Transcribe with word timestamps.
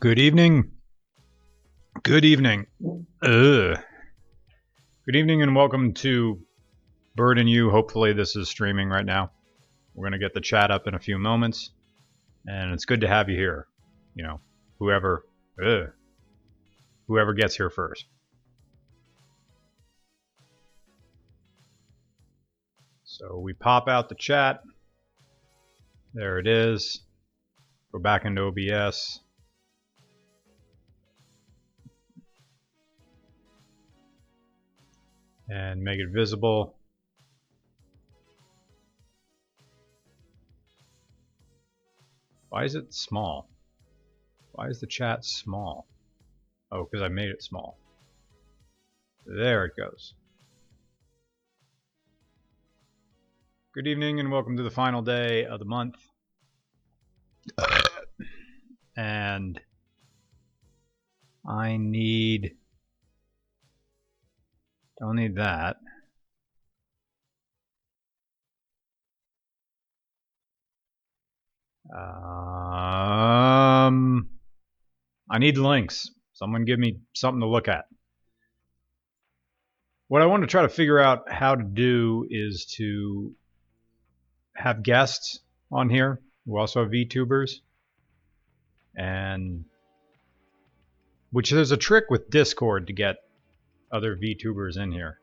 Good 0.00 0.18
evening. 0.18 0.72
Good 2.02 2.24
evening. 2.24 2.66
Ugh. 3.22 3.78
Good 5.06 5.14
evening 5.14 5.40
and 5.40 5.54
welcome 5.54 5.94
to 5.94 6.40
Birb 7.14 7.38
and 7.38 7.48
You. 7.48 7.70
Hopefully 7.70 8.12
this 8.12 8.34
is 8.34 8.48
streaming 8.48 8.88
right 8.88 9.06
now. 9.06 9.30
We're 9.94 10.08
going 10.08 10.18
to 10.20 10.24
get 10.24 10.34
the 10.34 10.40
chat 10.40 10.72
up 10.72 10.88
in 10.88 10.94
a 10.94 10.98
few 10.98 11.16
moments. 11.16 11.70
And 12.48 12.72
it's 12.74 12.86
good 12.86 13.02
to 13.02 13.08
have 13.08 13.28
you 13.28 13.36
here. 13.36 13.68
You 14.16 14.24
know, 14.24 14.40
whoever 14.80 15.24
ugh, 15.64 15.90
whoever 17.06 17.34
gets 17.34 17.54
here 17.54 17.70
first. 17.70 18.04
So 23.04 23.38
we 23.38 23.52
pop 23.52 23.86
out 23.86 24.08
the 24.08 24.16
chat. 24.16 24.62
There 26.14 26.40
it 26.40 26.48
is. 26.48 27.00
Go 27.92 27.98
back 27.98 28.24
into 28.24 28.42
OBS. 28.42 29.20
And 35.50 35.82
make 35.82 36.00
it 36.00 36.08
visible. 36.10 36.78
Why 42.48 42.64
is 42.64 42.74
it 42.74 42.94
small? 42.94 43.50
Why 44.52 44.68
is 44.68 44.80
the 44.80 44.86
chat 44.86 45.24
small? 45.26 45.86
Oh, 46.70 46.88
because 46.90 47.02
I 47.02 47.08
made 47.08 47.28
it 47.28 47.42
small. 47.42 47.76
There 49.26 49.66
it 49.66 49.72
goes. 49.76 50.14
Good 53.74 53.86
evening 53.86 54.18
and 54.20 54.30
welcome 54.30 54.56
to 54.56 54.62
the 54.62 54.70
final 54.70 55.02
day 55.02 55.44
of 55.44 55.58
the 55.58 55.66
month. 55.66 55.96
and 58.96 59.60
I 61.48 61.76
need 61.76 62.56
don't 64.98 65.16
need 65.16 65.36
that. 65.36 65.76
Um 71.94 74.28
I 75.30 75.38
need 75.38 75.58
links. 75.58 76.10
Someone 76.34 76.64
give 76.64 76.78
me 76.78 77.00
something 77.14 77.40
to 77.40 77.46
look 77.46 77.68
at. 77.68 77.86
What 80.08 80.22
I 80.22 80.26
want 80.26 80.42
to 80.42 80.46
try 80.46 80.62
to 80.62 80.68
figure 80.68 80.98
out 80.98 81.32
how 81.32 81.54
to 81.54 81.64
do 81.64 82.26
is 82.28 82.66
to 82.76 83.34
have 84.54 84.82
guests 84.82 85.40
on 85.70 85.88
here 85.88 86.20
who 86.44 86.58
also 86.58 86.82
have 86.82 86.92
VTubers. 86.92 87.60
And 88.96 89.64
which 91.30 91.50
there's 91.50 91.72
a 91.72 91.76
trick 91.76 92.04
with 92.10 92.30
Discord 92.30 92.86
to 92.88 92.92
get 92.92 93.16
other 93.90 94.16
VTubers 94.16 94.76
in 94.76 94.92
here. 94.92 95.18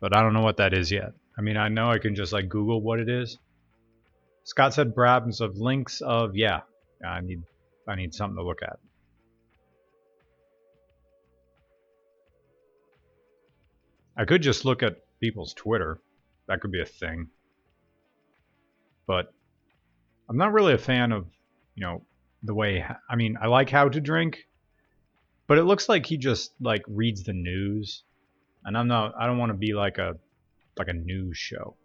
But 0.00 0.16
I 0.16 0.22
don't 0.22 0.32
know 0.32 0.42
what 0.42 0.58
that 0.58 0.74
is 0.74 0.90
yet. 0.90 1.12
I 1.36 1.42
mean, 1.42 1.56
I 1.56 1.68
know 1.68 1.90
I 1.90 1.98
can 1.98 2.14
just 2.14 2.32
like 2.32 2.48
Google 2.48 2.80
what 2.80 3.00
it 3.00 3.08
is. 3.08 3.38
Scott 4.44 4.74
said 4.74 4.94
Brabs 4.94 5.40
of 5.40 5.56
links 5.56 6.00
of 6.00 6.36
yeah. 6.36 6.60
I 7.04 7.20
need 7.20 7.42
I 7.88 7.96
need 7.96 8.14
something 8.14 8.36
to 8.36 8.42
look 8.42 8.62
at. 8.62 8.78
I 14.16 14.24
could 14.24 14.42
just 14.42 14.64
look 14.64 14.82
at 14.82 14.98
people's 15.20 15.54
Twitter. 15.54 15.98
That 16.46 16.60
could 16.60 16.70
be 16.70 16.80
a 16.80 16.86
thing 16.86 17.28
but 19.06 19.32
I'm 20.28 20.36
not 20.36 20.52
really 20.52 20.74
a 20.74 20.78
fan 20.78 21.12
of, 21.12 21.26
you 21.74 21.82
know, 21.82 22.02
the 22.44 22.54
way. 22.54 22.84
I 23.08 23.16
mean, 23.16 23.36
I 23.40 23.46
like 23.46 23.70
how 23.70 23.88
to 23.88 24.00
drink, 24.00 24.46
but 25.46 25.58
it 25.58 25.64
looks 25.64 25.88
like 25.88 26.06
he 26.06 26.16
just 26.16 26.52
like 26.60 26.82
reads 26.86 27.24
the 27.24 27.32
news, 27.32 28.04
and 28.64 28.76
I'm 28.76 28.86
not. 28.86 29.14
I 29.18 29.26
don't 29.26 29.38
want 29.38 29.50
to 29.50 29.58
be 29.58 29.72
like 29.72 29.98
a 29.98 30.14
like 30.78 30.88
a 30.88 30.92
news 30.92 31.36
show. 31.36 31.76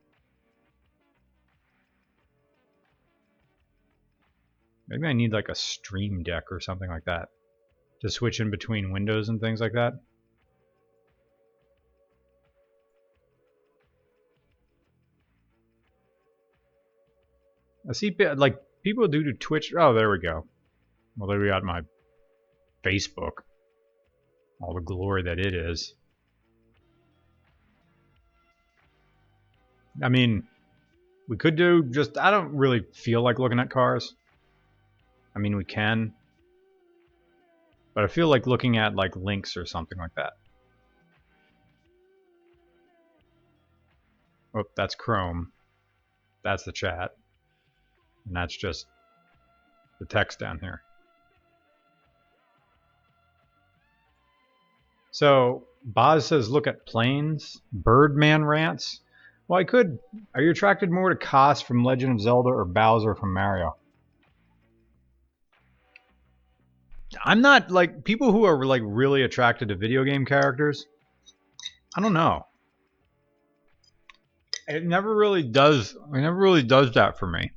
Maybe 4.88 5.07
I 5.07 5.13
need 5.13 5.31
like 5.31 5.50
a 5.50 5.56
stream 5.56 6.23
deck 6.23 6.51
or 6.51 6.59
something 6.59 6.89
like 6.89 7.05
that 7.05 7.29
to 8.01 8.09
switch 8.09 8.39
in 8.39 8.50
between 8.50 8.91
windows 8.91 9.29
and 9.29 9.39
things 9.39 9.61
like 9.61 9.73
that. 9.73 9.94
I 17.88 17.94
see 17.94 18.16
like 18.35 18.57
people 18.89 19.07
do 19.07 19.23
to 19.23 19.33
Twitch. 19.33 19.72
Oh, 19.77 19.94
there 19.94 20.09
we 20.09 20.19
go. 20.19 20.45
Well, 21.17 21.29
there 21.29 21.39
we 21.39 21.47
got 21.47 21.63
my 21.63 21.81
Facebook. 22.83 23.44
All 24.61 24.73
the 24.73 24.81
glory 24.81 25.23
that 25.23 25.39
it 25.39 25.53
is. 25.53 25.94
I 30.01 30.09
mean, 30.09 30.44
we 31.28 31.38
could 31.38 31.55
do 31.55 31.83
just. 31.83 32.17
I 32.17 32.31
don't 32.31 32.55
really 32.55 32.83
feel 32.94 33.22
like 33.22 33.38
looking 33.38 33.59
at 33.59 33.69
cars. 33.69 34.16
I 35.35 35.39
mean, 35.39 35.55
we 35.55 35.66
can. 35.66 36.13
But 37.94 38.05
I 38.05 38.07
feel 38.07 38.28
like 38.28 38.47
looking 38.47 38.78
at 38.78 38.95
like 38.95 39.16
links 39.16 39.55
or 39.55 39.66
something 39.66 39.97
like 39.97 40.16
that. 40.16 40.33
Oh, 44.55 44.63
that's 44.75 44.95
Chrome. 44.95 45.51
That's 46.44 46.63
the 46.63 46.72
chat. 46.72 47.11
And 48.29 48.38
that's 48.38 48.56
just 48.56 48.85
the 50.00 50.06
text 50.06 50.38
down 50.38 50.59
here. 50.59 50.84
So 55.09 55.63
Boz 55.84 56.28
says, 56.28 56.47
look 56.50 56.67
at 56.67 56.85
planes, 56.85 57.59
Birdman 57.73 58.45
rants. 58.45 59.01
Well, 59.47 59.59
I 59.59 59.63
could. 59.63 59.97
Are 60.35 60.44
you 60.44 60.51
attracted 60.51 60.91
more 60.91 61.09
to 61.09 61.16
Kass 61.16 61.59
from 61.59 61.84
Legend 61.84 62.13
of 62.13 62.22
Zelda 62.22 62.50
or 62.50 62.66
Bowser 62.66 63.16
from 63.16 63.34
Mario? 63.34 63.75
I'm 67.25 67.41
not 67.41 67.72
like 67.72 68.03
people 68.03 68.31
who 68.31 68.44
are 68.44 68.63
like 68.63 68.84
really 68.85 69.23
attracted 69.23 69.69
to 69.69 69.75
video 69.75 70.03
game 70.03 70.23
characters. 70.23 70.85
I 71.97 72.01
don't 72.01 72.13
know. 72.13 72.46
It 74.67 74.85
never 74.85 75.16
really 75.16 75.41
does. 75.41 75.96
It 75.96 76.19
never 76.19 76.38
really 76.38 76.61
does 76.61 76.94
that 76.94 77.17
for 77.17 77.25
me 77.25 77.51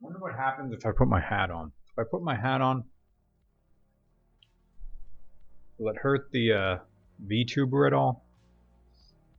wonder 0.00 0.18
what 0.18 0.34
happens 0.34 0.72
if 0.72 0.86
I 0.86 0.92
put 0.92 1.08
my 1.08 1.20
hat 1.20 1.50
on. 1.50 1.72
If 1.92 1.98
I 1.98 2.02
put 2.08 2.22
my 2.22 2.34
hat 2.34 2.60
on, 2.60 2.84
will 5.78 5.90
it 5.90 5.96
hurt 5.96 6.30
the 6.32 6.52
uh, 6.52 6.78
VTuber 7.26 7.86
at 7.86 7.92
all? 7.92 8.24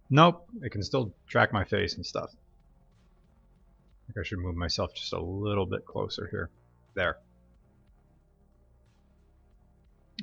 Nope, 0.09 0.47
it 0.61 0.71
can 0.71 0.83
still 0.83 1.13
track 1.27 1.53
my 1.53 1.63
face 1.63 1.95
and 1.95 2.05
stuff. 2.05 2.31
I 2.33 4.13
think 4.13 4.25
I 4.25 4.27
should 4.27 4.39
move 4.39 4.55
myself 4.55 4.93
just 4.95 5.13
a 5.13 5.19
little 5.19 5.65
bit 5.65 5.85
closer 5.85 6.27
here. 6.31 6.49
There. 6.95 7.17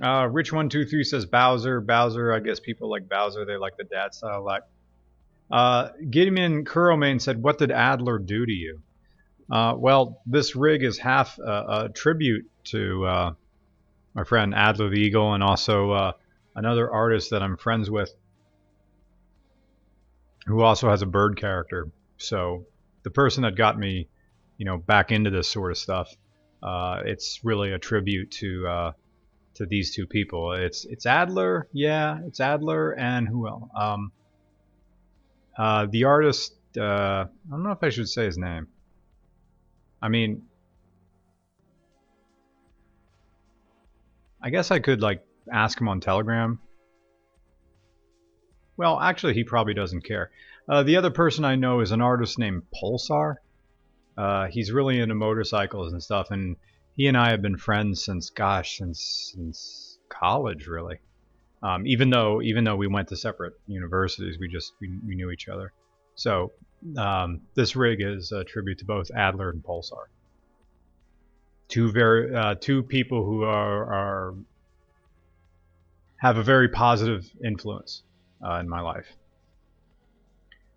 Uh, 0.02 0.24
Rich123 0.24 1.06
says 1.06 1.24
Bowser. 1.24 1.80
Bowser, 1.80 2.32
I 2.32 2.40
guess 2.40 2.60
people 2.60 2.90
like 2.90 3.08
Bowser. 3.08 3.44
They 3.44 3.56
like 3.56 3.76
the 3.76 3.84
dad 3.84 4.12
style 4.12 4.44
like. 4.44 4.62
Uh, 5.50 5.90
Gideon 6.10 6.64
Kuromane 6.64 7.20
said, 7.20 7.40
What 7.40 7.58
did 7.58 7.70
Adler 7.70 8.18
do 8.18 8.44
to 8.44 8.52
you? 8.52 8.82
Uh, 9.50 9.74
well, 9.76 10.20
this 10.26 10.56
rig 10.56 10.82
is 10.82 10.98
half 10.98 11.38
a, 11.38 11.84
a 11.84 11.88
tribute 11.94 12.50
to 12.64 13.04
uh, 13.06 13.32
my 14.14 14.24
friend 14.24 14.54
Adler 14.54 14.90
the 14.90 14.96
Eagle 14.96 15.34
and 15.34 15.42
also 15.42 15.90
uh, 15.92 16.12
another 16.54 16.90
artist 16.90 17.30
that 17.30 17.42
I'm 17.42 17.56
friends 17.56 17.90
with 17.90 18.12
who 20.46 20.62
also 20.62 20.88
has 20.90 21.02
a 21.02 21.06
bird 21.06 21.36
character. 21.36 21.88
So 22.18 22.66
the 23.02 23.10
person 23.10 23.42
that 23.42 23.56
got 23.56 23.78
me, 23.78 24.08
you 24.56 24.64
know, 24.64 24.78
back 24.78 25.12
into 25.12 25.30
this 25.30 25.48
sort 25.48 25.70
of 25.70 25.78
stuff, 25.78 26.12
uh, 26.62 27.02
it's 27.04 27.40
really 27.44 27.72
a 27.72 27.78
tribute 27.78 28.30
to 28.32 28.66
uh, 28.66 28.92
to 29.54 29.66
these 29.66 29.94
two 29.94 30.06
people. 30.06 30.52
It's 30.52 30.84
it's 30.86 31.06
Adler, 31.06 31.68
yeah, 31.72 32.20
it's 32.26 32.40
Adler, 32.40 32.92
and 32.92 33.28
who 33.28 33.46
else? 33.46 33.68
Um, 33.76 34.12
uh, 35.56 35.86
the 35.90 36.04
artist. 36.04 36.54
I 36.78 37.26
don't 37.48 37.62
know 37.62 37.70
if 37.70 37.82
I 37.82 37.88
should 37.88 38.08
say 38.08 38.26
his 38.26 38.36
name. 38.36 38.68
I 40.00 40.08
mean, 40.08 40.42
I 44.42 44.50
guess 44.50 44.70
I 44.70 44.78
could 44.78 45.00
like 45.00 45.24
ask 45.52 45.80
him 45.80 45.88
on 45.88 46.00
Telegram. 46.00 46.60
Well, 48.76 49.00
actually, 49.00 49.34
he 49.34 49.44
probably 49.44 49.74
doesn't 49.74 50.02
care. 50.02 50.30
Uh, 50.68 50.82
the 50.82 50.96
other 50.96 51.10
person 51.10 51.44
I 51.44 51.56
know 51.56 51.80
is 51.80 51.92
an 51.92 52.02
artist 52.02 52.38
named 52.38 52.62
Pulsar. 52.74 53.36
Uh, 54.16 54.46
he's 54.46 54.72
really 54.72 54.98
into 55.00 55.14
motorcycles 55.14 55.92
and 55.92 56.02
stuff, 56.02 56.30
and 56.30 56.56
he 56.96 57.06
and 57.06 57.16
I 57.16 57.30
have 57.30 57.42
been 57.42 57.56
friends 57.56 58.04
since, 58.04 58.30
gosh, 58.30 58.78
since 58.78 59.32
since 59.34 59.98
college, 60.08 60.66
really. 60.66 60.98
Um, 61.62 61.86
even 61.86 62.10
though 62.10 62.42
even 62.42 62.64
though 62.64 62.76
we 62.76 62.86
went 62.86 63.08
to 63.08 63.16
separate 63.16 63.54
universities, 63.66 64.38
we 64.38 64.48
just 64.48 64.72
we, 64.80 64.98
we 65.06 65.16
knew 65.16 65.30
each 65.30 65.48
other. 65.48 65.72
So 66.14 66.52
um, 66.96 67.42
this 67.54 67.76
rig 67.76 68.00
is 68.00 68.32
a 68.32 68.44
tribute 68.44 68.78
to 68.78 68.84
both 68.84 69.10
Adler 69.14 69.50
and 69.50 69.62
Pulsar. 69.62 70.06
Two 71.68 71.90
very 71.90 72.34
uh, 72.34 72.54
two 72.60 72.82
people 72.82 73.24
who 73.24 73.42
are, 73.42 73.84
are 73.92 74.34
have 76.18 76.38
a 76.38 76.42
very 76.42 76.68
positive 76.68 77.30
influence 77.44 78.02
uh, 78.44 78.54
in 78.54 78.68
my 78.68 78.80
life. 78.80 79.06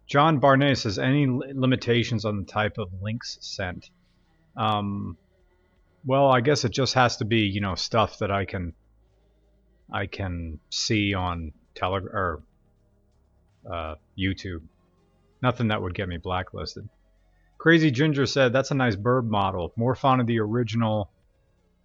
John 0.08 0.40
Barnett 0.40 0.80
says 0.80 0.98
any 0.98 1.28
limitations 1.28 2.26
on 2.26 2.38
the 2.38 2.46
type 2.46 2.80
of 2.80 2.90
links 3.02 3.38
sent. 3.42 3.92
Um, 4.58 5.18
well, 6.06 6.30
I 6.30 6.42
guess 6.42 6.66
it 6.66 6.72
just 6.72 6.96
has 6.96 7.18
to 7.18 7.26
be 7.26 7.42
you 7.42 7.62
know 7.62 7.76
stuff 7.76 8.20
that 8.20 8.32
I 8.32 8.46
can 8.46 8.74
I 9.92 10.08
can 10.08 10.60
see 10.70 11.14
on 11.14 11.52
tele 11.76 12.02
or 12.02 12.42
uh, 13.72 13.96
YouTube. 14.18 14.64
Nothing 15.42 15.70
that 15.70 15.82
would 15.82 15.96
get 15.96 16.10
me 16.10 16.18
blacklisted. 16.18 16.88
Crazy 17.58 17.92
Ginger 17.92 18.26
said 18.26 18.54
that's 18.54 18.72
a 18.72 18.76
nice 18.76 18.96
bird 18.96 19.30
model. 19.30 19.74
More 19.76 19.96
fond 19.96 20.22
of 20.22 20.28
the 20.28 20.40
original 20.40 21.12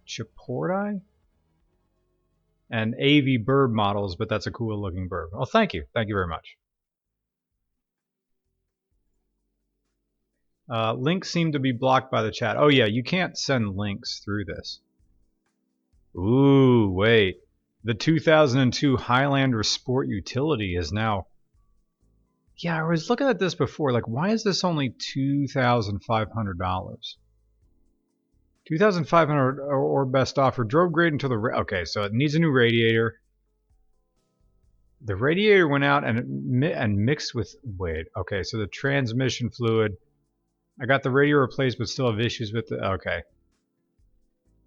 Chipotle 0.07 1.01
and 2.69 2.95
AV 2.95 3.45
bird 3.45 3.73
models, 3.73 4.15
but 4.15 4.29
that's 4.29 4.47
a 4.47 4.51
cool 4.51 4.81
looking 4.81 5.07
bird. 5.07 5.29
Well, 5.31 5.45
thank 5.45 5.73
you. 5.73 5.85
Thank 5.93 6.09
you 6.09 6.15
very 6.15 6.27
much. 6.27 6.57
Uh, 10.67 10.93
links 10.93 11.29
seem 11.29 11.51
to 11.51 11.59
be 11.59 11.71
blocked 11.71 12.11
by 12.11 12.23
the 12.23 12.31
chat. 12.31 12.57
Oh 12.57 12.69
yeah, 12.69 12.85
you 12.85 13.03
can't 13.03 13.37
send 13.37 13.77
links 13.77 14.19
through 14.19 14.45
this. 14.45 14.79
Ooh, 16.17 16.89
wait. 16.89 17.41
The 17.83 17.93
2002 17.93 18.97
Highlander 18.97 19.61
Sport 19.61 20.07
Utility 20.07 20.75
is 20.75 20.91
now... 20.91 21.27
Yeah, 22.57 22.79
I 22.79 22.83
was 22.83 23.09
looking 23.09 23.27
at 23.27 23.39
this 23.39 23.55
before. 23.55 23.91
Like, 23.91 24.07
why 24.07 24.29
is 24.29 24.43
this 24.43 24.63
only 24.63 24.91
$2,500? 24.91 27.15
2500 28.67 29.59
or 29.59 30.05
best 30.05 30.39
offer. 30.39 30.63
Drove 30.63 30.91
great 30.91 31.13
until 31.13 31.29
the... 31.29 31.35
Okay, 31.35 31.85
so 31.85 32.03
it 32.03 32.13
needs 32.13 32.35
a 32.35 32.39
new 32.39 32.51
radiator. 32.51 33.19
The 35.01 35.15
radiator 35.15 35.67
went 35.67 35.83
out 35.83 36.03
and, 36.03 36.63
and 36.63 36.97
mixed 36.97 37.35
with... 37.35 37.55
Wait, 37.77 38.07
okay, 38.17 38.43
so 38.43 38.57
the 38.57 38.67
transmission 38.67 39.49
fluid 39.49 39.97
I 40.81 40.85
got 40.85 41.03
the 41.03 41.11
radio 41.11 41.37
replaced, 41.37 41.77
but 41.77 41.87
still 41.87 42.11
have 42.11 42.19
issues 42.19 42.51
with 42.51 42.71
it. 42.71 42.79
Okay. 42.81 43.23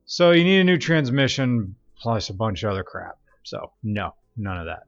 So 0.07 0.31
you 0.31 0.43
need 0.43 0.61
a 0.61 0.65
new 0.65 0.79
transmission 0.79 1.75
plus 1.99 2.31
a 2.31 2.35
bunch 2.35 2.63
of 2.63 2.71
other 2.71 2.83
crap. 2.83 3.19
So 3.43 3.73
no, 3.83 4.15
none 4.37 4.59
of 4.59 4.67
that. 4.67 4.85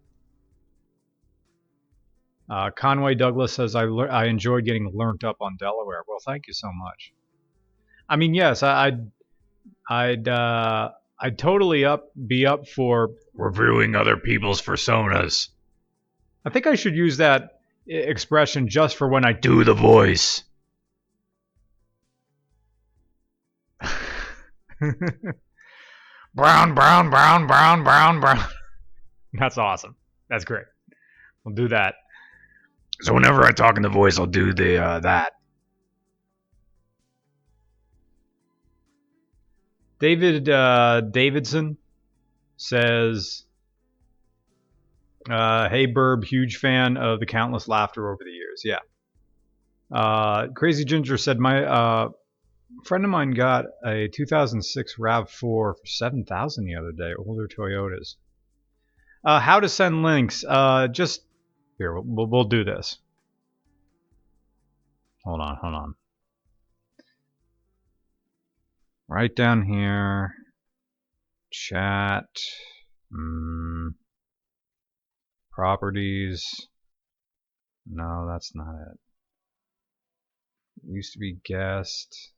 Uh, 2.50 2.70
Conway 2.70 3.14
Douglas 3.14 3.52
says 3.52 3.76
I 3.76 3.84
I 3.84 4.24
enjoyed 4.24 4.64
getting 4.64 4.90
learnt 4.92 5.22
up 5.22 5.36
on 5.40 5.56
Delaware. 5.56 6.02
Well, 6.08 6.18
thank 6.24 6.48
you 6.48 6.52
so 6.52 6.68
much. 6.72 7.12
I 8.08 8.16
mean, 8.16 8.34
yes, 8.34 8.64
I, 8.64 8.86
I'd 8.86 9.10
I'd 9.88 10.28
uh, 10.28 10.90
I'd 11.20 11.38
totally 11.38 11.84
up 11.84 12.10
be 12.26 12.46
up 12.46 12.66
for 12.66 13.10
reviewing 13.34 13.94
other 13.94 14.16
people's 14.16 14.60
personas. 14.60 15.48
I 16.44 16.50
think 16.50 16.66
I 16.66 16.74
should 16.74 16.96
use 16.96 17.18
that 17.18 17.60
expression 17.86 18.68
just 18.68 18.96
for 18.96 19.08
when 19.08 19.24
I 19.24 19.32
do 19.32 19.62
the 19.62 19.74
voice. 19.74 20.42
brown, 26.34 26.74
brown, 26.74 27.10
brown, 27.10 27.46
brown, 27.46 27.84
brown, 27.84 28.20
brown. 28.20 28.44
That's 29.34 29.58
awesome. 29.58 29.94
That's 30.28 30.44
great. 30.44 30.64
We'll 31.44 31.54
do 31.54 31.68
that. 31.68 31.94
So 33.02 33.14
whenever 33.14 33.44
I 33.44 33.52
talk 33.52 33.76
in 33.76 33.82
the 33.82 33.88
voice, 33.88 34.18
I'll 34.18 34.26
do 34.26 34.52
the 34.52 34.82
uh, 34.82 35.00
that. 35.00 35.32
David 39.98 40.48
uh, 40.48 41.00
Davidson 41.02 41.76
says, 42.56 43.44
uh, 45.30 45.68
"Hey 45.68 45.86
Birb, 45.86 46.24
huge 46.24 46.56
fan 46.56 46.96
of 46.96 47.20
the 47.20 47.26
countless 47.26 47.68
laughter 47.68 48.10
over 48.10 48.22
the 48.22 48.30
years. 48.30 48.62
Yeah." 48.64 48.78
Uh, 49.90 50.48
Crazy 50.48 50.84
Ginger 50.84 51.16
said, 51.16 51.38
"My 51.38 51.64
uh, 51.64 52.08
friend 52.84 53.04
of 53.04 53.10
mine 53.10 53.32
got 53.32 53.64
a 53.84 54.08
2006 54.08 54.96
RAV4 54.98 55.28
for 55.28 55.76
7000 55.84 56.64
the 56.66 56.74
other 56.74 56.92
day, 56.92 57.12
older 57.18 57.48
Toyotas. 57.48 58.16
Uh, 59.24 59.40
how 59.40 59.60
to 59.60 59.68
send 59.68 60.02
links? 60.02 60.44
Just 60.92 61.22
here, 61.80 61.98
we'll, 61.98 62.26
we'll 62.26 62.44
do 62.44 62.62
this. 62.62 62.98
Hold 65.24 65.40
on, 65.40 65.56
hold 65.56 65.74
on. 65.74 65.94
Right 69.08 69.34
down 69.34 69.64
here, 69.64 70.34
chat, 71.50 72.26
mm, 73.10 73.94
properties. 75.50 76.68
No, 77.90 78.28
that's 78.30 78.54
not 78.54 78.74
it. 78.74 78.98
used 80.86 81.14
to 81.14 81.18
be 81.18 81.38
guest. 81.42 82.32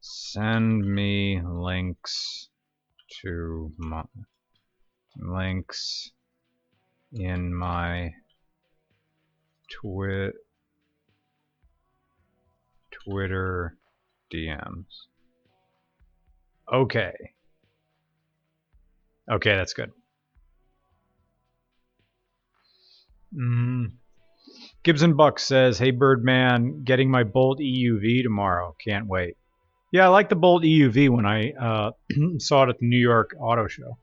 Send 0.00 0.86
me 0.86 1.40
links 1.44 2.48
to 3.20 3.72
my 3.76 4.04
links 5.16 6.10
in 7.14 7.54
my 7.54 8.12
twit 9.70 10.34
Twitter 12.90 13.76
DMs. 14.32 14.84
Okay. 16.72 17.12
Okay, 19.30 19.56
that's 19.56 19.72
good. 19.72 19.92
Mm. 23.34 23.92
Gibson 24.82 25.16
Buck 25.16 25.38
says, 25.38 25.78
Hey 25.78 25.90
Birdman, 25.90 26.82
getting 26.84 27.10
my 27.10 27.24
Bolt 27.24 27.58
EUV 27.58 28.22
tomorrow. 28.22 28.76
Can't 28.84 29.06
wait. 29.06 29.36
Yeah, 29.92 30.06
I 30.06 30.08
like 30.08 30.28
the 30.28 30.36
Bolt 30.36 30.62
EUV 30.62 31.08
when 31.08 31.26
I 31.26 31.52
uh, 31.52 31.90
saw 32.38 32.64
it 32.64 32.70
at 32.70 32.78
the 32.78 32.86
New 32.86 32.98
York 32.98 33.34
Auto 33.40 33.66
Show. 33.66 33.98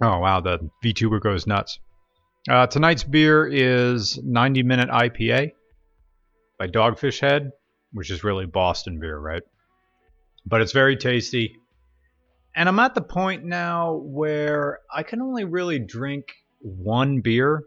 Oh, 0.00 0.18
wow, 0.18 0.40
the 0.40 0.70
VTuber 0.84 1.20
goes 1.20 1.46
nuts. 1.46 1.80
Uh, 2.48 2.66
tonight's 2.66 3.04
beer 3.04 3.46
is 3.46 4.18
90 4.22 4.62
Minute 4.62 4.88
IPA 4.88 5.52
by 6.58 6.68
Dogfish 6.68 7.20
Head, 7.20 7.50
which 7.92 8.10
is 8.10 8.22
really 8.22 8.46
Boston 8.46 9.00
beer, 9.00 9.18
right? 9.18 9.42
But 10.46 10.60
it's 10.60 10.72
very 10.72 10.96
tasty. 10.96 11.56
And 12.54 12.68
I'm 12.68 12.78
at 12.78 12.94
the 12.94 13.02
point 13.02 13.44
now 13.44 13.94
where 13.94 14.80
I 14.92 15.02
can 15.02 15.20
only 15.20 15.44
really 15.44 15.78
drink 15.78 16.26
one 16.60 17.20
beer 17.20 17.64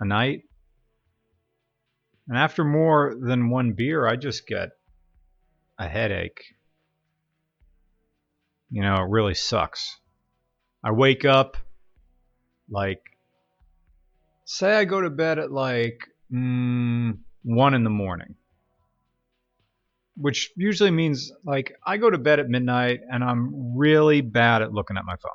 a 0.00 0.04
night. 0.06 0.42
And 2.28 2.36
after 2.36 2.64
more 2.64 3.14
than 3.20 3.50
one 3.50 3.72
beer, 3.72 4.06
I 4.06 4.16
just 4.16 4.46
get 4.46 4.70
a 5.78 5.86
headache. 5.86 6.42
You 8.70 8.82
know, 8.82 8.96
it 8.96 9.08
really 9.08 9.34
sucks. 9.34 9.98
I 10.84 10.92
wake 10.92 11.24
up 11.24 11.56
like, 12.70 13.02
say 14.44 14.74
I 14.74 14.84
go 14.84 15.00
to 15.00 15.10
bed 15.10 15.38
at 15.38 15.50
like 15.50 15.98
mm, 16.32 17.18
1 17.42 17.74
in 17.74 17.84
the 17.84 17.90
morning. 17.90 18.34
Which 20.16 20.50
usually 20.56 20.90
means 20.90 21.30
like 21.44 21.74
I 21.86 21.96
go 21.96 22.10
to 22.10 22.18
bed 22.18 22.40
at 22.40 22.48
midnight 22.48 23.00
and 23.10 23.22
I'm 23.22 23.76
really 23.76 24.20
bad 24.20 24.62
at 24.62 24.72
looking 24.72 24.96
at 24.96 25.04
my 25.04 25.14
phone. 25.14 25.30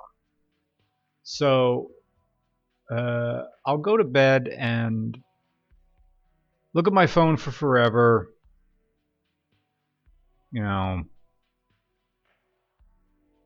So 1.23 1.91
uh, 2.91 3.43
I'll 3.65 3.77
go 3.77 3.95
to 3.95 4.03
bed 4.03 4.49
and 4.49 5.17
look 6.73 6.87
at 6.87 6.93
my 6.93 7.07
phone 7.07 7.37
for 7.37 7.51
forever 7.51 8.33
you 10.53 10.61
know, 10.61 11.03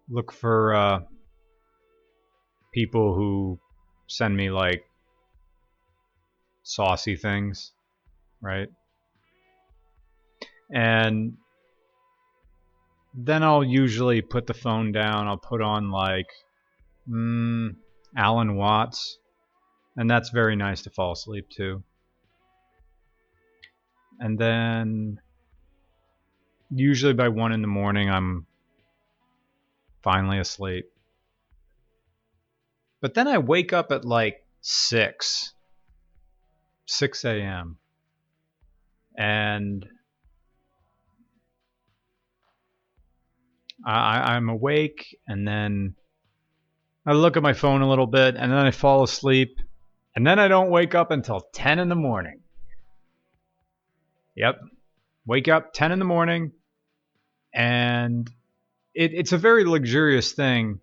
look 0.10 0.34
for 0.34 0.76
uh, 0.76 1.00
people 2.78 3.16
who 3.16 3.60
send 4.06 4.38
me 4.38 4.52
like 4.52 4.84
saucy 6.62 7.16
things, 7.16 7.72
right? 8.40 8.68
And 10.72 11.38
then 13.16 13.42
I'll 13.42 13.64
usually 13.64 14.22
put 14.22 14.46
the 14.46 14.54
phone 14.54 14.92
down. 14.92 15.28
I'll 15.28 15.40
put 15.40 15.60
on 15.60 15.90
like 15.90 16.28
mm, 17.10 17.70
Alan 18.16 18.56
Watts, 18.56 19.18
and 19.96 20.08
that's 20.08 20.30
very 20.30 20.56
nice 20.56 20.84
to 20.84 20.92
fall 20.92 21.14
asleep 21.14 21.50
to. 21.58 21.82
And 24.20 24.38
then 24.38 25.20
usually 26.70 27.14
by 27.14 27.30
one 27.30 27.54
in 27.54 27.64
the 27.64 27.68
morning 27.82 28.12
I'm 28.12 28.46
finally 30.04 30.38
asleep. 30.38 30.86
But 33.02 33.14
then 33.14 33.28
I 33.28 33.38
wake 33.38 33.74
up 33.74 33.92
at 33.92 34.06
like 34.06 34.44
six 34.62 35.54
6 36.88 37.26
a.m. 37.26 37.78
And 39.18 39.86
I, 43.86 44.36
I'm 44.36 44.50
awake, 44.50 45.18
and 45.28 45.48
then 45.48 45.96
I 47.06 47.14
look 47.14 47.38
at 47.38 47.44
my 47.44 47.54
phone 47.54 47.82
a 47.82 47.90
little 47.90 48.08
bit, 48.08 48.36
and 48.36 48.52
then 48.52 48.60
I 48.60 48.72
fall 48.72 49.04
asleep, 49.04 49.60
and 50.16 50.26
then 50.26 50.40
I 50.40 50.48
don't 50.48 50.70
wake 50.70 50.96
up 50.96 51.12
until 51.12 51.42
10 51.54 51.80
in 51.80 51.90
the 51.90 51.96
morning. 51.96 52.42
Yep. 54.36 54.60
Wake 55.26 55.48
up 55.48 55.74
10 55.74 55.92
in 55.92 56.00
the 56.00 56.06
morning, 56.06 56.54
and 57.54 58.30
it, 58.94 59.14
it's 59.14 59.32
a 59.32 59.38
very 59.38 59.66
luxurious 59.66 60.32
thing. 60.32 60.80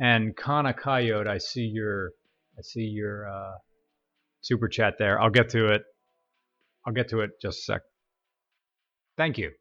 And 0.00 0.36
Kana 0.36 0.74
Coyote, 0.74 1.28
I 1.28 1.38
see 1.38 1.70
your, 1.72 2.10
I 2.58 2.62
see 2.62 2.82
your 2.82 3.28
uh, 3.28 3.54
super 4.40 4.68
chat 4.68 4.94
there. 4.98 5.20
I'll 5.20 5.30
get 5.30 5.50
to 5.50 5.68
it. 5.72 5.82
I'll 6.86 6.92
get 6.92 7.08
to 7.10 7.20
it 7.20 7.30
just 7.40 7.60
a 7.60 7.62
sec. 7.62 7.82
Thank 9.16 9.38
you. 9.38 9.52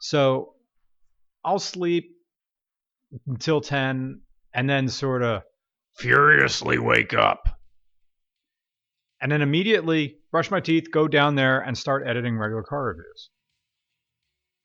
So 0.00 0.54
I'll 1.44 1.58
sleep 1.58 2.10
until 3.26 3.60
10 3.60 4.20
and 4.54 4.70
then 4.70 4.88
sort 4.88 5.22
of 5.22 5.42
furiously 5.96 6.78
wake 6.78 7.14
up. 7.14 7.48
And 9.20 9.30
then 9.30 9.42
immediately 9.42 10.18
brush 10.30 10.50
my 10.50 10.60
teeth, 10.60 10.90
go 10.92 11.08
down 11.08 11.34
there 11.34 11.60
and 11.60 11.78
start 11.78 12.06
editing 12.06 12.36
regular 12.36 12.62
car 12.62 12.84
reviews. 12.86 13.30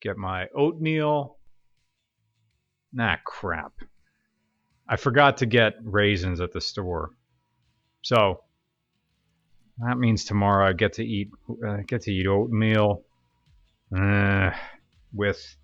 Get 0.02 0.18
my 0.18 0.48
oatmeal. 0.56 1.38
Nah, 2.92 3.18
crap. 3.26 3.74
I 4.90 4.96
forgot 4.96 5.38
to 5.38 5.46
get 5.46 5.76
raisins 5.84 6.42
at 6.42 6.52
the 6.52 6.60
store. 6.60 7.12
So 8.02 8.42
that 9.78 10.00
means 10.00 10.26
tomorrow 10.26 10.68
I 10.68 10.74
get 10.74 10.94
to 10.94 11.06
eat 11.06 11.30
uh, 11.66 11.78
get 11.88 12.02
to 12.04 12.12
eat 12.12 12.26
oatmeal 12.26 13.04
uh, 13.96 14.50
with 15.14 15.56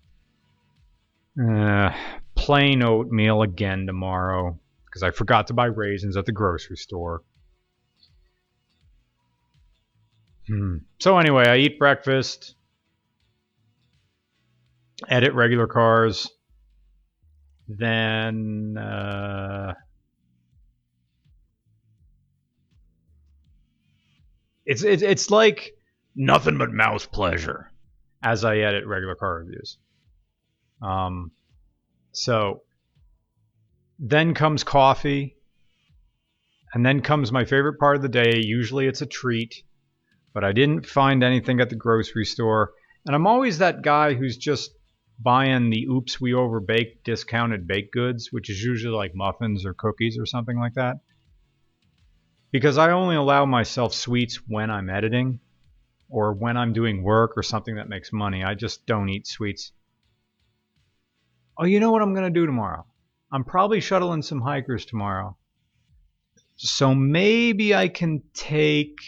uh, 1.42 1.90
plain 2.36 2.84
oatmeal 2.84 3.42
again 3.42 3.86
tomorrow 3.86 4.58
because 4.84 5.02
I 5.02 5.10
forgot 5.10 5.48
to 5.48 5.54
buy 5.54 5.66
raisins 5.66 6.16
at 6.16 6.24
the 6.24 6.32
grocery 6.32 6.76
store. 6.76 7.22
Hmm. 10.46 10.76
So 11.00 11.18
anyway, 11.18 11.48
I 11.48 11.56
eat 11.56 11.80
breakfast, 11.80 12.54
edit 15.08 15.34
regular 15.34 15.66
cars, 15.66 16.30
then 17.68 18.76
uh, 18.78 19.74
it's, 24.64 24.82
it's 24.82 25.02
it's 25.02 25.30
like 25.30 25.72
nothing 26.14 26.58
but 26.58 26.72
mouth 26.72 27.10
pleasure 27.10 27.72
as 28.22 28.44
I 28.44 28.58
edit 28.58 28.86
regular 28.86 29.14
car 29.14 29.38
reviews. 29.38 29.78
Um, 30.82 31.32
so 32.12 32.62
then 33.98 34.34
comes 34.34 34.62
coffee, 34.62 35.36
and 36.74 36.84
then 36.84 37.00
comes 37.00 37.32
my 37.32 37.44
favorite 37.44 37.78
part 37.78 37.96
of 37.96 38.02
the 38.02 38.08
day. 38.08 38.40
Usually 38.42 38.86
it's 38.86 39.02
a 39.02 39.06
treat, 39.06 39.62
but 40.34 40.44
I 40.44 40.52
didn't 40.52 40.86
find 40.86 41.24
anything 41.24 41.60
at 41.60 41.70
the 41.70 41.76
grocery 41.76 42.26
store. 42.26 42.72
And 43.06 43.14
I'm 43.14 43.26
always 43.26 43.58
that 43.58 43.82
guy 43.82 44.14
who's 44.14 44.36
just 44.36 44.75
buying 45.18 45.70
the 45.70 45.86
oops 45.86 46.20
we 46.20 46.32
overbaked 46.32 47.04
discounted 47.04 47.66
baked 47.66 47.92
goods, 47.92 48.32
which 48.32 48.50
is 48.50 48.62
usually 48.62 48.94
like 48.94 49.14
muffins 49.14 49.64
or 49.64 49.74
cookies 49.74 50.18
or 50.18 50.26
something 50.26 50.58
like 50.58 50.74
that. 50.74 50.96
Because 52.52 52.78
I 52.78 52.92
only 52.92 53.16
allow 53.16 53.44
myself 53.44 53.92
sweets 53.92 54.36
when 54.46 54.70
I'm 54.70 54.88
editing 54.88 55.40
or 56.08 56.32
when 56.32 56.56
I'm 56.56 56.72
doing 56.72 57.02
work 57.02 57.32
or 57.36 57.42
something 57.42 57.76
that 57.76 57.88
makes 57.88 58.12
money. 58.12 58.44
I 58.44 58.54
just 58.54 58.86
don't 58.86 59.08
eat 59.08 59.26
sweets 59.26 59.72
Oh, 61.58 61.64
you 61.64 61.80
know 61.80 61.90
what 61.90 62.02
I'm 62.02 62.12
going 62.12 62.32
to 62.32 62.40
do 62.40 62.44
tomorrow? 62.44 62.84
I'm 63.32 63.44
probably 63.44 63.80
shuttling 63.80 64.22
some 64.22 64.42
hikers 64.42 64.84
tomorrow. 64.84 65.36
So 66.56 66.94
maybe 66.94 67.74
I 67.74 67.88
can 67.88 68.22
take 68.34 68.98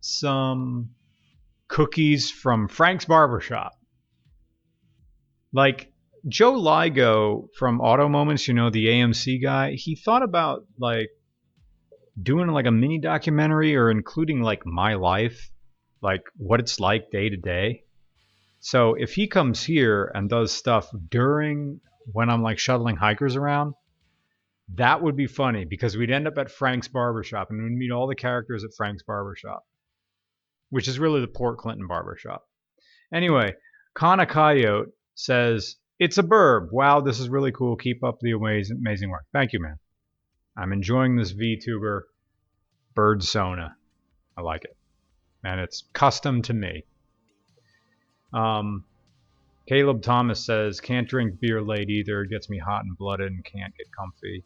some 0.00 0.90
cookies 1.66 2.30
from 2.30 2.68
Frank's 2.68 3.06
Barbershop. 3.06 3.77
Like 5.52 5.92
Joe 6.26 6.54
Ligo 6.54 7.48
from 7.56 7.80
Auto 7.80 8.08
Moments, 8.08 8.48
you 8.48 8.54
know, 8.54 8.70
the 8.70 8.86
AMC 8.86 9.42
guy, 9.42 9.72
he 9.72 9.96
thought 9.96 10.22
about 10.22 10.66
like 10.78 11.08
doing 12.20 12.48
like 12.48 12.66
a 12.66 12.70
mini 12.70 12.98
documentary 12.98 13.76
or 13.76 13.90
including 13.90 14.42
like 14.42 14.66
my 14.66 14.94
life, 14.94 15.50
like 16.02 16.22
what 16.36 16.60
it's 16.60 16.80
like 16.80 17.10
day 17.10 17.28
to 17.28 17.36
day. 17.36 17.84
So 18.60 18.94
if 18.94 19.14
he 19.14 19.28
comes 19.28 19.62
here 19.62 20.10
and 20.14 20.28
does 20.28 20.52
stuff 20.52 20.90
during 21.10 21.80
when 22.12 22.28
I'm 22.28 22.42
like 22.42 22.58
shuttling 22.58 22.96
hikers 22.96 23.36
around, 23.36 23.74
that 24.74 25.02
would 25.02 25.16
be 25.16 25.26
funny 25.26 25.64
because 25.64 25.96
we'd 25.96 26.10
end 26.10 26.26
up 26.26 26.38
at 26.38 26.50
Frank's 26.50 26.88
barbershop 26.88 27.50
and 27.50 27.62
we'd 27.62 27.72
meet 27.72 27.92
all 27.92 28.06
the 28.06 28.14
characters 28.14 28.64
at 28.64 28.70
Frank's 28.76 29.02
barbershop, 29.02 29.64
which 30.70 30.88
is 30.88 30.98
really 30.98 31.20
the 31.20 31.28
Port 31.28 31.58
Clinton 31.58 31.86
barbershop. 31.86 32.46
Anyway, 33.12 33.54
Kana 33.94 34.26
Coyote 34.26 34.90
says, 35.18 35.76
It's 35.98 36.18
a 36.18 36.22
Birb. 36.22 36.70
Wow, 36.70 37.00
this 37.00 37.18
is 37.18 37.28
really 37.28 37.50
cool. 37.50 37.76
Keep 37.76 38.04
up 38.04 38.20
the 38.20 38.32
amazing, 38.32 38.78
amazing 38.78 39.10
work. 39.10 39.26
Thank 39.32 39.52
you, 39.52 39.60
man. 39.60 39.78
I'm 40.56 40.72
enjoying 40.72 41.16
this 41.16 41.32
VTuber 41.32 42.02
bird 42.94 43.22
sona. 43.22 43.76
I 44.36 44.42
like 44.42 44.64
it. 44.64 44.76
And 45.44 45.60
it's 45.60 45.84
custom 45.92 46.42
to 46.42 46.54
me. 46.54 46.84
Um, 48.32 48.84
Caleb 49.68 50.02
Thomas 50.02 50.44
says, 50.44 50.80
can't 50.80 51.08
drink 51.08 51.40
beer 51.40 51.62
late 51.62 51.90
either. 51.90 52.22
It 52.22 52.30
gets 52.30 52.48
me 52.48 52.58
hot 52.58 52.84
and 52.84 52.96
blooded 52.96 53.32
and 53.32 53.44
can't 53.44 53.76
get 53.76 53.86
comfy. 53.96 54.44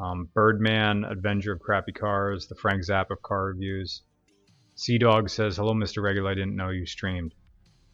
Um, 0.00 0.28
Birdman, 0.34 1.04
Avenger 1.04 1.52
of 1.52 1.60
Crappy 1.60 1.92
Cars, 1.92 2.46
the 2.46 2.54
Frank 2.54 2.82
Zapp 2.82 3.10
of 3.10 3.22
car 3.22 3.44
reviews. 3.46 4.02
Sea 4.74 4.98
Dog 4.98 5.28
says, 5.28 5.56
hello, 5.56 5.74
Mr. 5.74 6.02
Regular. 6.02 6.30
I 6.30 6.34
didn't 6.34 6.56
know 6.56 6.70
you 6.70 6.86
streamed. 6.86 7.34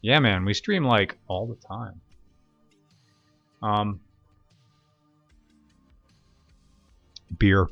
Yeah, 0.01 0.19
man, 0.19 0.45
we 0.45 0.53
stream 0.53 0.83
like 0.83 1.17
all 1.27 1.47
the 1.47 1.67
time. 1.67 2.01
Um, 3.61 3.99
beer. 7.37 7.67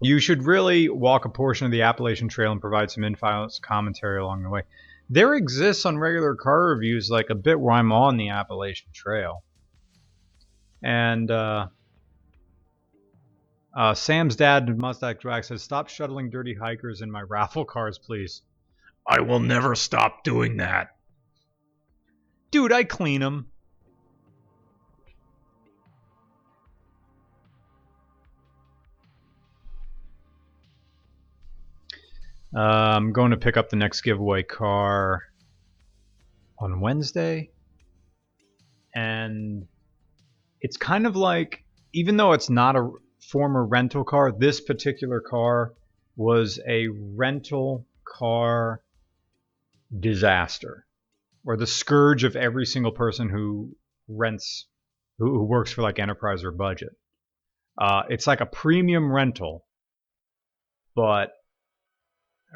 You 0.00 0.18
should 0.18 0.42
really 0.42 0.88
walk 0.88 1.24
a 1.24 1.28
portion 1.28 1.66
of 1.66 1.70
the 1.70 1.82
Appalachian 1.82 2.28
Trail 2.28 2.52
and 2.52 2.60
provide 2.60 2.90
some 2.90 3.04
info 3.04 3.48
commentary 3.62 4.18
along 4.18 4.42
the 4.42 4.50
way 4.50 4.62
there 5.10 5.34
exists 5.34 5.84
on 5.84 5.98
regular 5.98 6.34
car 6.34 6.68
reviews 6.68 7.10
like 7.10 7.30
a 7.30 7.34
bit 7.34 7.60
where 7.60 7.74
I'm 7.74 7.92
on 7.92 8.16
the 8.16 8.30
Appalachian 8.30 8.90
Trail. 8.92 9.42
And 10.82 11.30
uh, 11.30 11.68
uh, 13.76 13.94
Sam's 13.94 14.36
dad, 14.36 14.78
Mustang 14.78 15.16
Drag, 15.20 15.44
says, 15.44 15.62
Stop 15.62 15.88
shuttling 15.88 16.30
dirty 16.30 16.54
hikers 16.54 17.02
in 17.02 17.10
my 17.10 17.22
raffle 17.22 17.64
cars, 17.64 17.98
please. 17.98 18.42
I 19.06 19.20
will 19.20 19.40
never 19.40 19.74
stop 19.74 20.24
doing 20.24 20.58
that. 20.58 20.93
Dude, 22.54 22.72
I 22.72 22.84
clean 22.84 23.20
them. 23.20 23.48
Uh, 32.54 32.60
I'm 32.60 33.10
going 33.12 33.32
to 33.32 33.36
pick 33.36 33.56
up 33.56 33.70
the 33.70 33.76
next 33.76 34.02
giveaway 34.02 34.44
car 34.44 35.24
on 36.56 36.78
Wednesday. 36.78 37.50
And 38.94 39.66
it's 40.60 40.76
kind 40.76 41.08
of 41.08 41.16
like, 41.16 41.64
even 41.92 42.16
though 42.16 42.34
it's 42.34 42.50
not 42.50 42.76
a 42.76 42.88
former 43.18 43.66
rental 43.66 44.04
car, 44.04 44.30
this 44.30 44.60
particular 44.60 45.20
car 45.20 45.72
was 46.14 46.60
a 46.68 46.86
rental 46.86 47.84
car 48.04 48.80
disaster 49.98 50.86
or 51.46 51.56
the 51.56 51.66
scourge 51.66 52.24
of 52.24 52.36
every 52.36 52.66
single 52.66 52.92
person 52.92 53.28
who 53.28 53.76
rents, 54.08 54.66
who, 55.18 55.38
who 55.38 55.44
works 55.44 55.72
for 55.72 55.82
like 55.82 55.98
enterprise 55.98 56.44
or 56.44 56.50
budget. 56.50 56.90
Uh, 57.76 58.02
it's 58.08 58.26
like 58.26 58.40
a 58.40 58.46
premium 58.46 59.12
rental, 59.12 59.64
but 60.94 61.32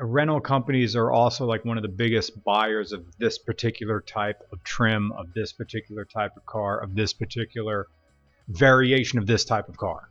rental 0.01 0.41
companies 0.41 0.95
are 0.95 1.11
also 1.11 1.45
like 1.45 1.65
one 1.65 1.77
of 1.77 1.83
the 1.83 1.89
biggest 1.89 2.45
buyers 2.45 2.93
of 2.93 3.05
this 3.19 3.39
particular 3.39 4.01
type 4.01 4.41
of 4.53 4.63
trim, 4.63 5.13
of 5.13 5.33
this 5.35 5.53
particular 5.53 6.05
type 6.05 6.37
of 6.37 6.47
car, 6.47 6.81
of 6.81 6.95
this 6.95 7.13
particular 7.13 7.87
variation 8.49 9.19
of 9.19 9.27
this 9.27 9.45
type 9.45 9.69
of 9.69 9.77
car. 9.77 10.09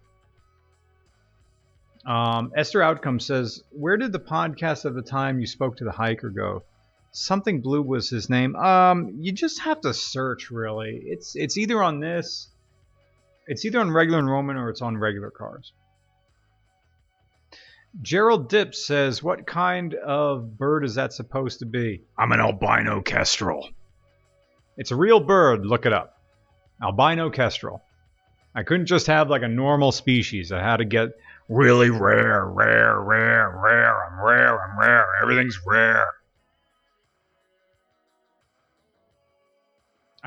Um, 2.06 2.54
Esther 2.56 2.82
Outcome 2.82 3.20
says, 3.20 3.64
Where 3.72 3.98
did 3.98 4.12
the 4.12 4.20
podcast 4.20 4.86
of 4.86 4.94
the 4.94 5.02
time 5.02 5.40
you 5.40 5.48
spoke 5.48 5.78
to 5.78 5.84
the 5.84 5.92
hiker 5.92 6.30
go? 6.30 6.64
Something 7.20 7.62
Blue 7.62 7.82
was 7.82 8.12
his 8.12 8.30
name. 8.30 8.56
Um, 8.56 9.16
you 9.18 9.32
just 9.32 9.62
have 9.62 9.82
to 9.82 9.92
search 9.92 10.52
really. 10.52 11.02
It's 11.04 11.36
it's 11.36 11.58
either 11.58 11.82
on 11.82 12.00
this, 12.00 12.50
it's 13.48 13.66
either 13.66 13.80
on 13.80 13.90
regular 13.90 14.20
enrollment 14.20 14.60
or 14.60 14.70
it's 14.70 14.84
on 14.84 14.96
regular 14.96 15.32
cars. 15.32 15.74
Gerald 18.04 18.50
Dip 18.50 18.76
says, 18.76 19.24
"What 19.24 19.48
kind 19.48 19.96
of 19.96 20.60
bird 20.60 20.86
is 20.86 20.94
that 20.94 21.12
supposed 21.12 21.58
to 21.60 21.66
be?" 21.66 22.04
I'm 22.20 22.32
an 22.34 22.40
albino 22.40 23.02
kestrel. 23.02 23.68
It's 24.78 24.92
a 24.92 24.96
real 24.96 25.20
bird. 25.20 25.66
Look 25.66 25.88
it 25.88 25.94
up. 25.94 26.22
Albino 26.84 27.32
kestrel. 27.32 27.82
I 28.54 28.62
couldn't 28.62 28.86
just 28.86 29.08
have 29.08 29.28
like 29.28 29.42
a 29.42 29.48
normal 29.48 29.92
species. 29.92 30.52
I 30.52 30.62
had 30.62 30.78
to 30.78 30.86
get 30.86 31.10
really 31.50 31.90
rare, 31.90 32.46
rare, 32.46 33.02
rare, 33.02 33.60
rare. 33.60 34.04
I'm 34.04 34.24
rare. 34.24 34.64
I'm 34.64 34.80
rare. 34.80 35.08
Everything's 35.24 35.60
rare. 35.66 36.06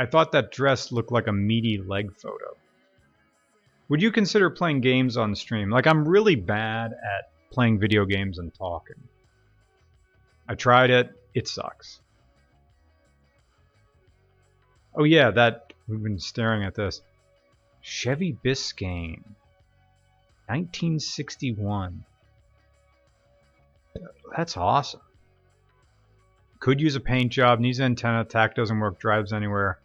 I 0.00 0.06
thought 0.06 0.32
that 0.32 0.50
dress 0.50 0.92
looked 0.92 1.12
like 1.12 1.26
a 1.26 1.32
meaty 1.32 1.76
leg 1.76 2.16
photo. 2.16 2.56
Would 3.90 4.00
you 4.00 4.10
consider 4.10 4.48
playing 4.48 4.80
games 4.80 5.18
on 5.18 5.34
stream? 5.34 5.68
Like, 5.68 5.86
I'm 5.86 6.08
really 6.08 6.36
bad 6.36 6.92
at 6.92 7.30
playing 7.50 7.80
video 7.80 8.06
games 8.06 8.38
and 8.38 8.54
talking. 8.54 8.96
I 10.48 10.54
tried 10.54 10.88
it, 10.88 11.10
it 11.34 11.48
sucks. 11.48 12.00
Oh, 14.94 15.04
yeah, 15.04 15.32
that. 15.32 15.74
We've 15.86 16.02
been 16.02 16.18
staring 16.18 16.64
at 16.64 16.74
this. 16.74 17.02
Chevy 17.82 18.38
Biscayne. 18.42 19.24
1961. 20.46 22.06
That's 24.34 24.56
awesome. 24.56 25.02
Could 26.58 26.80
use 26.80 26.96
a 26.96 27.00
paint 27.00 27.32
job, 27.32 27.60
needs 27.60 27.82
antenna, 27.82 28.24
tach 28.24 28.54
doesn't 28.54 28.80
work, 28.80 28.98
drives 28.98 29.34
anywhere. 29.34 29.78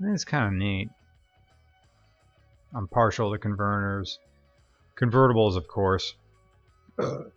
It's 0.00 0.24
kind 0.24 0.46
of 0.46 0.52
neat. 0.52 0.90
I'm 2.74 2.86
partial 2.86 3.32
to 3.32 3.38
converters. 3.38 4.18
Convertibles, 4.96 5.56
of 5.56 5.66
course. 5.66 6.14
oh, 6.98 7.30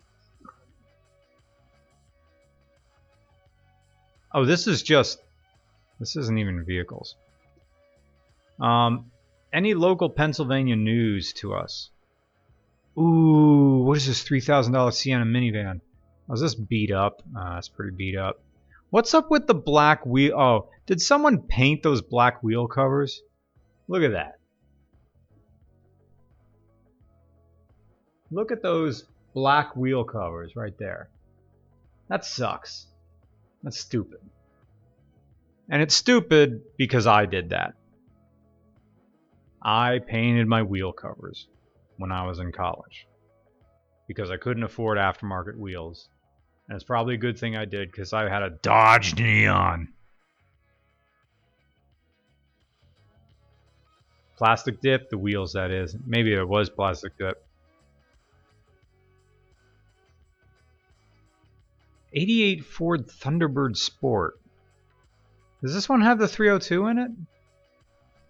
this 4.44 4.66
is 4.66 4.82
just... 4.82 5.18
This 5.98 6.16
isn't 6.16 6.38
even 6.38 6.64
vehicles. 6.64 7.16
Um, 8.60 9.10
any 9.52 9.74
local 9.74 10.08
Pennsylvania 10.10 10.76
news 10.76 11.32
to 11.34 11.54
us? 11.54 11.90
Ooh, 12.98 13.84
what 13.84 13.96
is 13.96 14.06
this 14.06 14.22
$3,000 14.24 14.92
Sienna 14.92 15.24
minivan? 15.24 15.80
Oh, 16.28 16.34
is 16.34 16.40
this 16.40 16.54
beat 16.54 16.92
up? 16.92 17.22
Uh, 17.36 17.56
it's 17.58 17.68
pretty 17.68 17.94
beat 17.96 18.16
up. 18.16 18.40
What's 18.92 19.14
up 19.14 19.30
with 19.30 19.46
the 19.46 19.54
black 19.54 20.04
wheel? 20.04 20.38
Oh, 20.38 20.68
did 20.84 21.00
someone 21.00 21.44
paint 21.44 21.82
those 21.82 22.02
black 22.02 22.42
wheel 22.42 22.68
covers? 22.68 23.22
Look 23.88 24.02
at 24.02 24.12
that. 24.12 24.34
Look 28.30 28.52
at 28.52 28.62
those 28.62 29.06
black 29.32 29.74
wheel 29.74 30.04
covers 30.04 30.56
right 30.56 30.76
there. 30.78 31.08
That 32.10 32.26
sucks. 32.26 32.86
That's 33.62 33.80
stupid. 33.80 34.20
And 35.70 35.80
it's 35.80 35.94
stupid 35.94 36.60
because 36.76 37.06
I 37.06 37.24
did 37.24 37.48
that. 37.48 37.72
I 39.62 40.00
painted 40.06 40.46
my 40.46 40.64
wheel 40.64 40.92
covers 40.92 41.48
when 41.96 42.12
I 42.12 42.26
was 42.26 42.40
in 42.40 42.52
college 42.52 43.06
because 44.06 44.30
I 44.30 44.36
couldn't 44.36 44.64
afford 44.64 44.98
aftermarket 44.98 45.56
wheels 45.56 46.10
and 46.68 46.76
it's 46.76 46.84
probably 46.84 47.14
a 47.14 47.18
good 47.18 47.38
thing 47.38 47.56
I 47.56 47.64
did 47.64 47.90
because 47.90 48.12
I 48.12 48.28
had 48.28 48.42
a 48.42 48.50
Dodge 48.50 49.16
Neon. 49.16 49.88
Plastic 54.36 54.80
dip, 54.80 55.08
the 55.10 55.18
wheels 55.18 55.52
that 55.52 55.70
is. 55.70 55.96
Maybe 56.06 56.32
it 56.32 56.48
was 56.48 56.70
plastic 56.70 57.16
dip. 57.18 57.44
88 62.14 62.64
Ford 62.64 63.08
Thunderbird 63.08 63.76
Sport. 63.76 64.38
Does 65.62 65.72
this 65.74 65.88
one 65.88 66.00
have 66.02 66.18
the 66.18 66.28
302 66.28 66.86
in 66.88 66.98
it? 66.98 67.10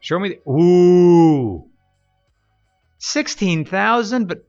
Show 0.00 0.18
me 0.18 0.28
the... 0.30 0.50
Ooh! 0.50 1.68
16,000, 2.98 4.28
but... 4.28 4.44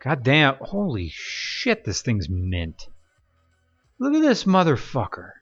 God 0.00 0.22
damn, 0.22 0.56
holy 0.56 1.10
shit, 1.12 1.84
this 1.84 2.02
thing's 2.02 2.28
mint. 2.28 2.88
Look 3.98 4.14
at 4.14 4.22
this 4.22 4.44
motherfucker. 4.44 5.32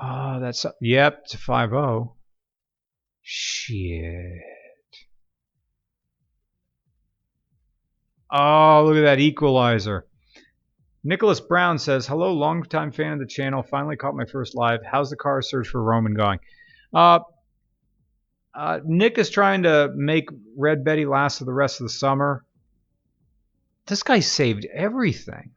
Oh, 0.00 0.38
that's 0.40 0.66
yep, 0.82 1.22
it's 1.24 1.34
a 1.34 1.38
5 1.38 2.08
Shit. 3.22 4.42
Oh, 8.30 8.84
look 8.86 8.96
at 8.96 9.02
that 9.02 9.20
equalizer. 9.20 10.06
Nicholas 11.02 11.40
Brown 11.40 11.78
says, 11.78 12.06
"Hello, 12.06 12.32
longtime 12.32 12.92
fan 12.92 13.12
of 13.12 13.18
the 13.20 13.26
channel. 13.26 13.62
Finally 13.62 13.96
caught 13.96 14.14
my 14.14 14.26
first 14.26 14.54
live. 14.54 14.80
How's 14.84 15.10
the 15.10 15.16
car 15.16 15.40
search 15.40 15.68
for 15.68 15.82
Roman 15.82 16.14
going?" 16.14 16.40
Uh, 16.92 17.20
uh, 18.54 18.80
Nick 18.84 19.16
is 19.18 19.30
trying 19.30 19.62
to 19.62 19.90
make 19.94 20.28
Red 20.56 20.84
Betty 20.84 21.06
last 21.06 21.38
for 21.38 21.44
the 21.44 21.52
rest 21.52 21.80
of 21.80 21.86
the 21.86 21.92
summer. 21.92 22.44
This 23.86 24.02
guy 24.02 24.20
saved 24.20 24.64
everything. 24.66 25.50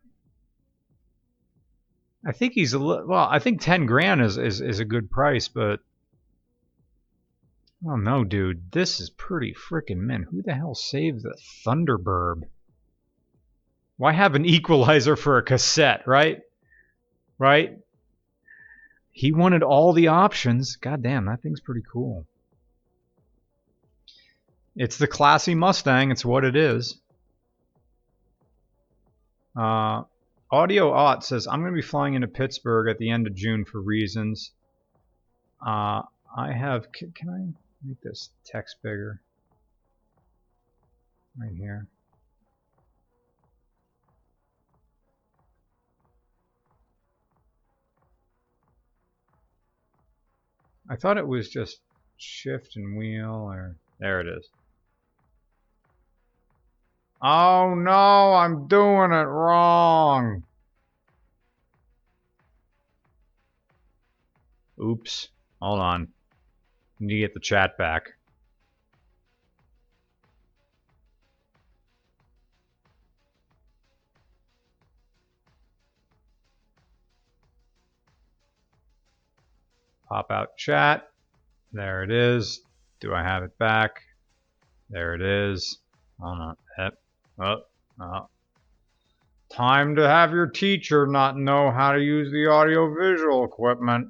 I 2.25 2.31
think 2.31 2.53
he's 2.53 2.73
a 2.73 2.79
little, 2.79 3.07
well. 3.07 3.27
I 3.29 3.39
think 3.39 3.61
ten 3.61 3.85
grand 3.85 4.21
is, 4.21 4.37
is 4.37 4.61
is 4.61 4.79
a 4.79 4.85
good 4.85 5.09
price, 5.09 5.47
but 5.47 5.79
oh 7.85 7.95
no, 7.95 8.23
dude, 8.23 8.71
this 8.71 8.99
is 8.99 9.09
pretty 9.09 9.53
freaking 9.53 9.99
mint. 9.99 10.27
Who 10.29 10.41
the 10.41 10.53
hell 10.53 10.75
saved 10.75 11.23
the 11.23 11.37
Thunderbird? 11.65 12.43
Why 13.97 14.11
have 14.13 14.35
an 14.35 14.45
equalizer 14.45 15.15
for 15.15 15.37
a 15.37 15.43
cassette, 15.43 16.07
right? 16.07 16.41
Right? 17.37 17.79
He 19.11 19.31
wanted 19.31 19.63
all 19.63 19.93
the 19.93 20.09
options. 20.09 20.75
God 20.75 21.01
damn, 21.01 21.25
that 21.25 21.41
thing's 21.41 21.61
pretty 21.61 21.83
cool. 21.89 22.25
It's 24.75 24.97
the 24.97 25.07
classy 25.07 25.55
Mustang. 25.55 26.11
It's 26.11 26.23
what 26.23 26.45
it 26.45 26.55
is. 26.55 26.99
Uh, 29.57 30.03
Audio 30.51 30.91
Ot 30.91 31.23
says, 31.23 31.47
I'm 31.47 31.62
going 31.62 31.73
to 31.73 31.75
be 31.75 31.81
flying 31.81 32.15
into 32.15 32.27
Pittsburgh 32.27 32.89
at 32.89 32.97
the 32.97 33.09
end 33.09 33.27
of 33.27 33.35
June 33.35 33.65
for 33.65 33.81
reasons. 33.81 34.51
Uh, 35.65 36.01
I 36.35 36.51
have, 36.53 36.91
can, 36.91 37.12
can 37.12 37.29
I 37.29 37.88
make 37.88 38.01
this 38.01 38.29
text 38.45 38.77
bigger? 38.81 39.21
Right 41.38 41.55
here. 41.55 41.88
I 50.89 50.95
thought 50.95 51.17
it 51.17 51.27
was 51.27 51.49
just 51.49 51.81
shift 52.17 52.75
and 52.75 52.97
wheel 52.97 53.47
or 53.51 53.75
there 53.99 54.19
it 54.21 54.27
is. 54.27 54.49
Oh 57.21 57.73
no, 57.75 58.34
I'm 58.34 58.67
doing 58.67 59.12
it 59.12 59.25
wrong. 59.25 60.43
Oops. 64.82 65.27
Hold 65.62 65.79
on. 65.82 66.08
Need 67.01 67.15
to 67.15 67.19
get 67.19 67.34
the 67.34 67.41
chat 67.41 67.77
back. 67.77 68.03
Pop 80.08 80.32
out 80.32 80.58
chat. 80.58 81.10
There 81.73 82.03
it 82.03 82.12
is. 82.12 82.62
Do 83.01 83.13
I 83.13 83.21
have 83.21 83.43
it 83.43 83.58
back? 83.60 84.01
There 84.89 85.13
it 85.13 85.21
is. 85.21 85.79
Hold 86.19 86.39
on. 86.39 86.55
Yep. 86.77 86.93
Oh, 87.39 87.62
oh. 88.02 88.28
Time 89.52 89.95
to 89.95 90.08
have 90.08 90.32
your 90.32 90.47
teacher 90.47 91.08
not 91.08 91.38
know 91.38 91.71
how 91.71 91.93
to 91.93 91.99
use 91.99 92.32
the 92.32 92.47
audio-visual 92.47 93.45
equipment. 93.45 94.10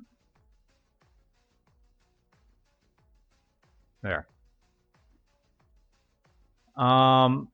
There. 4.02 4.28
Um. 6.76 7.50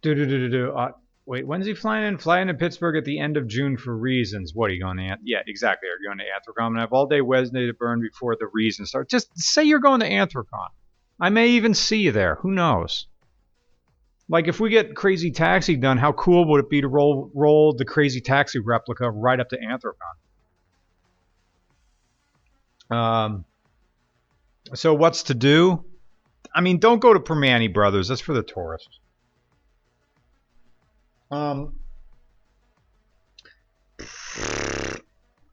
Do 0.00 0.14
do 0.14 0.26
do 0.26 0.38
do 0.38 0.48
do. 0.48 0.72
Uh, 0.72 0.92
wait, 1.26 1.46
when's 1.46 1.66
he 1.66 1.74
flying 1.74 2.06
in? 2.06 2.18
Flying 2.18 2.46
to 2.46 2.54
Pittsburgh 2.54 2.96
at 2.96 3.04
the 3.04 3.18
end 3.18 3.36
of 3.36 3.48
June 3.48 3.76
for 3.76 3.96
reasons. 3.96 4.52
What 4.54 4.70
are 4.70 4.74
you 4.74 4.80
going 4.80 4.96
to? 4.98 5.16
Yeah, 5.24 5.40
exactly. 5.46 5.88
Are 5.88 5.98
you 6.00 6.08
going 6.08 6.18
to 6.18 6.24
Anthrocon? 6.24 6.78
I 6.78 6.82
have 6.82 6.92
all 6.92 7.06
day 7.06 7.20
Wednesday 7.20 7.66
to 7.66 7.74
burn 7.74 8.00
before 8.00 8.36
the 8.36 8.46
reasons 8.52 8.90
start. 8.90 9.10
Just 9.10 9.28
say 9.36 9.64
you're 9.64 9.80
going 9.80 10.00
to 10.00 10.08
Anthrocon. 10.08 10.68
I 11.20 11.30
may 11.30 11.48
even 11.48 11.74
see 11.74 11.98
you 11.98 12.12
there. 12.12 12.36
Who 12.36 12.52
knows? 12.52 13.06
Like 14.28 14.46
if 14.46 14.60
we 14.60 14.68
get 14.68 14.94
Crazy 14.94 15.30
Taxi 15.30 15.76
done, 15.76 15.96
how 15.96 16.12
cool 16.12 16.46
would 16.50 16.64
it 16.64 16.68
be 16.70 16.82
to 16.82 16.88
roll 16.88 17.30
roll 17.34 17.72
the 17.72 17.84
Crazy 17.84 18.20
Taxi 18.20 18.58
replica 18.58 19.10
right 19.10 19.40
up 19.40 19.48
to 19.50 19.58
Anthrocon? 19.58 19.94
Um, 22.94 23.44
so 24.74 24.94
what's 24.94 25.24
to 25.24 25.34
do? 25.34 25.84
I 26.54 26.60
mean, 26.60 26.78
don't 26.78 27.00
go 27.00 27.12
to 27.12 27.20
Primanti 27.20 27.72
Brothers. 27.72 28.08
That's 28.08 28.20
for 28.20 28.34
the 28.34 28.42
tourists. 28.42 28.98
Um, 31.30 31.74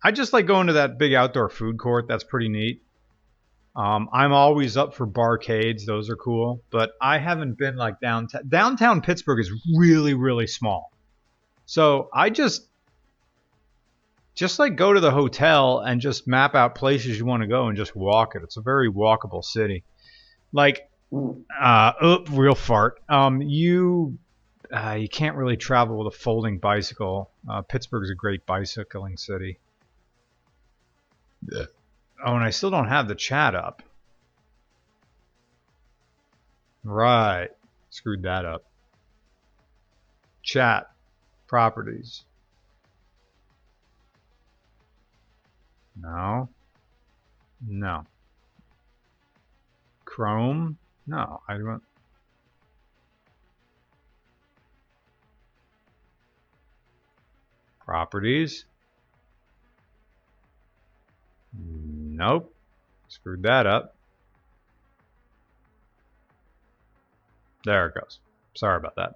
I 0.03 0.11
just 0.11 0.33
like 0.33 0.45
going 0.45 0.67
to 0.67 0.73
that 0.73 0.97
big 0.97 1.13
outdoor 1.13 1.49
food 1.49 1.77
court. 1.77 2.07
That's 2.07 2.23
pretty 2.23 2.47
neat. 2.47 2.84
Um, 3.75 4.09
I'm 4.13 4.31
always 4.31 4.77
up 4.77 4.93
for 4.93 5.05
barcades; 5.05 5.85
those 5.85 6.09
are 6.09 6.15
cool. 6.15 6.61
But 6.69 6.91
I 7.01 7.17
haven't 7.17 7.57
been 7.57 7.75
like 7.75 7.99
downtown. 7.99 8.47
Downtown 8.47 9.01
Pittsburgh 9.01 9.39
is 9.39 9.51
really, 9.75 10.13
really 10.13 10.47
small. 10.47 10.91
So 11.65 12.09
I 12.13 12.29
just, 12.29 12.67
just 14.35 14.59
like 14.59 14.75
go 14.75 14.93
to 14.93 14.99
the 14.99 15.11
hotel 15.11 15.79
and 15.79 15.99
just 15.99 16.27
map 16.27 16.55
out 16.55 16.75
places 16.75 17.17
you 17.17 17.25
want 17.25 17.41
to 17.41 17.47
go 17.47 17.67
and 17.67 17.75
just 17.75 17.95
walk 17.95 18.35
it. 18.35 18.43
It's 18.43 18.57
a 18.57 18.61
very 18.61 18.89
walkable 18.89 19.43
city. 19.43 19.83
Like, 20.53 20.89
uh, 21.11 21.93
oh, 22.01 22.23
real 22.29 22.55
fart. 22.55 23.01
Um, 23.09 23.41
you, 23.41 24.17
uh, 24.71 24.97
you 24.99 25.09
can't 25.09 25.35
really 25.35 25.57
travel 25.57 25.97
with 25.97 26.13
a 26.13 26.17
folding 26.17 26.59
bicycle. 26.59 27.31
Uh, 27.49 27.61
Pittsburgh 27.61 28.03
is 28.03 28.11
a 28.11 28.15
great 28.15 28.45
bicycling 28.45 29.17
city. 29.17 29.57
Yeah. 31.51 31.65
Oh, 32.23 32.35
and 32.35 32.43
I 32.43 32.49
still 32.49 32.71
don't 32.71 32.87
have 32.87 33.07
the 33.07 33.15
chat 33.15 33.55
up. 33.55 33.81
Right. 36.83 37.49
Screwed 37.89 38.23
that 38.23 38.45
up. 38.45 38.63
Chat. 40.43 40.89
Properties. 41.47 42.23
No. 45.99 46.49
No. 47.67 48.05
Chrome? 50.03 50.77
No, 51.07 51.41
I 51.47 51.57
don't. 51.57 51.83
Properties? 57.85 58.65
Nope. 61.57 62.53
Screwed 63.07 63.43
that 63.43 63.67
up. 63.67 63.95
There 67.65 67.87
it 67.87 67.95
goes. 67.95 68.19
Sorry 68.55 68.77
about 68.77 68.95
that. 68.95 69.15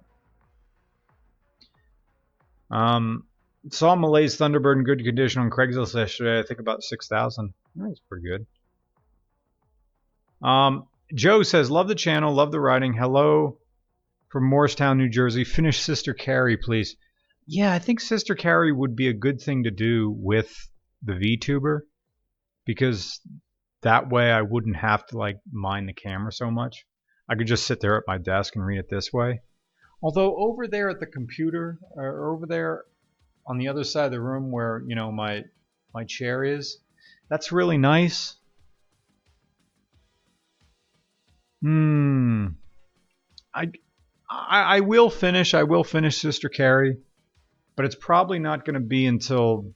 Um, 2.70 3.24
saw 3.70 3.94
Malay's 3.94 4.36
Thunderbird 4.36 4.76
in 4.76 4.84
good 4.84 5.04
condition 5.04 5.42
on 5.42 5.50
Craigslist 5.50 5.94
yesterday. 5.94 6.40
I 6.40 6.42
think 6.42 6.60
about 6.60 6.82
6,000. 6.82 7.52
That's 7.76 8.00
pretty 8.08 8.26
good. 8.26 8.46
Um, 10.46 10.86
Joe 11.14 11.42
says, 11.42 11.70
love 11.70 11.88
the 11.88 11.94
channel, 11.94 12.34
love 12.34 12.52
the 12.52 12.60
writing. 12.60 12.94
Hello 12.94 13.58
from 14.28 14.48
Morristown, 14.48 14.98
New 14.98 15.08
Jersey. 15.08 15.44
Finish 15.44 15.80
Sister 15.80 16.14
Carrie, 16.14 16.56
please. 16.56 16.96
Yeah, 17.46 17.72
I 17.72 17.78
think 17.78 18.00
Sister 18.00 18.34
Carrie 18.34 18.72
would 18.72 18.94
be 18.94 19.08
a 19.08 19.12
good 19.12 19.40
thing 19.40 19.64
to 19.64 19.70
do 19.70 20.10
with 20.10 20.68
the 21.02 21.12
VTuber 21.12 21.80
because 22.70 23.20
that 23.82 24.10
way 24.10 24.30
I 24.30 24.42
wouldn't 24.42 24.76
have 24.76 25.04
to 25.06 25.18
like 25.18 25.40
mind 25.50 25.88
the 25.88 25.92
camera 25.92 26.32
so 26.32 26.52
much. 26.52 26.86
I 27.28 27.34
could 27.34 27.48
just 27.48 27.66
sit 27.66 27.80
there 27.80 27.96
at 27.96 28.04
my 28.06 28.16
desk 28.16 28.54
and 28.54 28.64
read 28.64 28.78
it 28.78 28.88
this 28.88 29.12
way. 29.12 29.40
Although 30.00 30.36
over 30.36 30.68
there 30.68 30.88
at 30.88 31.00
the 31.00 31.06
computer, 31.06 31.80
or 31.96 32.32
over 32.32 32.46
there 32.46 32.84
on 33.44 33.58
the 33.58 33.66
other 33.66 33.82
side 33.82 34.04
of 34.04 34.12
the 34.12 34.20
room 34.20 34.52
where 34.52 34.84
you 34.86 34.94
know 34.94 35.10
my 35.10 35.42
my 35.92 36.04
chair 36.04 36.44
is, 36.44 36.78
that's 37.28 37.50
really 37.50 37.76
nice. 37.76 38.36
Hmm. 41.60 42.46
I, 43.52 43.72
I 44.30 44.76
I 44.76 44.80
will 44.80 45.10
finish. 45.10 45.54
I 45.54 45.64
will 45.64 45.82
finish 45.82 46.18
Sister 46.18 46.48
Carrie, 46.48 46.98
but 47.74 47.84
it's 47.84 47.96
probably 47.96 48.38
not 48.38 48.64
going 48.64 48.74
to 48.74 48.80
be 48.80 49.06
until 49.06 49.72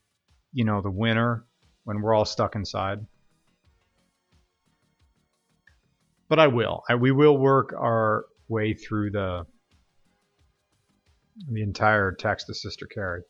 you 0.53 0.65
know 0.65 0.81
the 0.81 0.93
winter 0.93 1.45
when 1.85 2.01
we're 2.01 2.15
all 2.15 2.25
stuck 2.25 2.55
inside. 2.57 3.07
But 6.29 6.39
I 6.39 6.49
will. 6.49 6.83
I, 6.89 6.97
we 6.97 7.13
will 7.13 7.37
work 7.37 7.73
our 7.73 8.25
way 8.49 8.75
through 8.75 9.11
the 9.11 9.47
the 11.51 11.63
entire 11.63 12.13
text 12.13 12.49
of 12.49 12.57
Sister 12.57 12.87
Carrie. 12.87 13.23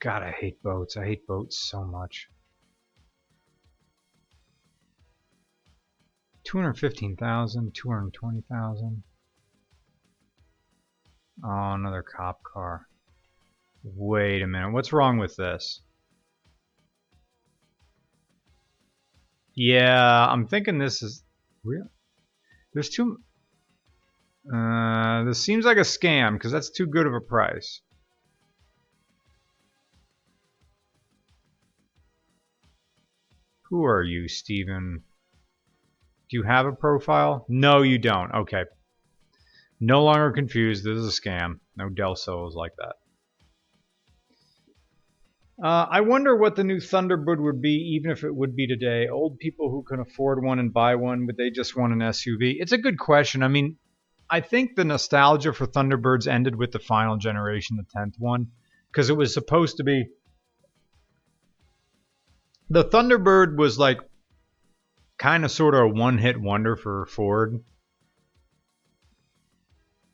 God, 0.00 0.22
I 0.22 0.32
hate 0.32 0.60
boats. 0.62 0.96
I 0.96 1.04
hate 1.04 1.26
boats 1.28 1.68
so 1.70 1.84
much. 1.84 2.26
215,000, 6.44 7.72
220,000. 7.74 9.02
Oh, 11.44 11.72
another 11.72 12.02
cop 12.02 12.42
car. 12.42 12.86
Wait 13.84 14.42
a 14.42 14.46
minute. 14.46 14.72
What's 14.72 14.92
wrong 14.92 15.18
with 15.18 15.36
this? 15.36 15.80
Yeah, 19.54 20.26
I'm 20.28 20.46
thinking 20.46 20.78
this 20.78 21.02
is 21.02 21.24
real. 21.64 21.88
There's 22.72 22.88
too. 22.88 23.18
Uh, 24.52 25.24
this 25.24 25.40
seems 25.40 25.64
like 25.64 25.76
a 25.76 25.80
scam 25.80 26.34
because 26.34 26.52
that's 26.52 26.70
too 26.70 26.86
good 26.86 27.06
of 27.06 27.14
a 27.14 27.20
price. 27.20 27.80
Who 33.68 33.84
are 33.84 34.02
you, 34.02 34.28
Steven? 34.28 35.02
Do 36.32 36.38
you 36.38 36.44
have 36.44 36.64
a 36.64 36.72
profile? 36.72 37.44
No, 37.46 37.82
you 37.82 37.98
don't. 37.98 38.32
Okay. 38.32 38.64
No 39.78 40.02
longer 40.02 40.32
confused. 40.32 40.82
This 40.82 40.96
is 40.96 41.06
a 41.06 41.20
scam. 41.20 41.60
No 41.76 41.90
Del 41.90 42.16
Sols 42.16 42.56
like 42.56 42.72
that. 42.78 42.94
Uh, 45.62 45.86
I 45.90 46.00
wonder 46.00 46.34
what 46.34 46.56
the 46.56 46.64
new 46.64 46.78
Thunderbird 46.78 47.38
would 47.38 47.60
be, 47.60 47.96
even 47.96 48.10
if 48.10 48.24
it 48.24 48.34
would 48.34 48.56
be 48.56 48.66
today. 48.66 49.08
Old 49.08 49.40
people 49.40 49.70
who 49.70 49.82
can 49.82 50.00
afford 50.00 50.42
one 50.42 50.58
and 50.58 50.72
buy 50.72 50.94
one, 50.94 51.26
would 51.26 51.36
they 51.36 51.50
just 51.50 51.76
want 51.76 51.92
an 51.92 51.98
SUV? 51.98 52.54
It's 52.58 52.72
a 52.72 52.78
good 52.78 52.98
question. 52.98 53.42
I 53.42 53.48
mean, 53.48 53.76
I 54.30 54.40
think 54.40 54.74
the 54.74 54.84
nostalgia 54.84 55.52
for 55.52 55.66
Thunderbirds 55.66 56.26
ended 56.26 56.56
with 56.56 56.72
the 56.72 56.78
final 56.78 57.18
generation, 57.18 57.76
the 57.76 58.00
10th 58.00 58.14
one, 58.18 58.46
because 58.90 59.10
it 59.10 59.18
was 59.18 59.34
supposed 59.34 59.76
to 59.76 59.84
be. 59.84 60.06
The 62.70 62.86
Thunderbird 62.86 63.58
was 63.58 63.78
like 63.78 63.98
kind 65.22 65.44
of 65.44 65.52
sort 65.52 65.76
of 65.76 65.82
a 65.82 65.88
one 65.88 66.18
hit 66.18 66.40
wonder 66.40 66.74
for 66.74 67.06
Ford. 67.06 67.62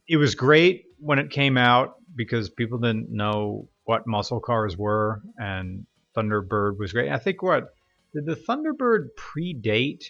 It 0.07 0.18
was 0.18 0.35
great 0.35 0.85
when 0.99 1.18
it 1.18 1.31
came 1.31 1.57
out 1.57 1.94
because 2.14 2.51
people 2.51 2.79
didn't 2.79 3.11
know 3.11 3.71
what 3.85 4.07
muscle 4.07 4.38
cars 4.38 4.77
were, 4.77 5.23
and 5.38 5.87
Thunderbird 6.14 6.79
was 6.79 6.92
great. 6.92 7.11
I 7.11 7.16
think 7.16 7.42
what 7.42 7.75
did 8.12 8.27
the 8.27 8.35
Thunderbird 8.35 9.09
predate 9.16 10.05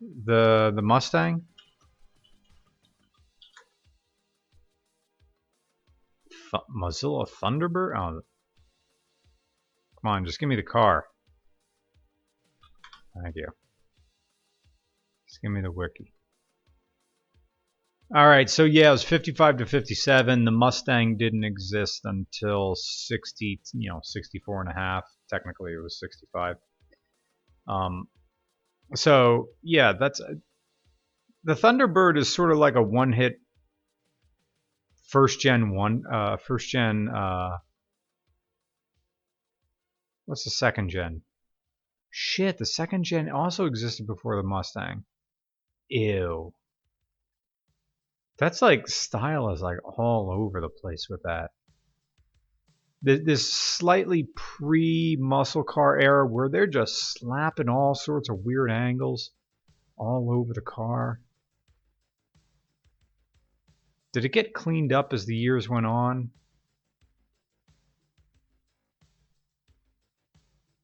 the 0.00 0.72
the 0.74 0.82
Mustang? 0.82 1.42
Th 6.50 6.62
Mozilla 6.68 7.28
Thunderbird? 7.28 7.96
Oh, 7.96 8.22
come 10.02 10.10
on, 10.10 10.24
just 10.24 10.40
give 10.40 10.48
me 10.48 10.56
the 10.56 10.64
car. 10.64 11.04
Thank 13.14 13.36
you. 13.36 13.48
Just 15.28 15.42
give 15.42 15.50
me 15.50 15.60
the 15.60 15.70
wiki. 15.70 16.12
All 18.12 18.26
right, 18.26 18.50
so 18.50 18.64
yeah, 18.64 18.88
it 18.88 18.92
was 18.92 19.04
55 19.04 19.58
to 19.58 19.66
57. 19.66 20.44
The 20.44 20.50
Mustang 20.50 21.16
didn't 21.16 21.44
exist 21.44 22.00
until 22.04 22.74
60, 22.74 23.60
you 23.74 23.90
know, 23.90 24.00
64 24.02 24.62
and 24.62 24.70
a 24.70 24.74
half. 24.74 25.04
Technically, 25.28 25.72
it 25.72 25.80
was 25.80 26.00
65. 26.00 26.56
Um, 27.68 28.08
so 28.96 29.50
yeah, 29.62 29.92
that's 29.92 30.20
the 31.44 31.54
Thunderbird 31.54 32.18
is 32.18 32.32
sort 32.32 32.50
of 32.50 32.58
like 32.58 32.74
a 32.74 32.82
one-hit 32.82 33.40
first 35.08 35.40
gen 35.40 35.70
one, 35.70 36.02
uh, 36.12 36.36
first 36.36 36.68
gen. 36.68 37.08
Uh, 37.08 37.58
what's 40.26 40.44
the 40.44 40.50
second 40.50 40.90
gen? 40.90 41.22
Shit, 42.10 42.58
the 42.58 42.66
second 42.66 43.04
gen 43.04 43.30
also 43.30 43.66
existed 43.66 44.06
before 44.06 44.36
the 44.36 44.42
Mustang. 44.42 45.04
Ew. 45.88 46.52
That's 48.36 48.62
like 48.62 48.88
style 48.88 49.50
is 49.50 49.60
like 49.60 49.78
all 49.84 50.30
over 50.30 50.60
the 50.60 50.68
place 50.68 51.08
with 51.08 51.22
that. 51.22 51.50
This 53.02 53.50
slightly 53.50 54.28
pre-muscle 54.34 55.64
car 55.64 55.98
era 55.98 56.26
where 56.26 56.48
they're 56.48 56.66
just 56.66 57.14
slapping 57.14 57.68
all 57.68 57.94
sorts 57.94 58.28
of 58.28 58.44
weird 58.44 58.70
angles 58.70 59.30
all 59.96 60.30
over 60.30 60.52
the 60.52 60.60
car. 60.60 61.20
Did 64.12 64.24
it 64.24 64.32
get 64.32 64.52
cleaned 64.52 64.92
up 64.92 65.12
as 65.12 65.24
the 65.24 65.36
years 65.36 65.68
went 65.68 65.86
on? 65.86 66.30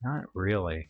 Not 0.03 0.25
really. 0.35 0.89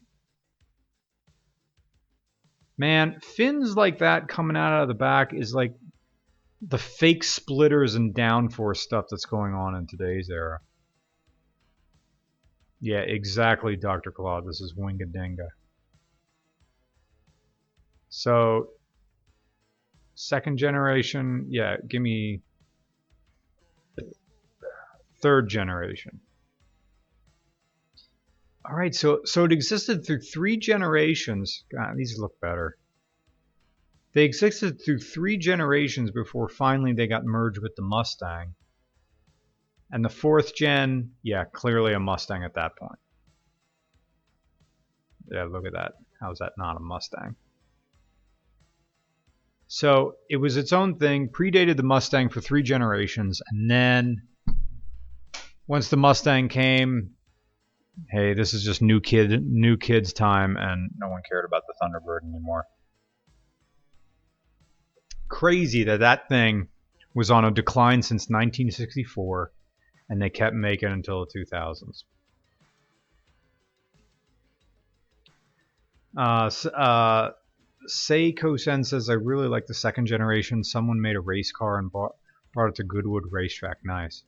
Man, 2.78 3.20
fins 3.20 3.74
like 3.76 3.98
that 3.98 4.28
coming 4.28 4.56
out 4.56 4.82
of 4.82 4.88
the 4.88 4.94
back 4.94 5.32
is 5.32 5.54
like 5.54 5.74
the 6.60 6.78
fake 6.78 7.24
splitters 7.24 7.94
and 7.94 8.14
downforce 8.14 8.78
stuff 8.78 9.06
that's 9.10 9.24
going 9.24 9.54
on 9.54 9.74
in 9.74 9.86
today's 9.86 10.28
era. 10.30 10.60
Yeah, 12.80 13.00
exactly, 13.00 13.76
Dr. 13.76 14.10
Claude. 14.10 14.46
This 14.46 14.60
is 14.60 14.74
Wingadinga. 14.74 15.48
So, 18.08 18.68
second 20.14 20.58
generation, 20.58 21.46
yeah, 21.48 21.76
give 21.88 22.02
me 22.02 22.42
third 25.20 25.48
generation. 25.48 26.20
All 28.68 28.76
right, 28.76 28.94
so 28.94 29.20
so 29.24 29.44
it 29.44 29.52
existed 29.52 30.04
through 30.04 30.20
three 30.20 30.56
generations. 30.56 31.64
God, 31.70 31.96
these 31.96 32.18
look 32.18 32.40
better. 32.40 32.76
They 34.12 34.24
existed 34.24 34.80
through 34.82 35.00
three 35.00 35.36
generations 35.36 36.10
before 36.10 36.48
finally 36.48 36.92
they 36.92 37.06
got 37.06 37.24
merged 37.24 37.60
with 37.62 37.76
the 37.76 37.82
Mustang. 37.82 38.54
And 39.90 40.04
the 40.04 40.08
fourth 40.08 40.54
gen, 40.54 41.12
yeah, 41.22 41.44
clearly 41.44 41.92
a 41.92 42.00
Mustang 42.00 42.42
at 42.42 42.54
that 42.54 42.76
point. 42.76 42.98
Yeah, 45.30 45.44
look 45.44 45.66
at 45.66 45.74
that. 45.74 45.92
How's 46.20 46.38
that 46.38 46.54
not 46.56 46.76
a 46.76 46.80
Mustang? 46.80 47.36
So 49.68 50.14
it 50.30 50.38
was 50.38 50.56
its 50.56 50.72
own 50.72 50.98
thing, 50.98 51.28
predated 51.28 51.76
the 51.76 51.82
Mustang 51.82 52.30
for 52.30 52.40
three 52.40 52.62
generations, 52.62 53.42
and 53.48 53.70
then 53.70 54.22
once 55.66 55.88
the 55.88 55.96
Mustang 55.96 56.48
came, 56.48 57.15
hey, 58.10 58.34
this 58.34 58.54
is 58.54 58.62
just 58.62 58.82
new 58.82 59.00
kid, 59.00 59.44
new 59.44 59.76
kids' 59.76 60.12
time, 60.12 60.56
and 60.56 60.90
no 60.96 61.08
one 61.08 61.22
cared 61.28 61.44
about 61.44 61.62
the 61.66 61.74
Thunderbird 61.82 62.28
anymore. 62.28 62.66
Crazy 65.28 65.84
that 65.84 66.00
that 66.00 66.28
thing 66.28 66.68
was 67.14 67.30
on 67.30 67.44
a 67.44 67.50
decline 67.50 68.02
since 68.02 68.28
1964, 68.28 69.50
and 70.08 70.20
they 70.20 70.30
kept 70.30 70.54
making 70.54 70.90
until 70.90 71.24
the 71.24 71.44
2000s. 71.44 72.04
Uh, 76.16 76.50
uh, 76.74 77.30
Seiko 77.88 78.58
Sen 78.58 78.84
says, 78.84 79.10
I 79.10 79.14
really 79.14 79.48
like 79.48 79.66
the 79.66 79.74
second 79.74 80.06
generation. 80.06 80.64
Someone 80.64 81.00
made 81.00 81.16
a 81.16 81.20
race 81.20 81.52
car 81.52 81.78
and 81.78 81.90
bought, 81.90 82.16
brought 82.54 82.68
it 82.68 82.74
to 82.76 82.84
Goodwood 82.84 83.24
Racetrack. 83.30 83.78
Nice. 83.84 84.22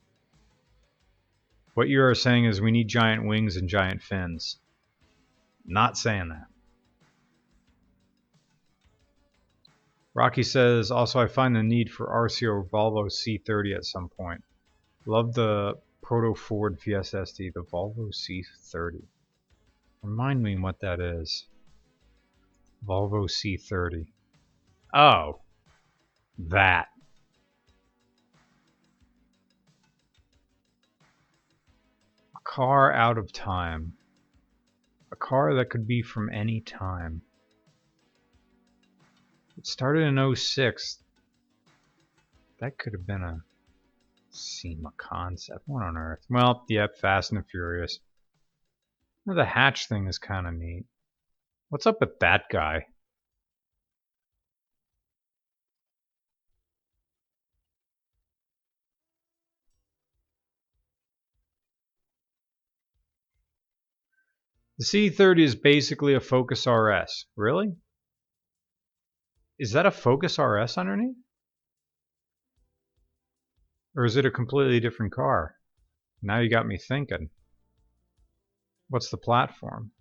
What 1.73 1.87
you 1.87 2.01
are 2.03 2.15
saying 2.15 2.45
is 2.45 2.61
we 2.61 2.71
need 2.71 2.87
giant 2.87 3.25
wings 3.25 3.55
and 3.55 3.69
giant 3.69 4.01
fins. 4.01 4.57
Not 5.65 5.97
saying 5.97 6.29
that. 6.29 6.47
Rocky 10.13 10.43
says, 10.43 10.91
also 10.91 11.19
I 11.19 11.27
find 11.27 11.55
the 11.55 11.63
need 11.63 11.91
for 11.91 12.07
RCO 12.07 12.69
Volvo 12.69 13.05
C30 13.05 13.75
at 13.75 13.85
some 13.85 14.09
point. 14.09 14.43
Love 15.05 15.33
the 15.33 15.75
Proto 16.01 16.33
Ford 16.33 16.79
Fiesta 16.79 17.25
ST, 17.25 17.53
the 17.53 17.61
Volvo 17.61 18.11
C30. 18.11 19.03
Remind 20.01 20.41
me 20.41 20.57
what 20.57 20.79
that 20.81 20.99
is. 20.99 21.45
Volvo 22.85 23.29
C30. 23.29 24.07
Oh, 24.93 25.39
that. 26.37 26.87
Car 32.49 32.91
out 32.91 33.19
of 33.19 33.31
time. 33.31 33.93
A 35.11 35.15
car 35.15 35.53
that 35.53 35.69
could 35.69 35.85
be 35.85 36.01
from 36.01 36.31
any 36.31 36.61
time. 36.61 37.21
It 39.55 39.67
started 39.67 40.01
in 40.01 40.35
06. 40.35 41.03
That 42.59 42.77
could 42.79 42.93
have 42.93 43.05
been 43.05 43.23
a 43.23 43.41
SEMA 44.31 44.91
concept. 44.97 45.61
What 45.67 45.83
on 45.83 45.95
earth? 45.95 46.25
Well, 46.27 46.65
yep, 46.67 46.97
Fast 46.97 47.31
and 47.31 47.45
Furious. 47.45 47.99
The 49.27 49.45
hatch 49.45 49.87
thing 49.87 50.07
is 50.07 50.17
kind 50.17 50.47
of 50.47 50.55
neat. 50.55 50.85
What's 51.69 51.85
up 51.85 51.99
with 51.99 52.17
that 52.19 52.45
guy? 52.51 52.87
The 64.79 64.85
C30 64.85 65.43
is 65.43 65.55
basically 65.55 66.13
a 66.13 66.21
Focus 66.21 66.65
RS. 66.65 67.25
Really? 67.35 67.75
Is 69.59 69.73
that 69.73 69.85
a 69.85 69.91
Focus 69.91 70.39
RS 70.39 70.77
underneath? 70.77 71.17
Or 73.93 74.05
is 74.05 74.15
it 74.15 74.25
a 74.25 74.31
completely 74.31 74.79
different 74.79 75.11
car? 75.11 75.55
Now 76.21 76.39
you 76.39 76.49
got 76.49 76.65
me 76.65 76.77
thinking. 76.77 77.29
What's 78.87 79.09
the 79.09 79.17
platform? 79.17 79.91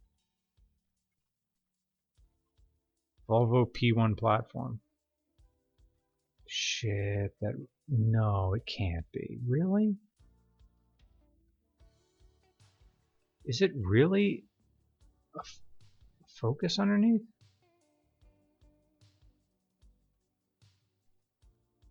Volvo 3.28 3.66
P1 3.66 4.16
platform. 4.16 4.78
Shit, 6.46 7.34
that 7.40 7.54
no, 7.88 8.54
it 8.54 8.62
can't 8.64 9.06
be. 9.12 9.38
Really? 9.44 9.96
Is 13.44 13.60
it 13.60 13.72
really 13.74 14.44
focus 16.40 16.78
underneath? 16.78 17.22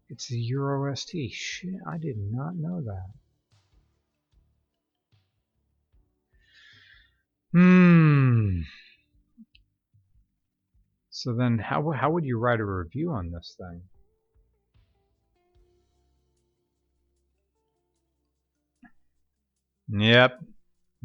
It's 0.09 0.29
the 0.29 0.39
Euro 0.39 0.95
ST. 0.95 1.31
Shit, 1.31 1.75
I 1.85 1.97
did 1.97 2.17
not 2.17 2.55
know 2.55 2.81
that. 2.81 3.09
Hmm. 7.51 8.61
So 11.09 11.33
then 11.33 11.57
how, 11.57 11.91
how 11.91 12.11
would 12.11 12.25
you 12.25 12.39
write 12.39 12.59
a 12.59 12.65
review 12.65 13.11
on 13.11 13.31
this 13.31 13.57
thing? 13.57 13.81
Yep. 19.89 20.39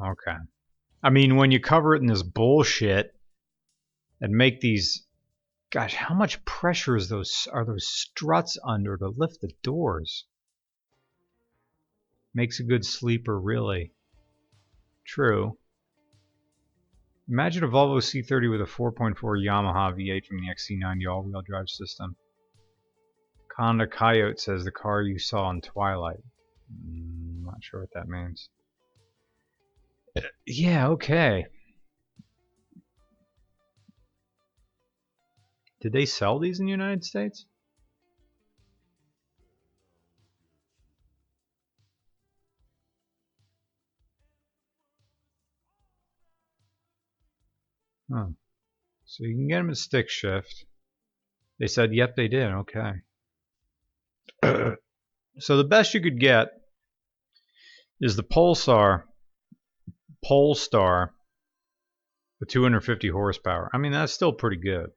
Okay. 0.01 0.37
I 1.03 1.11
mean, 1.11 1.37
when 1.37 1.51
you 1.51 1.59
cover 1.59 1.97
it 1.97 2.03
in 2.03 2.07
this 2.07 2.23
bullshit 2.23 3.15
and 4.21 4.33
make 4.33 4.61
these, 4.61 5.05
gosh, 5.71 5.95
how 5.95 6.15
much 6.15 6.45
pressure 6.45 6.97
is 6.97 7.09
those 7.09 7.49
are 7.53 7.65
those 7.65 7.88
struts 7.88 8.57
under 8.65 8.97
to 8.97 9.09
lift 9.09 9.41
the 9.41 9.53
doors? 9.62 10.27
Makes 12.35 12.61
a 12.61 12.65
good 12.65 12.85
sleeper, 12.85 13.38
really. 13.38 13.93
True. 15.05 15.59
Imagine 17.29 17.65
a 17.65 17.69
Volvo 17.69 17.99
C30 17.99 18.51
with 18.51 18.61
a 18.61 18.65
4.4 18.65 19.15
Yamaha 19.17 19.93
V8 19.95 20.25
from 20.27 20.38
the 20.38 20.49
XC90 20.49 21.12
all-wheel 21.12 21.43
drive 21.43 21.69
system. 21.69 22.17
Conda 23.59 23.91
Coyote 23.91 24.38
says 24.38 24.65
the 24.65 24.71
car 24.71 25.03
you 25.03 25.19
saw 25.19 25.51
in 25.51 25.61
Twilight. 25.61 26.23
Mm, 26.73 27.45
not 27.45 27.62
sure 27.62 27.81
what 27.81 27.93
that 27.95 28.09
means. 28.09 28.49
Yeah, 30.46 30.88
okay. 30.88 31.46
Did 35.81 35.92
they 35.92 36.07
sell 36.07 36.38
these 36.38 36.61
in 36.61 36.66
the 36.66 36.70
United 36.70 37.05
States? 37.05 37.46
Huh. 48.12 48.27
So 49.07 49.25
you 49.25 49.35
can 49.35 49.48
get 49.48 49.59
them 49.59 49.70
at 49.70 49.77
stick 49.77 50.09
shift. 50.09 50.66
They 51.59 51.66
said, 51.66 51.94
yep, 51.94 52.16
they 52.16 52.29
did. 52.29 52.51
Okay. 52.53 52.92
so 55.38 55.57
the 55.57 55.64
best 55.64 55.94
you 55.94 56.01
could 56.01 56.20
get 56.20 56.48
is 58.01 58.16
the 58.16 58.22
Pulsar 58.22 59.05
Polestar 60.25 61.15
with 62.41 62.49
250 62.49 63.09
horsepower. 63.09 63.71
I 63.73 63.79
mean, 63.79 63.93
that's 63.93 64.13
still 64.13 64.33
pretty 64.33 64.57
good. 64.57 64.91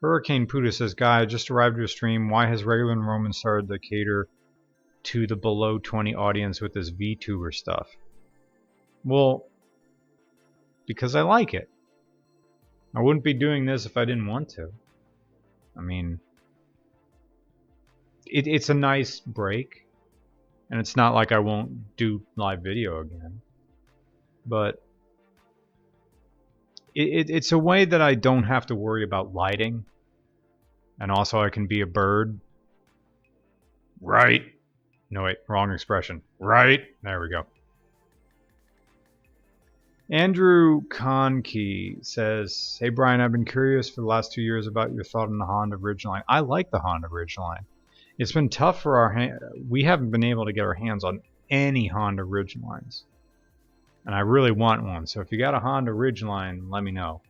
Hurricane 0.00 0.46
Puda 0.46 0.72
says, 0.72 0.94
Guy, 0.94 1.22
I 1.22 1.24
just 1.24 1.50
arrived 1.50 1.76
to 1.76 1.84
a 1.84 1.88
stream. 1.88 2.30
Why 2.30 2.46
has 2.46 2.62
Regular 2.62 2.96
Roman 2.96 3.32
started 3.32 3.68
to 3.68 3.78
cater 3.78 4.28
to 5.04 5.26
the 5.26 5.36
below 5.36 5.78
20 5.78 6.14
audience 6.14 6.60
with 6.60 6.72
this 6.72 6.90
VTuber 6.90 7.52
stuff? 7.52 7.88
Well, 9.04 9.46
because 10.86 11.14
I 11.14 11.22
like 11.22 11.54
it. 11.54 11.68
I 12.94 13.00
wouldn't 13.00 13.24
be 13.24 13.34
doing 13.34 13.66
this 13.66 13.86
if 13.86 13.96
I 13.96 14.04
didn't 14.04 14.26
want 14.26 14.50
to. 14.50 14.72
I 15.76 15.80
mean, 15.80 16.20
it, 18.26 18.46
it's 18.46 18.68
a 18.68 18.74
nice 18.74 19.20
break. 19.20 19.87
And 20.70 20.80
it's 20.80 20.96
not 20.96 21.14
like 21.14 21.32
I 21.32 21.38
won't 21.38 21.96
do 21.96 22.22
live 22.36 22.62
video 22.62 23.00
again. 23.00 23.40
but 24.44 24.82
it, 26.94 27.02
it, 27.02 27.30
it's 27.30 27.52
a 27.52 27.58
way 27.58 27.84
that 27.84 28.00
I 28.00 28.14
don't 28.14 28.44
have 28.44 28.66
to 28.66 28.74
worry 28.74 29.04
about 29.04 29.34
lighting, 29.34 29.84
and 31.00 31.10
also 31.10 31.40
I 31.40 31.50
can 31.50 31.66
be 31.66 31.80
a 31.80 31.86
bird. 31.86 32.40
Right. 34.00 34.42
No 35.10 35.24
wait, 35.24 35.38
wrong 35.48 35.72
expression. 35.72 36.22
Right. 36.38 36.82
There 37.02 37.20
we 37.20 37.30
go. 37.30 37.46
Andrew 40.10 40.82
Conkey 40.88 42.04
says, 42.04 42.78
Hey 42.80 42.88
Brian, 42.88 43.20
I've 43.20 43.32
been 43.32 43.44
curious 43.44 43.90
for 43.90 44.00
the 44.00 44.06
last 44.06 44.32
two 44.32 44.42
years 44.42 44.66
about 44.66 44.92
your 44.92 45.04
thought 45.04 45.28
on 45.28 45.38
the 45.38 45.44
Honda 45.44 45.76
Ridgeline. 45.76 46.22
I 46.28 46.40
like 46.40 46.70
the 46.70 46.78
Honda 46.78 47.08
Ridgeline. 47.08 47.64
It's 48.18 48.32
been 48.32 48.48
tough 48.48 48.82
for 48.82 48.98
our 48.98 49.12
ha- 49.12 49.38
we 49.68 49.84
haven't 49.84 50.10
been 50.10 50.24
able 50.24 50.46
to 50.46 50.52
get 50.52 50.64
our 50.64 50.74
hands 50.74 51.04
on 51.04 51.22
any 51.50 51.86
Honda 51.86 52.24
Ridgelines. 52.24 53.02
And 54.04 54.14
I 54.14 54.20
really 54.20 54.50
want 54.50 54.82
one. 54.82 55.06
So 55.06 55.20
if 55.20 55.30
you 55.30 55.38
got 55.38 55.54
a 55.54 55.60
Honda 55.60 55.92
Ridgeline, 55.92 56.70
let 56.70 56.82
me 56.82 56.90
know. 56.90 57.20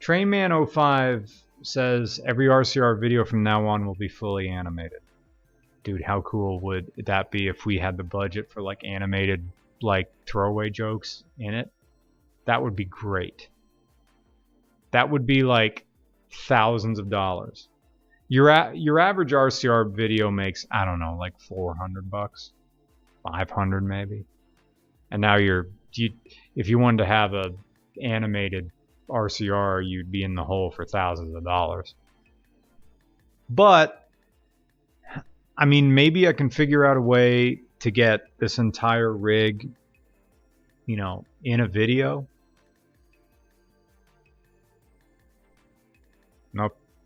Trainman05 0.00 1.30
says 1.62 2.20
every 2.24 2.46
RCR 2.46 2.98
video 3.00 3.24
from 3.24 3.42
now 3.42 3.66
on 3.66 3.84
will 3.84 3.94
be 3.94 4.08
fully 4.08 4.48
animated. 4.48 5.00
Dude, 5.82 6.02
how 6.02 6.20
cool 6.22 6.60
would 6.60 6.92
that 6.96 7.30
be 7.30 7.48
if 7.48 7.66
we 7.66 7.78
had 7.78 7.96
the 7.96 8.04
budget 8.04 8.50
for 8.50 8.62
like 8.62 8.84
animated 8.84 9.44
like 9.82 10.10
throwaway 10.26 10.70
jokes 10.70 11.24
in 11.38 11.54
it, 11.54 11.70
that 12.44 12.62
would 12.62 12.76
be 12.76 12.84
great. 12.84 13.48
That 14.92 15.10
would 15.10 15.26
be 15.26 15.42
like 15.42 15.84
thousands 16.30 16.98
of 16.98 17.10
dollars. 17.10 17.68
Your 18.28 18.72
your 18.74 18.98
average 18.98 19.32
RCR 19.32 19.90
video 19.90 20.30
makes 20.30 20.66
I 20.70 20.84
don't 20.84 20.98
know 20.98 21.16
like 21.18 21.38
400 21.40 22.10
bucks, 22.10 22.52
500 23.22 23.82
maybe. 23.82 24.24
And 25.10 25.20
now 25.22 25.36
you're 25.36 25.68
you, 25.94 26.12
if 26.54 26.68
you 26.68 26.78
wanted 26.78 26.98
to 26.98 27.06
have 27.06 27.32
a 27.32 27.54
animated 28.02 28.70
RCR, 29.08 29.88
you'd 29.88 30.12
be 30.12 30.22
in 30.22 30.34
the 30.34 30.44
hole 30.44 30.70
for 30.70 30.84
thousands 30.84 31.34
of 31.34 31.44
dollars. 31.44 31.94
But 33.48 34.08
I 35.56 35.64
mean, 35.64 35.94
maybe 35.94 36.28
I 36.28 36.32
can 36.32 36.50
figure 36.50 36.84
out 36.84 36.96
a 36.96 37.00
way 37.00 37.62
to 37.80 37.90
get 37.90 38.26
this 38.38 38.58
entire 38.58 39.12
rig, 39.12 39.70
you 40.86 40.96
know, 40.96 41.24
in 41.42 41.60
a 41.60 41.66
video. 41.66 42.26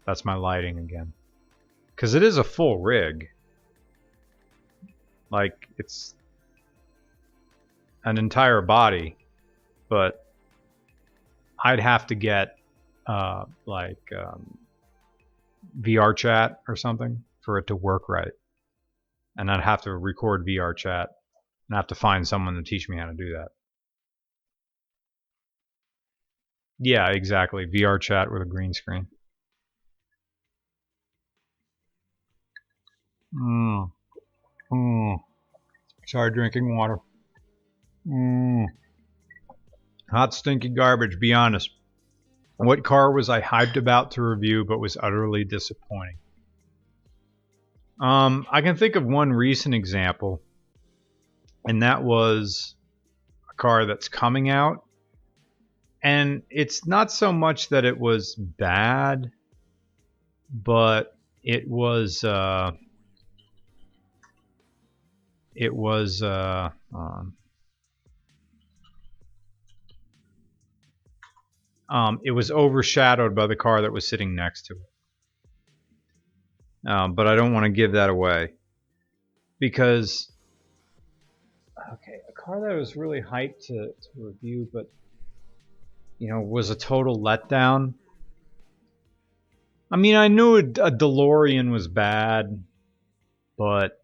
That's 0.07 0.25
my 0.25 0.35
lighting 0.35 0.79
again. 0.79 1.13
Because 1.95 2.15
it 2.15 2.23
is 2.23 2.39
a 2.39 2.45
full 2.45 2.79
rig. 2.79 3.29
Like, 5.31 5.69
it's 5.79 6.15
an 8.05 8.19
entire 8.19 8.61
body, 8.61 9.17
but 9.89 10.27
I'd 11.63 11.81
have 11.81 12.07
to 12.09 12.15
get, 12.15 12.57
uh, 13.07 13.45
like, 13.67 14.03
um, 14.17 14.59
VR 15.81 16.15
chat 16.15 16.61
or 16.69 16.77
something 16.77 17.25
for 17.41 17.59
it 17.59 17.69
to 17.69 17.77
work 17.77 18.09
right 18.09 18.33
and 19.37 19.51
I'd 19.51 19.61
have 19.61 19.83
to 19.83 19.97
record 19.97 20.47
VR 20.47 20.77
chat 20.77 21.11
and 21.69 21.77
I 21.77 21.79
have 21.79 21.87
to 21.89 21.95
find 21.95 22.27
someone 22.27 22.55
to 22.55 22.63
teach 22.63 22.89
me 22.89 22.99
how 22.99 23.07
to 23.07 23.15
do 23.15 23.33
that. 23.33 23.49
Yeah, 26.79 27.09
exactly. 27.11 27.67
VR 27.67 28.01
chat 28.01 28.31
with 28.31 28.43
a 28.43 28.47
green 28.47 28.75
screen. 28.75 29.07
Mm. 33.35 33.91
Mm. 34.71 35.17
Sorry, 36.07 36.31
drinking 36.31 36.77
water. 36.77 36.99
Mm. 38.07 38.67
Hot, 40.11 40.35
stinky 40.35 40.69
garbage. 40.69 41.19
Be 41.19 41.33
honest. 41.33 41.71
What 42.57 42.85
car 42.85 43.13
was 43.13 43.29
I 43.29 43.41
hyped 43.41 43.77
about 43.77 44.13
to 44.13 44.23
review 44.23 44.65
but 44.65 44.79
was 44.79 44.97
utterly 45.01 45.45
disappointing? 45.45 46.19
Um, 48.01 48.47
I 48.51 48.63
can 48.63 48.77
think 48.77 48.97
of 48.97 49.05
one 49.05 49.33
recent 49.33 49.75
example, 49.75 50.43
and 51.65 51.83
that 51.83 52.03
was 52.03 52.75
a 53.51 53.55
car 53.55 53.87
that's 53.87 54.09
coming 54.09 54.51
out. 54.51 54.85
And 56.03 56.43
it's 56.51 56.87
not 56.87 57.13
so 57.13 57.33
much 57.33 57.69
that 57.69 57.85
it 57.85 57.99
was 57.99 58.35
bad, 58.35 59.31
but 60.53 61.17
it 61.45 61.69
was 61.69 62.25
uh, 62.25 62.73
it 65.55 65.75
was 65.75 66.23
uh, 66.23 66.71
um, 66.95 67.35
um, 71.89 72.21
it 72.25 72.31
was 72.31 72.51
overshadowed 72.51 73.35
by 73.35 73.47
the 73.47 73.57
car 73.57 73.83
that 73.83 73.93
was 73.93 74.09
sitting 74.09 74.35
next 74.35 74.67
to 74.67 74.75
it. 74.75 74.81
Um, 76.91 77.15
but 77.15 77.29
I 77.29 77.37
don't 77.37 77.53
want 77.53 77.65
to 77.65 77.71
give 77.71 77.93
that 77.93 78.11
away 78.11 78.55
because 79.59 80.33
okay, 81.93 82.19
a 82.29 82.33
car 82.33 82.61
that 82.63 82.73
I 82.73 82.75
was 82.75 82.97
really 82.97 83.21
hyped 83.21 83.67
to, 83.67 83.75
to 83.75 84.09
review, 84.17 84.69
but 84.73 84.91
you 86.19 86.29
know, 86.29 86.41
was 86.41 86.71
a 86.71 86.75
total 86.75 87.19
letdown. 87.19 87.95
I 89.91 89.97
mean, 89.97 90.17
I 90.17 90.29
knew 90.29 90.57
a, 90.57 90.61
a 90.61 90.91
DeLorean 90.91 91.71
was 91.71 91.87
bad, 91.87 92.65
but 93.59 94.02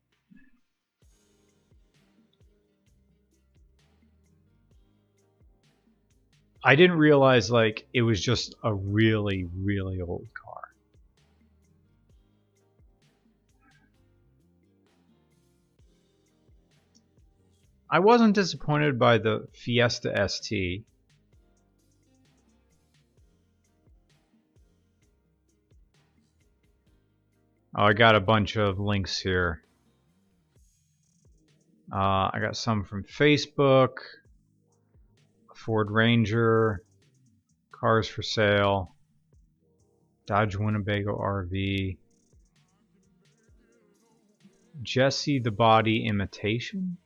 I 6.64 6.74
didn't 6.74 6.98
realize 6.98 7.50
like 7.50 7.86
it 7.94 8.02
was 8.02 8.20
just 8.20 8.54
a 8.62 8.74
really, 8.74 9.48
really 9.62 10.00
old 10.00 10.26
car. 10.34 10.62
I 17.90 18.00
wasn't 18.00 18.34
disappointed 18.34 18.98
by 18.98 19.18
the 19.18 19.46
Fiesta 19.52 20.28
ST. 20.28 20.84
Oh, 27.74 27.84
I 27.84 27.92
got 27.92 28.16
a 28.16 28.20
bunch 28.20 28.56
of 28.56 28.80
links 28.80 29.18
here. 29.18 29.62
Uh, 31.92 32.28
I 32.32 32.38
got 32.42 32.56
some 32.56 32.84
from 32.84 33.04
Facebook, 33.04 33.98
Ford 35.68 35.90
Ranger, 35.90 36.82
Cars 37.72 38.08
for 38.08 38.22
Sale, 38.22 38.96
Dodge 40.24 40.56
Winnebago 40.56 41.14
RV, 41.14 41.98
Jesse 44.80 45.38
the 45.38 45.50
Body 45.50 46.06
Imitation. 46.06 46.96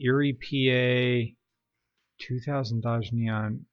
Erie, 0.00 0.32
PA, 0.32 1.32
2000 2.18 2.82
Dodge 2.82 3.12
Neon. 3.12 3.64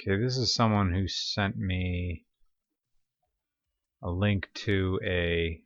Okay, 0.00 0.18
this 0.18 0.38
is 0.38 0.54
someone 0.54 0.94
who 0.94 1.06
sent 1.06 1.58
me 1.58 2.24
a 4.02 4.10
link 4.10 4.48
to 4.54 4.98
a 5.04 5.62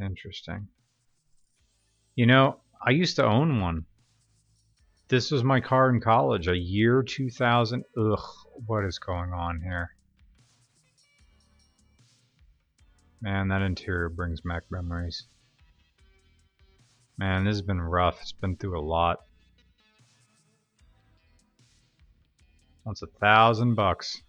interesting. 0.00 0.68
You 2.14 2.26
know, 2.26 2.60
I 2.84 2.90
used 2.90 3.16
to 3.16 3.24
own 3.24 3.60
one. 3.60 3.84
This 5.08 5.30
was 5.30 5.44
my 5.44 5.60
car 5.60 5.90
in 5.90 6.00
college, 6.00 6.48
a 6.48 6.56
year 6.56 7.02
2000. 7.02 7.84
Ugh, 7.96 8.18
what 8.66 8.84
is 8.84 8.98
going 8.98 9.32
on 9.32 9.60
here? 9.60 9.90
Man, 13.20 13.48
that 13.48 13.62
interior 13.62 14.08
brings 14.08 14.40
back 14.40 14.64
memories. 14.70 15.26
Man, 17.18 17.44
this 17.44 17.54
has 17.54 17.62
been 17.62 17.80
rough. 17.80 18.20
It's 18.20 18.32
been 18.32 18.56
through 18.56 18.78
a 18.78 18.82
lot. 18.82 19.20
That's 22.84 23.02
a 23.02 23.06
thousand 23.06 23.74
bucks. 23.74 24.22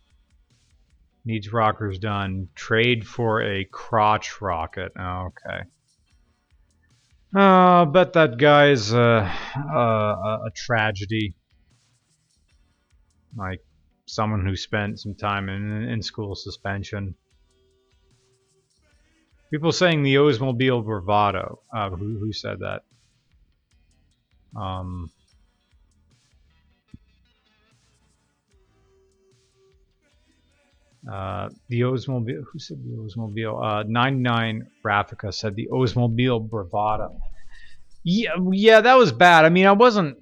Needs 1.28 1.52
rockers 1.52 2.00
done. 2.00 2.48
Trade 2.56 3.06
for 3.06 3.42
a 3.42 3.66
crotch 3.66 4.40
rocket. 4.40 4.94
Oh, 4.98 5.28
okay. 5.28 5.64
Oh, 7.36 7.82
I 7.82 7.84
bet 7.84 8.14
that 8.14 8.38
guy's 8.38 8.94
uh, 8.94 9.30
uh, 9.58 10.38
a 10.48 10.50
tragedy. 10.56 11.34
Like 13.36 13.60
someone 14.06 14.46
who 14.46 14.56
spent 14.56 15.02
some 15.02 15.16
time 15.16 15.50
in, 15.50 15.90
in 15.90 16.02
school 16.02 16.34
suspension. 16.34 17.14
People 19.52 19.74
saying 19.74 20.04
the 20.04 20.16
Oldsmobile 20.16 20.86
Bravada. 20.86 21.58
Uh, 21.76 21.90
who, 21.90 22.20
who 22.20 22.32
said 22.32 22.60
that? 22.60 22.84
Um, 24.58 25.12
Uh, 31.12 31.50
the 31.70 31.82
Oldsmobile. 31.82 32.44
Who 32.52 32.60
said 32.60 32.78
the 32.84 32.98
Oldsmobile? 32.98 33.82
Uh, 33.82 33.84
99 33.88 34.68
Raffica 34.86 35.34
said 35.34 35.56
the 35.56 35.70
Oldsmobile 35.72 36.50
Bravada. 36.50 37.18
Yeah, 38.04 38.32
yeah, 38.52 38.82
that 38.82 38.96
was 38.96 39.12
bad. 39.12 39.46
I 39.46 39.50
mean, 39.50 39.66
I 39.66 39.72
wasn't. 39.72 40.18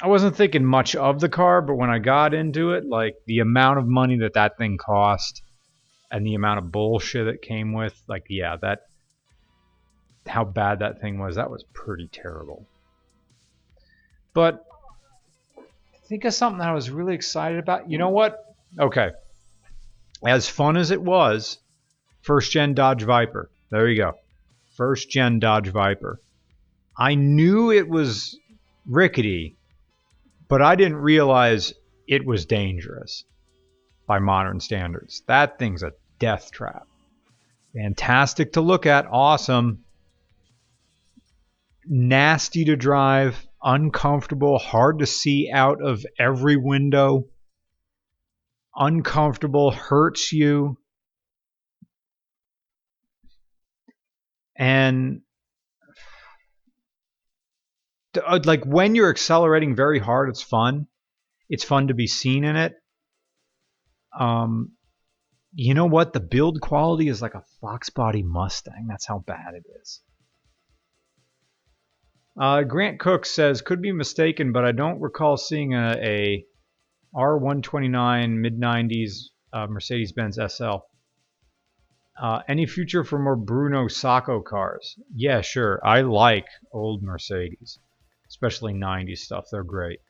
I 0.00 0.08
wasn't 0.08 0.36
thinking 0.36 0.64
much 0.64 0.96
of 0.96 1.20
the 1.20 1.28
car, 1.28 1.62
but 1.62 1.76
when 1.76 1.88
I 1.88 1.98
got 1.98 2.34
into 2.34 2.72
it, 2.72 2.84
like 2.86 3.14
the 3.26 3.38
amount 3.38 3.78
of 3.78 3.86
money 3.86 4.18
that 4.18 4.34
that 4.34 4.58
thing 4.58 4.76
cost, 4.76 5.42
and 6.10 6.26
the 6.26 6.34
amount 6.34 6.58
of 6.58 6.72
bullshit 6.72 7.26
that 7.26 7.42
came 7.42 7.72
with, 7.72 7.94
like, 8.08 8.24
yeah, 8.28 8.56
that. 8.62 8.80
How 10.26 10.42
bad 10.42 10.78
that 10.78 11.02
thing 11.02 11.18
was, 11.18 11.36
that 11.36 11.50
was 11.50 11.64
pretty 11.74 12.08
terrible. 12.08 12.66
But 14.32 14.64
think 16.08 16.24
of 16.24 16.32
something 16.32 16.60
that 16.60 16.68
I 16.68 16.72
was 16.72 16.88
really 16.90 17.14
excited 17.14 17.58
about. 17.58 17.90
You 17.90 17.98
know 17.98 18.08
what? 18.08 18.38
Okay 18.80 19.10
as 20.26 20.48
fun 20.48 20.76
as 20.76 20.90
it 20.90 21.02
was, 21.02 21.58
first 22.22 22.50
gen 22.50 22.74
Dodge 22.74 23.02
Viper. 23.02 23.50
There 23.70 23.88
you 23.88 23.96
go. 23.96 24.14
First 24.76 25.10
gen 25.10 25.38
Dodge 25.38 25.68
Viper. 25.68 26.20
I 26.96 27.14
knew 27.14 27.70
it 27.70 27.88
was 27.88 28.38
rickety, 28.86 29.56
but 30.48 30.62
I 30.62 30.76
didn't 30.76 30.96
realize 30.96 31.74
it 32.06 32.24
was 32.24 32.46
dangerous 32.46 33.24
by 34.06 34.18
modern 34.18 34.60
standards. 34.60 35.22
That 35.26 35.58
thing's 35.58 35.82
a 35.82 35.92
death 36.18 36.50
trap. 36.52 36.86
Fantastic 37.74 38.52
to 38.52 38.60
look 38.60 38.86
at, 38.86 39.06
awesome. 39.10 39.84
Nasty 41.86 42.64
to 42.66 42.76
drive, 42.76 43.46
uncomfortable, 43.62 44.58
hard 44.58 45.00
to 45.00 45.06
see 45.06 45.50
out 45.52 45.82
of 45.82 46.04
every 46.18 46.56
window 46.56 47.26
uncomfortable, 48.76 49.70
hurts 49.70 50.32
you. 50.32 50.78
And 54.56 55.22
uh, 58.24 58.40
like 58.44 58.64
when 58.64 58.94
you're 58.94 59.10
accelerating 59.10 59.74
very 59.74 59.98
hard, 59.98 60.28
it's 60.28 60.42
fun. 60.42 60.86
It's 61.48 61.64
fun 61.64 61.88
to 61.88 61.94
be 61.94 62.06
seen 62.06 62.44
in 62.44 62.56
it. 62.56 62.74
Um, 64.18 64.72
you 65.54 65.74
know 65.74 65.86
what? 65.86 66.12
The 66.12 66.20
build 66.20 66.60
quality 66.60 67.08
is 67.08 67.22
like 67.22 67.34
a 67.34 67.44
Fox 67.60 67.90
body 67.90 68.22
Mustang. 68.22 68.86
That's 68.88 69.06
how 69.06 69.18
bad 69.18 69.54
it 69.54 69.64
is. 69.80 70.00
Uh, 72.40 72.62
Grant 72.62 72.98
Cook 72.98 73.26
says, 73.26 73.62
could 73.62 73.80
be 73.80 73.92
mistaken, 73.92 74.52
but 74.52 74.64
I 74.64 74.72
don't 74.72 75.00
recall 75.00 75.36
seeing 75.36 75.74
a, 75.74 75.92
a 76.00 76.44
R129 77.14 78.30
mid 78.38 78.58
90s 78.58 79.30
uh, 79.52 79.66
Mercedes 79.68 80.12
Benz 80.12 80.38
SL. 80.48 80.78
Uh, 82.20 82.40
any 82.48 82.66
future 82.66 83.04
for 83.04 83.18
more 83.18 83.36
Bruno 83.36 83.88
Sacco 83.88 84.40
cars? 84.40 84.96
Yeah, 85.14 85.40
sure. 85.40 85.80
I 85.84 86.02
like 86.02 86.46
old 86.72 87.02
Mercedes, 87.02 87.78
especially 88.28 88.72
90s 88.72 89.18
stuff. 89.18 89.46
They're 89.50 89.64
great. 89.64 90.00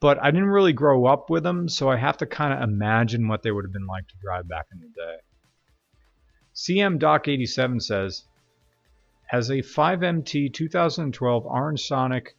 But 0.00 0.22
I 0.22 0.30
didn't 0.30 0.48
really 0.48 0.72
grow 0.72 1.06
up 1.06 1.30
with 1.30 1.42
them, 1.42 1.68
so 1.68 1.90
I 1.90 1.96
have 1.96 2.18
to 2.18 2.26
kind 2.26 2.52
of 2.52 2.68
imagine 2.68 3.28
what 3.28 3.42
they 3.42 3.50
would 3.50 3.64
have 3.64 3.72
been 3.72 3.86
like 3.86 4.06
to 4.08 4.14
drive 4.22 4.48
back 4.48 4.66
in 4.72 4.80
the 4.80 4.88
day. 4.88 5.16
CM 6.54 6.98
Doc 6.98 7.28
87 7.28 7.80
says, 7.80 8.24
as 9.32 9.50
a 9.50 9.62
5MT 9.62 10.52
2012 10.52 11.46
Orange 11.46 11.80
Sonic 11.80 12.36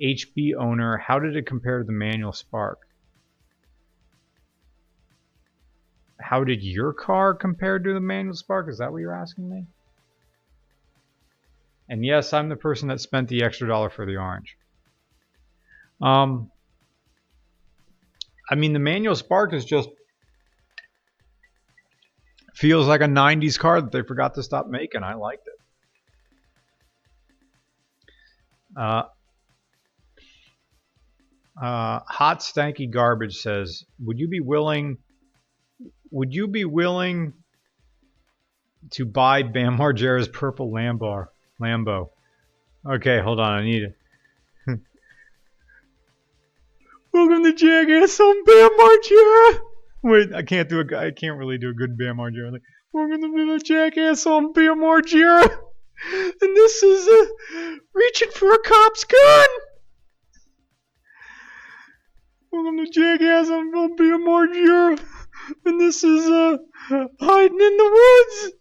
HB 0.00 0.54
owner, 0.54 0.96
how 0.96 1.18
did 1.18 1.36
it 1.36 1.46
compare 1.46 1.80
to 1.80 1.84
the 1.84 1.92
manual 1.92 2.32
Spark? 2.32 2.78
How 6.22 6.44
did 6.44 6.62
your 6.62 6.92
car 6.92 7.34
compare 7.34 7.78
to 7.78 7.94
the 7.94 8.00
manual 8.00 8.34
spark? 8.34 8.68
Is 8.68 8.78
that 8.78 8.92
what 8.92 8.98
you're 8.98 9.14
asking 9.14 9.48
me? 9.48 9.66
And 11.88 12.04
yes, 12.04 12.32
I'm 12.32 12.48
the 12.48 12.56
person 12.56 12.88
that 12.88 13.00
spent 13.00 13.28
the 13.28 13.42
extra 13.42 13.68
dollar 13.68 13.90
for 13.90 14.06
the 14.06 14.16
orange. 14.16 14.56
Um, 16.00 16.50
I 18.50 18.54
mean, 18.54 18.72
the 18.72 18.78
manual 18.78 19.14
spark 19.14 19.52
is 19.52 19.64
just 19.64 19.88
feels 22.54 22.86
like 22.86 23.00
a 23.00 23.06
90s 23.06 23.58
car 23.58 23.80
that 23.80 23.92
they 23.92 24.02
forgot 24.02 24.34
to 24.34 24.42
stop 24.42 24.68
making. 24.68 25.02
I 25.02 25.14
liked 25.14 25.46
it. 25.46 25.52
Uh, 28.76 29.02
uh, 31.60 32.00
hot 32.06 32.40
stanky 32.40 32.90
garbage 32.90 33.36
says, 33.36 33.84
"Would 34.00 34.18
you 34.18 34.28
be 34.28 34.40
willing 34.40 34.98
would 36.12 36.34
you 36.34 36.46
be 36.46 36.64
willing 36.64 37.32
to 38.90 39.04
buy 39.06 39.42
Bam 39.42 39.78
Margera's 39.78 40.28
purple 40.28 40.70
Lambo? 40.70 41.26
Lambo. 41.60 42.10
Okay, 42.86 43.20
hold 43.20 43.40
on. 43.40 43.52
I 43.52 43.64
need 43.64 43.82
it. 43.84 43.96
Welcome 47.12 47.44
to 47.44 47.52
Jackass 47.52 48.20
on 48.20 48.44
Bam 48.44 48.70
Margera. 48.78 49.60
Wait, 50.02 50.34
I 50.34 50.42
can't 50.42 50.68
do 50.68 50.80
a. 50.80 50.98
I 50.98 51.10
can't 51.12 51.38
really 51.38 51.58
do 51.58 51.70
a 51.70 51.74
good 51.74 51.96
Bam 51.96 52.18
Margera. 52.18 52.52
Like, 52.52 52.62
Welcome 52.92 53.22
to 53.22 53.58
the 53.58 53.64
Jackass 53.64 54.26
on 54.26 54.52
Bam 54.52 54.80
Margera. 54.80 55.58
And 56.04 56.56
this 56.56 56.82
is 56.82 57.06
uh, 57.06 57.76
reaching 57.94 58.30
for 58.32 58.52
a 58.52 58.58
cop's 58.58 59.04
gun. 59.04 59.48
Welcome 62.50 62.78
to 62.78 62.90
Jackass 62.90 63.48
on 63.48 63.70
Bam 63.70 64.26
Margera 64.26 64.98
and 65.64 65.80
this 65.80 66.04
is 66.04 66.26
uh 66.26 66.58
hiding 67.20 67.60
in 67.60 67.76
the 67.76 67.90
woods. 68.44 68.54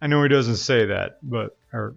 I 0.00 0.06
know 0.06 0.22
he 0.22 0.28
doesn't 0.28 0.56
say 0.56 0.86
that, 0.86 1.18
but 1.22 1.56
or 1.72 1.96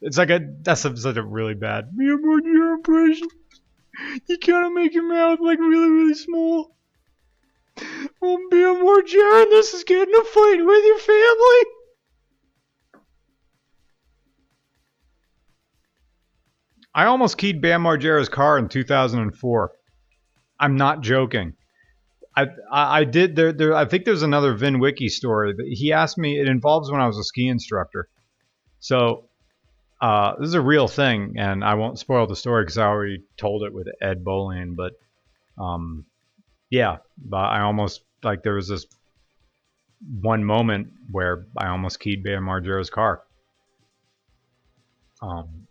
it's 0.00 0.18
like 0.18 0.30
a 0.30 0.40
that's 0.62 0.84
a, 0.84 0.96
such 0.96 1.16
a 1.16 1.22
really 1.22 1.54
bad 1.54 1.90
your 1.96 2.74
impression. 2.74 3.28
You 4.28 4.38
gotta 4.38 4.70
make 4.70 4.94
your 4.94 5.08
mouth 5.08 5.40
like 5.40 5.58
really 5.58 5.90
really 5.90 6.14
small. 6.14 6.76
Won't 8.20 8.50
be 8.50 8.62
more 8.64 9.02
Jared. 9.02 9.50
This 9.50 9.74
is 9.74 9.84
getting 9.84 10.14
a 10.14 10.24
fight 10.24 10.64
with 10.64 10.84
your 10.84 10.98
family. 10.98 11.64
I 16.94 17.04
almost 17.04 17.38
keyed 17.38 17.62
Bam 17.62 17.82
Margera's 17.82 18.28
car 18.28 18.58
in 18.58 18.68
2004. 18.68 19.72
I'm 20.58 20.76
not 20.76 21.02
joking. 21.02 21.54
I, 22.36 22.46
I 22.72 23.04
did 23.04 23.34
there 23.36 23.52
there 23.52 23.74
I 23.74 23.84
think 23.84 24.04
there's 24.04 24.22
another 24.22 24.54
VinWiki 24.54 25.10
story 25.10 25.52
that 25.52 25.66
he 25.66 25.92
asked 25.92 26.16
me 26.16 26.38
it 26.38 26.48
involves 26.48 26.90
when 26.90 27.00
I 27.00 27.06
was 27.06 27.18
a 27.18 27.24
ski 27.24 27.48
instructor. 27.48 28.08
So 28.78 29.28
uh, 30.00 30.36
this 30.38 30.48
is 30.48 30.54
a 30.54 30.60
real 30.60 30.88
thing 30.88 31.34
and 31.36 31.64
I 31.64 31.74
won't 31.74 31.98
spoil 31.98 32.26
the 32.26 32.36
story 32.36 32.64
because 32.64 32.78
I 32.78 32.86
already 32.86 33.24
told 33.36 33.64
it 33.64 33.74
with 33.74 33.88
Ed 34.00 34.24
Bolian 34.24 34.76
but 34.76 34.92
um, 35.58 36.06
yeah 36.70 36.98
but 37.18 37.36
I 37.36 37.62
almost 37.62 38.02
like 38.22 38.42
there 38.42 38.54
was 38.54 38.68
this 38.68 38.86
one 40.20 40.44
moment 40.44 40.88
where 41.10 41.46
I 41.56 41.68
almost 41.68 42.00
keyed 42.00 42.22
Bam 42.22 42.44
Margera's 42.44 42.90
car. 42.90 43.22
Um, 45.20 45.66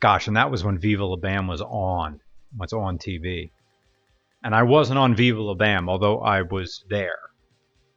gosh, 0.00 0.26
and 0.26 0.36
that 0.36 0.50
was 0.50 0.64
when 0.64 0.78
Viva 0.78 1.04
La 1.04 1.16
Bam 1.16 1.46
was 1.46 1.60
on. 1.60 2.20
What's 2.56 2.72
on 2.72 2.98
TV 2.98 3.50
and 4.42 4.54
I 4.54 4.62
wasn't 4.62 4.98
on 4.98 5.16
Viva 5.16 5.42
La 5.42 5.54
Bam, 5.54 5.88
although 5.88 6.20
I 6.20 6.42
was 6.42 6.84
there 6.88 7.18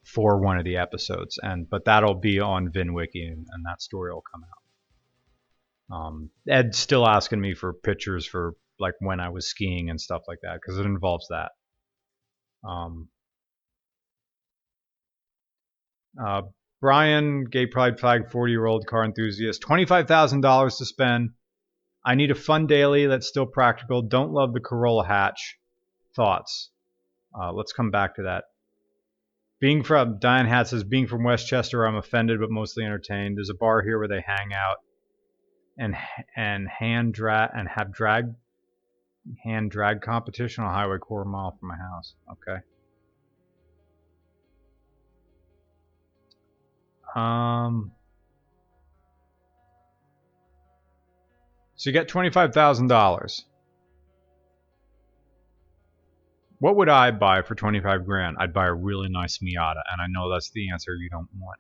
for 0.04 0.40
one 0.40 0.58
of 0.58 0.66
the 0.66 0.78
episodes. 0.78 1.40
And 1.42 1.70
but 1.70 1.86
that'll 1.86 2.16
be 2.16 2.40
on 2.40 2.70
VinWiki, 2.70 3.28
and, 3.28 3.46
and 3.52 3.66
that 3.66 3.82
story 3.82 4.14
will 4.14 4.24
come 4.32 4.44
out. 4.44 5.96
Um, 5.96 6.30
Ed's 6.50 6.78
still 6.78 7.08
asking 7.08 7.42
me 7.42 7.54
for 7.54 7.74
pictures 7.74 8.26
for 8.26 8.56
like 8.80 8.96
when 9.00 9.20
I 9.20 9.30
was 9.30 9.48
skiing 9.48 9.90
and 9.90 10.00
stuff 10.00 10.24
like 10.28 10.40
that 10.42 10.60
because 10.62 10.80
it 10.80 10.86
involves 10.86 11.28
that. 11.30 11.52
Um, 12.68 13.10
uh, 16.24 16.44
Brian, 16.80 17.46
gay 17.46 17.68
pride 17.68 18.00
flag, 18.00 18.32
40 18.32 18.52
year 18.52 18.66
old 18.66 18.88
car 18.88 19.06
enthusiast, 19.06 19.62
$25,000 19.62 20.78
to 20.78 20.86
spend. 20.86 21.30
I 22.04 22.16
need 22.16 22.32
a 22.32 22.36
fun 22.36 22.66
daily 22.66 23.06
that's 23.06 23.28
still 23.28 23.46
practical. 23.46 24.02
Don't 24.02 24.32
love 24.32 24.54
the 24.54 24.60
Corolla 24.60 25.06
hatch 25.06 25.60
thoughts. 26.16 26.70
Uh, 27.40 27.52
let's 27.54 27.74
come 27.74 27.92
back 27.92 28.16
to 28.16 28.24
that. 28.24 28.46
Being 29.60 29.84
from 29.84 30.18
Diane 30.20 30.48
Hat 30.48 30.68
says, 30.68 30.84
being 30.84 31.08
from 31.08 31.24
Westchester, 31.24 31.86
I'm 31.86 31.96
offended 31.96 32.40
but 32.40 32.50
mostly 32.50 32.84
entertained. 32.84 33.38
There's 33.38 33.52
a 33.52 33.56
bar 33.56 33.82
here 33.84 34.00
where 34.00 34.08
they 34.08 34.24
hang 34.26 34.54
out 34.54 34.78
and 35.78 35.96
and 36.36 36.68
hand 36.68 37.14
drag 37.14 37.52
and 37.54 37.68
have 37.68 37.94
drag 37.94 38.34
hand 39.44 39.72
drag 39.72 40.02
competition 40.02 40.64
on 40.64 40.74
highway 40.74 40.98
quarter 40.98 41.30
mile 41.30 41.56
from 41.60 41.70
my 41.70 41.78
house. 41.78 42.16
Okay. 42.32 42.62
Um. 47.16 47.92
So 51.76 51.90
you 51.90 51.94
get 51.94 52.08
twenty 52.08 52.30
five 52.30 52.54
thousand 52.54 52.88
dollars. 52.88 53.46
What 56.62 56.76
would 56.76 56.90
I 56.90 57.10
buy 57.10 57.42
for 57.42 57.56
25 57.56 58.06
grand? 58.06 58.38
I'd 58.40 58.54
buy 58.54 58.68
a 58.68 58.74
really 58.74 59.10
nice 59.10 59.40
Miata, 59.40 59.82
and 59.92 60.00
I 60.00 60.06
know 60.08 60.32
that's 60.32 60.52
the 60.52 60.70
answer 60.70 60.94
you 60.94 61.10
don't 61.10 61.28
want. 61.40 61.60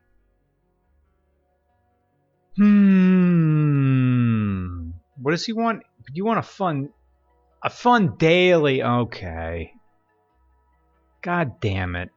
Hmm. 2.56 3.82
What 5.20 5.32
does 5.32 5.44
he 5.44 5.54
want? 5.54 5.82
You 6.14 6.24
want 6.24 6.38
a 6.38 6.44
fun, 6.44 6.90
a 7.64 7.72
fun 7.72 8.14
daily? 8.18 8.84
Okay. 8.84 9.74
God 11.24 11.60
damn 11.60 11.96
it. 11.96 12.12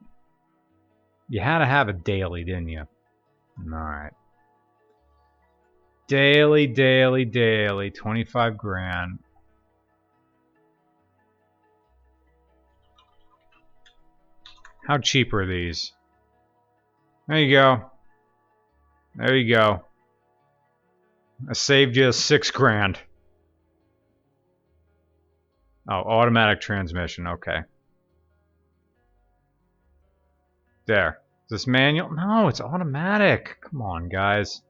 You 1.30 1.40
had 1.40 1.60
to 1.60 1.66
have 1.66 1.88
a 1.88 1.94
daily, 1.94 2.44
didn't 2.44 2.68
you? 2.68 2.82
Alright. 3.66 4.12
Daily, 6.06 6.66
daily, 6.66 7.24
daily. 7.24 7.90
25 7.90 8.58
grand. 8.58 9.20
How 14.86 14.98
cheap 14.98 15.32
are 15.32 15.46
these? 15.46 15.92
There 17.26 17.38
you 17.38 17.56
go. 17.56 17.90
There 19.16 19.34
you 19.34 19.54
go. 19.54 19.84
I 21.48 21.52
saved 21.54 21.96
you 21.96 22.12
six 22.12 22.50
grand. 22.50 22.98
Oh, 25.88 25.94
automatic 25.94 26.60
transmission. 26.60 27.26
Okay. 27.26 27.60
There. 30.86 31.20
Is 31.46 31.50
this 31.50 31.66
manual? 31.66 32.12
No, 32.12 32.48
it's 32.48 32.60
automatic. 32.60 33.58
Come 33.62 33.82
on, 33.82 34.08
guys. 34.08 34.62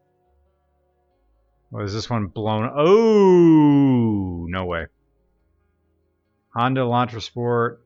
What 1.71 1.85
is 1.85 1.93
this 1.93 2.09
one 2.09 2.27
blown? 2.27 2.71
Oh, 2.73 4.47
no 4.49 4.65
way. 4.65 4.87
Honda 6.55 6.83
Elantra 6.83 7.21
Sport. 7.21 7.84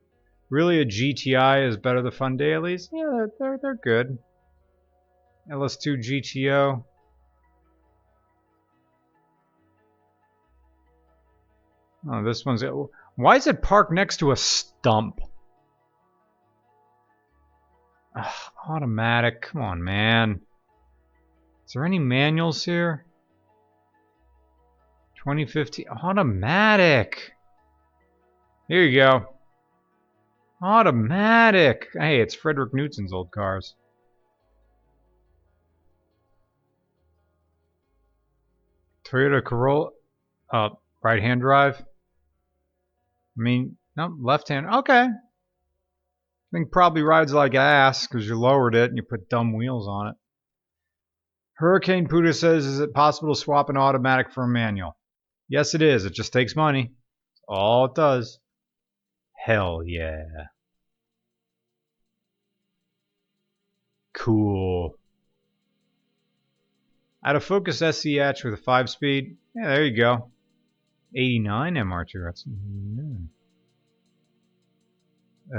Really, 0.49 0.81
a 0.81 0.85
GTI 0.85 1.67
is 1.67 1.77
better 1.77 2.01
than 2.01 2.11
Fun 2.11 2.37
Dailies? 2.37 2.89
Yeah, 2.91 3.27
they're, 3.39 3.59
they're 3.61 3.75
good. 3.75 4.17
LS2 5.51 5.97
GTO. 6.03 6.83
Oh, 12.11 12.23
this 12.23 12.45
one's... 12.45 12.63
Why 13.15 13.35
is 13.35 13.45
it 13.45 13.61
parked 13.61 13.91
next 13.91 14.17
to 14.17 14.31
a 14.31 14.35
stump? 14.35 15.19
Ugh, 18.15 18.51
automatic. 18.67 19.41
Come 19.41 19.61
on, 19.61 19.83
man. 19.83 20.41
Is 21.67 21.73
there 21.73 21.85
any 21.85 21.99
manuals 21.99 22.65
here? 22.65 23.05
2015. 25.17 25.85
automatic. 25.89 27.33
Here 28.67 28.83
you 28.83 28.99
go. 28.99 29.38
Automatic. 30.61 31.87
Hey, 31.93 32.21
it's 32.21 32.35
Frederick 32.35 32.73
Knutson's 32.73 33.13
old 33.13 33.31
cars. 33.31 33.75
Toyota 39.05 39.43
Corolla, 39.43 39.89
uh, 40.51 40.69
right-hand 41.01 41.41
drive. 41.41 41.79
I 41.79 43.41
mean, 43.41 43.77
no, 43.95 44.15
left-hand. 44.19 44.67
Okay, 44.67 45.07
I 46.51 46.51
think 46.51 46.71
probably 46.71 47.03
rides 47.03 47.33
like 47.33 47.55
ass 47.55 48.07
because 48.07 48.27
you 48.27 48.37
lowered 48.37 48.75
it 48.75 48.89
and 48.89 48.97
you 48.97 49.03
put 49.03 49.29
dumb 49.29 49.53
wheels 49.53 49.87
on 49.87 50.07
it. 50.09 50.15
Hurricane 51.53 52.07
Puda 52.07 52.33
says, 52.33 52.65
is 52.65 52.79
it 52.79 52.93
possible 52.93 53.33
to 53.33 53.39
swap 53.39 53.69
an 53.69 53.77
automatic 53.77 54.31
for 54.31 54.43
a 54.43 54.47
manual? 54.47 54.97
Yes, 55.47 55.73
it 55.73 55.81
is. 55.81 56.05
It 56.05 56.13
just 56.13 56.33
takes 56.33 56.55
money. 56.55 56.91
all 57.47 57.85
it 57.85 57.95
does. 57.95 58.39
Hell 59.49 59.81
yeah. 59.83 60.25
Cool. 64.13 64.95
Out 67.25 67.35
of 67.35 67.43
Focus 67.43 67.77
SCH 67.77 68.43
with 68.43 68.53
a 68.53 68.61
5-speed. 68.63 69.37
Yeah, 69.55 69.67
there 69.69 69.85
you 69.85 69.97
go. 69.97 70.29
89 71.15 71.73
MR2. 71.73 72.25
That's... 72.25 72.43
Mm, 72.43 73.25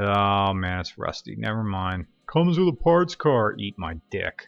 Oh 0.00 0.54
man, 0.54 0.78
it's 0.78 0.96
rusty. 0.96 1.34
Never 1.34 1.64
mind. 1.64 2.06
Comes 2.32 2.60
with 2.60 2.68
a 2.68 2.72
parts 2.72 3.16
car. 3.16 3.56
Eat 3.58 3.74
my 3.76 3.94
dick. 4.08 4.46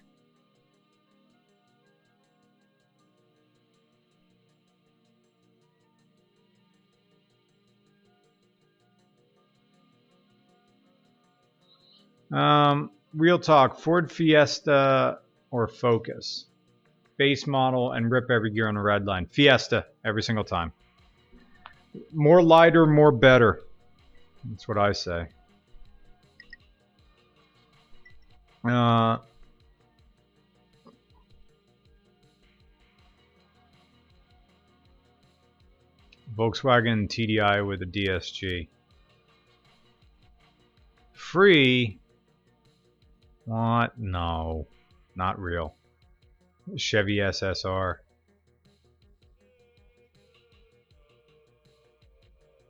Um, 12.33 12.91
real 13.15 13.39
talk. 13.39 13.79
Ford 13.79 14.11
Fiesta 14.11 15.19
or 15.51 15.69
Focus. 15.69 16.47
Base 17.19 17.47
model 17.47 17.93
and 17.93 18.11
rip 18.11 18.31
every 18.31 18.51
gear 18.51 18.69
on 18.69 18.77
a 18.77 18.83
red 18.83 19.05
line. 19.05 19.27
Fiesta 19.27 19.87
every 20.05 20.23
single 20.23 20.45
time. 20.45 20.73
More 22.13 22.43
lighter, 22.43 22.87
more 22.87 23.13
better. 23.13 23.61
That's 24.45 24.67
what 24.67 24.79
I 24.79 24.93
say. 24.93 25.29
Uh, 28.65 29.19
Volkswagen 36.37 37.09
TDI 37.09 37.67
with 37.67 37.83
a 37.83 37.87
DSG. 37.87 38.69
Free? 41.13 41.99
What? 43.45 43.99
No. 43.99 44.67
Not 45.17 45.39
real. 45.39 45.75
Chevy 46.77 47.17
SSR. 47.17 47.97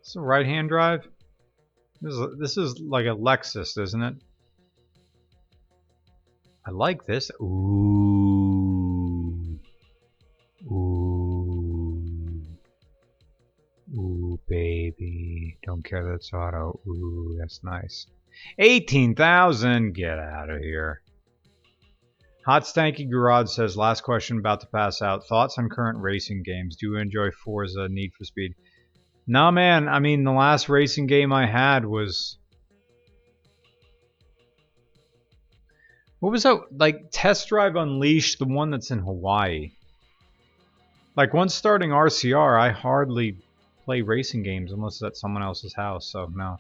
It's 0.00 0.16
a 0.16 0.20
right-hand 0.20 0.68
drive? 0.68 1.06
This 2.00 2.14
is, 2.14 2.38
this 2.38 2.56
is 2.56 2.80
like 2.80 3.06
a 3.06 3.14
Lexus, 3.14 3.80
isn't 3.80 4.02
it? 4.02 4.14
I 6.66 6.70
like 6.70 7.04
this. 7.04 7.30
Ooh. 7.40 9.58
Ooh. 10.70 12.42
Ooh, 13.94 14.40
baby. 14.48 15.58
Don't 15.64 15.84
care 15.84 16.04
that 16.04 16.14
it's 16.14 16.32
auto. 16.32 16.80
Ooh, 16.88 17.36
that's 17.38 17.62
nice. 17.62 18.06
18,000! 18.58 19.92
Get 19.92 20.18
out 20.18 20.50
of 20.50 20.60
here. 20.60 21.02
Hot 22.44 22.64
Stanky 22.64 23.08
Garage 23.08 23.50
says, 23.50 23.76
last 23.76 24.02
question 24.02 24.38
about 24.38 24.60
to 24.62 24.66
pass 24.66 25.00
out. 25.00 25.26
Thoughts 25.28 25.58
on 25.58 25.68
current 25.68 25.98
racing 25.98 26.42
games? 26.42 26.76
Do 26.76 26.90
you 26.90 26.96
enjoy 26.96 27.30
Forza 27.30 27.88
Need 27.88 28.12
for 28.18 28.24
Speed? 28.24 28.54
Nah, 29.28 29.52
man. 29.52 29.88
I 29.88 30.00
mean, 30.00 30.24
the 30.24 30.32
last 30.32 30.68
racing 30.68 31.06
game 31.06 31.32
I 31.32 31.46
had 31.46 31.84
was. 31.84 32.38
What 36.18 36.32
was 36.32 36.42
that? 36.42 36.60
Like 36.76 37.10
Test 37.12 37.48
Drive 37.48 37.76
Unleashed, 37.76 38.40
the 38.40 38.44
one 38.44 38.70
that's 38.70 38.90
in 38.90 38.98
Hawaii. 38.98 39.72
Like 41.16 41.34
once 41.34 41.54
starting 41.54 41.90
RCR, 41.90 42.60
I 42.60 42.70
hardly 42.70 43.36
play 43.84 44.02
racing 44.02 44.42
games 44.42 44.72
unless 44.72 44.94
it's 44.94 45.02
at 45.02 45.16
someone 45.16 45.42
else's 45.42 45.74
house. 45.74 46.10
So 46.10 46.28
no. 46.34 46.58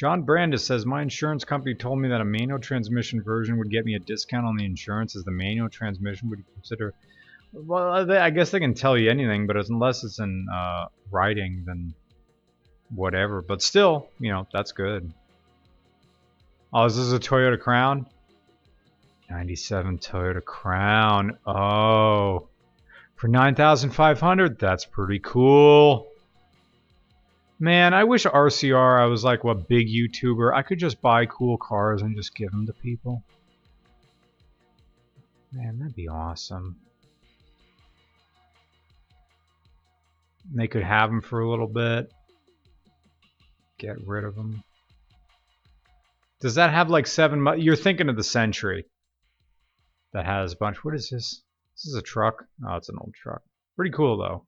John 0.00 0.22
Brandis 0.22 0.64
says 0.64 0.86
my 0.86 1.02
insurance 1.02 1.44
company 1.44 1.74
told 1.74 1.98
me 1.98 2.08
that 2.08 2.22
a 2.22 2.24
manual 2.24 2.58
transmission 2.58 3.22
version 3.22 3.58
would 3.58 3.70
get 3.70 3.84
me 3.84 3.96
a 3.96 3.98
discount 3.98 4.46
on 4.46 4.56
the 4.56 4.64
insurance, 4.64 5.14
as 5.14 5.24
the 5.24 5.30
manual 5.30 5.68
transmission 5.68 6.30
would 6.30 6.42
consider 6.54 6.94
well, 7.52 8.10
I 8.10 8.30
guess 8.30 8.50
they 8.50 8.60
can 8.60 8.72
tell 8.72 8.96
you 8.96 9.10
anything, 9.10 9.46
but 9.46 9.58
unless 9.68 10.02
it's 10.02 10.18
in 10.18 10.46
uh, 10.50 10.86
writing, 11.10 11.64
then 11.66 11.92
whatever. 12.94 13.42
But 13.42 13.60
still, 13.60 14.08
you 14.18 14.32
know, 14.32 14.46
that's 14.50 14.72
good. 14.72 15.12
Oh, 16.72 16.86
is 16.86 16.96
this 16.96 17.12
a 17.12 17.18
Toyota 17.18 17.60
Crown? 17.60 18.06
97 19.28 19.98
Toyota 19.98 20.42
Crown. 20.42 21.36
Oh, 21.46 22.48
for 23.16 23.28
9,500, 23.28 24.58
that's 24.58 24.86
pretty 24.86 25.18
cool. 25.18 26.09
Man, 27.62 27.92
I 27.92 28.04
wish 28.04 28.24
RCR, 28.24 29.02
I 29.02 29.04
was 29.04 29.22
like 29.22 29.44
what 29.44 29.68
big 29.68 29.86
YouTuber. 29.86 30.54
I 30.54 30.62
could 30.62 30.78
just 30.78 31.02
buy 31.02 31.26
cool 31.26 31.58
cars 31.58 32.00
and 32.00 32.16
just 32.16 32.34
give 32.34 32.50
them 32.50 32.66
to 32.66 32.72
people. 32.72 33.22
Man, 35.52 35.78
that'd 35.78 35.94
be 35.94 36.08
awesome. 36.08 36.76
They 40.54 40.68
could 40.68 40.82
have 40.82 41.10
them 41.10 41.20
for 41.20 41.40
a 41.40 41.50
little 41.50 41.66
bit. 41.66 42.10
Get 43.76 44.06
rid 44.06 44.24
of 44.24 44.36
them. 44.36 44.64
Does 46.40 46.54
that 46.54 46.70
have 46.70 46.88
like 46.88 47.06
seven? 47.06 47.46
You're 47.58 47.76
thinking 47.76 48.08
of 48.08 48.16
the 48.16 48.24
Century. 48.24 48.86
That 50.14 50.24
has 50.24 50.54
a 50.54 50.56
bunch. 50.56 50.82
What 50.82 50.94
is 50.94 51.10
this? 51.10 51.42
This 51.74 51.86
is 51.86 51.94
a 51.94 52.02
truck. 52.02 52.42
Oh, 52.66 52.76
it's 52.76 52.88
an 52.88 52.96
old 52.98 53.12
truck. 53.14 53.42
Pretty 53.76 53.90
cool 53.90 54.16
though. 54.16 54.46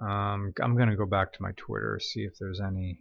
Um, 0.00 0.52
I'm 0.62 0.76
gonna 0.76 0.96
go 0.96 1.06
back 1.06 1.32
to 1.32 1.42
my 1.42 1.52
Twitter 1.56 1.98
see 2.00 2.20
if 2.20 2.38
there's 2.38 2.60
any 2.60 3.00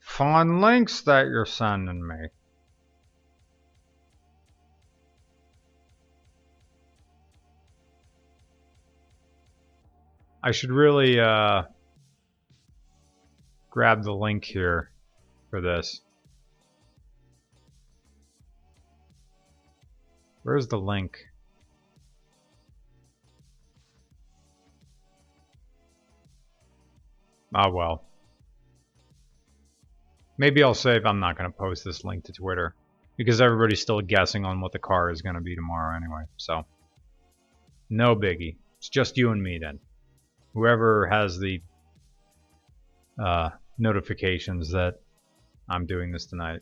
fun 0.00 0.60
links 0.60 1.02
that 1.02 1.26
you're 1.26 1.46
sending 1.46 2.06
me. 2.06 2.28
I 10.42 10.52
should 10.52 10.70
really 10.70 11.18
uh, 11.18 11.62
grab 13.68 14.04
the 14.04 14.14
link 14.14 14.44
here 14.44 14.92
for 15.50 15.60
this. 15.60 16.00
Where's 20.44 20.68
the 20.68 20.78
link? 20.78 21.18
Ah, 27.58 27.70
well. 27.70 28.04
Maybe 30.36 30.62
I'll 30.62 30.74
save. 30.74 31.06
I'm 31.06 31.20
not 31.20 31.38
going 31.38 31.50
to 31.50 31.56
post 31.56 31.86
this 31.86 32.04
link 32.04 32.24
to 32.24 32.32
Twitter. 32.32 32.74
Because 33.16 33.40
everybody's 33.40 33.80
still 33.80 34.02
guessing 34.02 34.44
on 34.44 34.60
what 34.60 34.72
the 34.72 34.78
car 34.78 35.10
is 35.10 35.22
going 35.22 35.36
to 35.36 35.40
be 35.40 35.56
tomorrow 35.56 35.96
anyway. 35.96 36.24
So, 36.36 36.66
no 37.88 38.14
biggie. 38.14 38.56
It's 38.76 38.90
just 38.90 39.16
you 39.16 39.30
and 39.30 39.42
me 39.42 39.58
then. 39.58 39.78
Whoever 40.52 41.08
has 41.10 41.38
the 41.38 41.62
uh, 43.18 43.48
notifications 43.78 44.72
that 44.72 44.96
I'm 45.66 45.86
doing 45.86 46.12
this 46.12 46.26
tonight. 46.26 46.60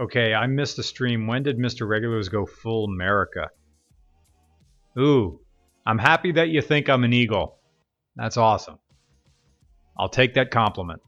Okay, 0.00 0.34
I 0.34 0.46
missed 0.46 0.76
the 0.76 0.84
stream. 0.84 1.26
When 1.26 1.42
did 1.42 1.58
Mr. 1.58 1.88
Regulars 1.88 2.28
go 2.28 2.46
full 2.46 2.84
America? 2.84 3.50
Ooh, 4.96 5.40
I'm 5.84 5.98
happy 5.98 6.30
that 6.32 6.50
you 6.50 6.62
think 6.62 6.88
I'm 6.88 7.02
an 7.02 7.12
eagle. 7.12 7.57
That's 8.18 8.36
awesome. 8.36 8.78
I'll 9.96 10.08
take 10.08 10.34
that 10.34 10.50
compliment. 10.50 11.00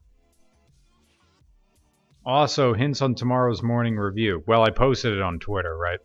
Also, 2.25 2.73
hints 2.73 3.01
on 3.01 3.15
tomorrow's 3.15 3.61
morning 3.61 3.97
review. 3.97 4.43
Well, 4.47 4.63
I 4.63 4.69
posted 4.69 5.13
it 5.13 5.21
on 5.21 5.39
Twitter, 5.39 5.75
right? 5.77 5.99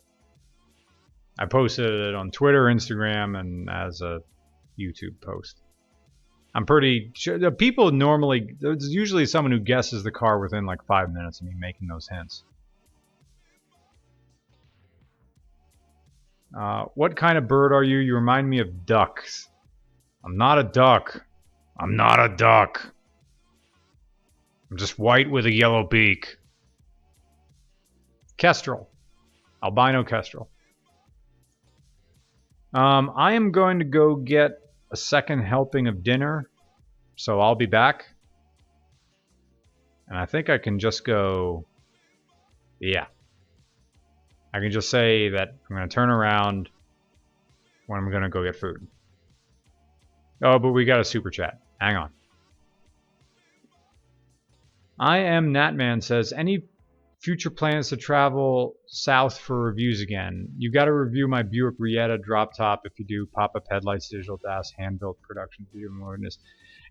I 1.39 1.45
posted 1.45 1.89
it 1.89 2.15
on 2.15 2.31
Twitter, 2.31 2.65
Instagram, 2.65 3.39
and 3.39 3.69
as 3.69 4.01
a 4.01 4.19
YouTube 4.77 5.21
post. 5.21 5.61
I'm 6.53 6.65
pretty 6.65 7.11
sure 7.13 7.51
people 7.51 7.91
normally 7.91 8.55
there's 8.59 8.89
usually 8.89 9.27
someone 9.27 9.51
who 9.51 9.59
guesses 9.59 10.03
the 10.03 10.11
car 10.11 10.39
within 10.39 10.65
like 10.65 10.83
five 10.85 11.13
minutes 11.13 11.39
of 11.39 11.45
me 11.45 11.53
making 11.57 11.87
those 11.87 12.07
hints. 12.07 12.43
Uh, 16.57 16.85
what 16.95 17.15
kind 17.15 17.37
of 17.37 17.47
bird 17.47 17.73
are 17.73 17.83
you? 17.83 17.99
You 17.99 18.15
remind 18.15 18.49
me 18.49 18.59
of 18.59 18.85
ducks. 18.85 19.47
I'm 20.23 20.37
not 20.37 20.59
a 20.59 20.63
duck. 20.63 21.25
I'm 21.79 21.95
not 21.95 22.19
a 22.19 22.35
duck. 22.35 22.93
I'm 24.69 24.77
just 24.77 24.99
white 24.99 25.29
with 25.29 25.45
a 25.45 25.51
yellow 25.51 25.87
beak. 25.87 26.37
Kestrel. 28.37 28.89
Albino 29.63 30.03
Kestrel. 30.03 30.49
Um, 32.73 33.11
I 33.15 33.33
am 33.33 33.51
going 33.51 33.79
to 33.79 33.85
go 33.85 34.15
get 34.15 34.51
a 34.91 34.97
second 34.97 35.43
helping 35.43 35.87
of 35.87 36.03
dinner, 36.03 36.49
so 37.15 37.39
I'll 37.39 37.55
be 37.55 37.65
back. 37.65 38.05
And 40.07 40.17
I 40.17 40.25
think 40.25 40.49
I 40.49 40.57
can 40.57 40.79
just 40.79 41.03
go... 41.03 41.65
Yeah. 42.79 43.05
I 44.53 44.59
can 44.59 44.71
just 44.71 44.89
say 44.89 45.29
that 45.29 45.55
I'm 45.69 45.75
going 45.75 45.87
to 45.87 45.93
turn 45.93 46.09
around 46.09 46.69
when 47.87 47.99
I'm 47.99 48.09
going 48.11 48.23
to 48.23 48.29
go 48.29 48.43
get 48.43 48.55
food. 48.55 48.87
Oh, 50.41 50.59
but 50.59 50.71
we 50.71 50.85
got 50.85 50.99
a 50.99 51.05
super 51.05 51.29
chat. 51.29 51.59
Hang 51.79 51.95
on. 51.95 52.09
I 54.99 55.19
am 55.19 55.53
Natman 55.53 56.03
says, 56.03 56.33
any 56.33 56.63
future 57.19 57.49
plans 57.49 57.89
to 57.89 57.97
travel 57.97 58.75
south 58.87 59.37
for 59.37 59.59
reviews 59.61 60.01
again? 60.01 60.49
You've 60.57 60.73
got 60.73 60.85
to 60.85 60.93
review 60.93 61.27
my 61.27 61.43
Buick 61.43 61.75
Reatta 61.79 62.17
drop 62.17 62.55
top 62.55 62.81
if 62.85 62.97
you 62.97 63.05
do 63.05 63.27
pop-up 63.27 63.65
headlights, 63.69 64.09
digital 64.09 64.37
dash, 64.37 64.71
hand-built 64.77 65.21
production, 65.21 65.67
video 65.73 65.89
wilderness. 65.99 66.39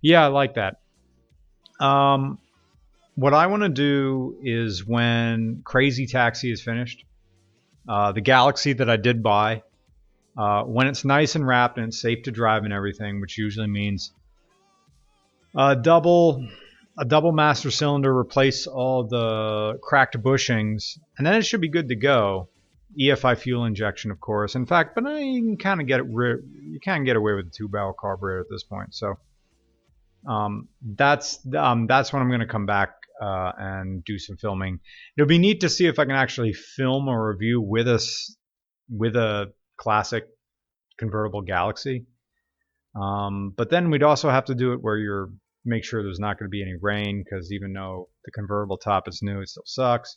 Yeah, 0.02 0.24
I 0.24 0.28
like 0.28 0.54
that. 0.54 0.80
Um, 1.80 2.38
what 3.16 3.34
I 3.34 3.46
want 3.46 3.62
to 3.62 3.68
do 3.68 4.38
is 4.42 4.86
when 4.86 5.62
Crazy 5.64 6.06
Taxi 6.06 6.52
is 6.52 6.62
finished, 6.62 7.04
uh, 7.88 8.12
the 8.12 8.20
Galaxie 8.20 8.74
that 8.74 8.90
I 8.90 8.96
did 8.96 9.22
buy, 9.22 9.62
uh, 10.36 10.62
when 10.64 10.86
it's 10.86 11.04
nice 11.04 11.34
and 11.34 11.46
wrapped 11.46 11.78
and 11.78 11.88
it's 11.88 12.00
safe 12.00 12.24
to 12.24 12.30
drive 12.30 12.64
and 12.64 12.72
everything, 12.72 13.20
which 13.20 13.38
usually 13.38 13.66
means 13.66 14.12
a 15.56 15.74
double 15.74 16.46
a 16.98 17.04
double 17.04 17.32
master 17.32 17.70
cylinder, 17.70 18.16
replace 18.16 18.66
all 18.66 19.04
the 19.04 19.78
cracked 19.82 20.16
bushings, 20.22 20.98
and 21.18 21.26
then 21.26 21.34
it 21.34 21.42
should 21.42 21.60
be 21.60 21.68
good 21.68 21.88
to 21.88 21.96
go. 21.96 22.48
EFI 22.98 23.36
fuel 23.36 23.66
injection, 23.66 24.10
of 24.10 24.18
course. 24.20 24.54
In 24.54 24.64
fact, 24.64 24.94
but 24.94 25.04
you 25.04 25.42
can 25.42 25.56
kind 25.58 25.80
of 25.82 25.86
get 25.86 26.00
it. 26.00 26.06
You 26.06 26.78
can 26.82 27.04
get 27.04 27.16
away 27.16 27.34
with 27.34 27.48
a 27.48 27.50
two-barrel 27.50 27.94
carburetor 27.98 28.40
at 28.40 28.46
this 28.48 28.62
point. 28.62 28.94
So 28.94 29.18
um, 30.26 30.68
that's 30.82 31.38
um, 31.54 31.86
that's 31.86 32.12
when 32.12 32.22
I'm 32.22 32.28
going 32.28 32.40
to 32.40 32.46
come 32.46 32.64
back 32.64 32.94
uh, 33.20 33.52
and 33.58 34.02
do 34.04 34.18
some 34.18 34.38
filming. 34.38 34.80
It'll 35.16 35.28
be 35.28 35.38
neat 35.38 35.60
to 35.60 35.68
see 35.68 35.86
if 35.86 35.98
I 35.98 36.04
can 36.04 36.14
actually 36.14 36.54
film 36.54 37.08
a 37.08 37.20
review 37.20 37.60
with 37.60 37.86
us 37.86 38.34
with 38.88 39.16
a 39.16 39.52
classic 39.76 40.24
convertible 40.98 41.42
Galaxie. 41.42 42.06
Um, 42.94 43.52
but 43.56 43.70
then 43.70 43.90
we'd 43.90 44.02
also 44.02 44.30
have 44.30 44.46
to 44.46 44.54
do 44.54 44.72
it 44.72 44.82
where 44.82 44.96
you're 44.96 45.30
make 45.66 45.84
sure 45.84 46.02
there's 46.02 46.20
not 46.20 46.38
going 46.38 46.46
to 46.46 46.50
be 46.50 46.62
any 46.62 46.76
rain 46.80 47.22
because 47.22 47.52
even 47.52 47.72
though 47.72 48.08
the 48.24 48.30
convertible 48.30 48.78
top 48.78 49.08
is 49.08 49.20
new, 49.20 49.40
it 49.40 49.48
still 49.48 49.64
sucks. 49.66 50.16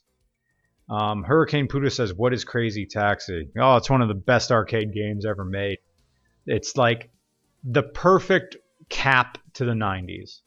Um, 0.89 1.23
Hurricane 1.23 1.67
Puda 1.67 1.91
says, 1.91 2.13
"What 2.13 2.33
is 2.33 2.45
Crazy 2.45 2.85
Taxi?" 2.85 3.49
Oh, 3.59 3.75
it's 3.77 3.89
one 3.89 4.01
of 4.01 4.07
the 4.07 4.15
best 4.15 4.51
arcade 4.51 4.93
games 4.93 5.25
ever 5.25 5.45
made. 5.45 5.79
It's 6.45 6.77
like 6.77 7.11
the 7.63 7.83
perfect 7.83 8.57
cap 8.89 9.37
to 9.55 9.65
the 9.65 9.73
90s. 9.73 10.41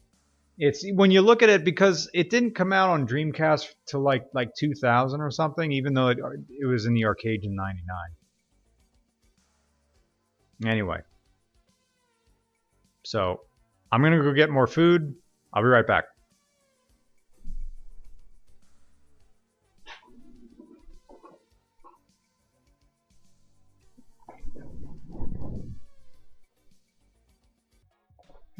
It's 0.58 0.84
when 0.94 1.10
you 1.10 1.22
look 1.22 1.42
at 1.42 1.48
it 1.48 1.64
because 1.64 2.10
it 2.12 2.30
didn't 2.30 2.54
come 2.54 2.72
out 2.72 2.90
on 2.90 3.06
Dreamcast 3.06 3.68
till 3.86 4.00
like 4.00 4.24
like 4.34 4.50
2000 4.58 5.20
or 5.20 5.30
something, 5.30 5.72
even 5.72 5.94
though 5.94 6.08
it, 6.08 6.18
it 6.48 6.66
was 6.66 6.86
in 6.86 6.94
the 6.94 7.04
arcade 7.04 7.44
in 7.44 7.54
'99. 7.54 7.96
Anyway, 10.64 11.00
so 13.04 13.40
I'm 13.90 14.00
going 14.00 14.12
to 14.12 14.22
go 14.22 14.32
get 14.32 14.50
more 14.50 14.66
food. 14.66 15.14
I'll 15.52 15.62
be 15.62 15.68
right 15.68 15.86
back. 15.86 16.04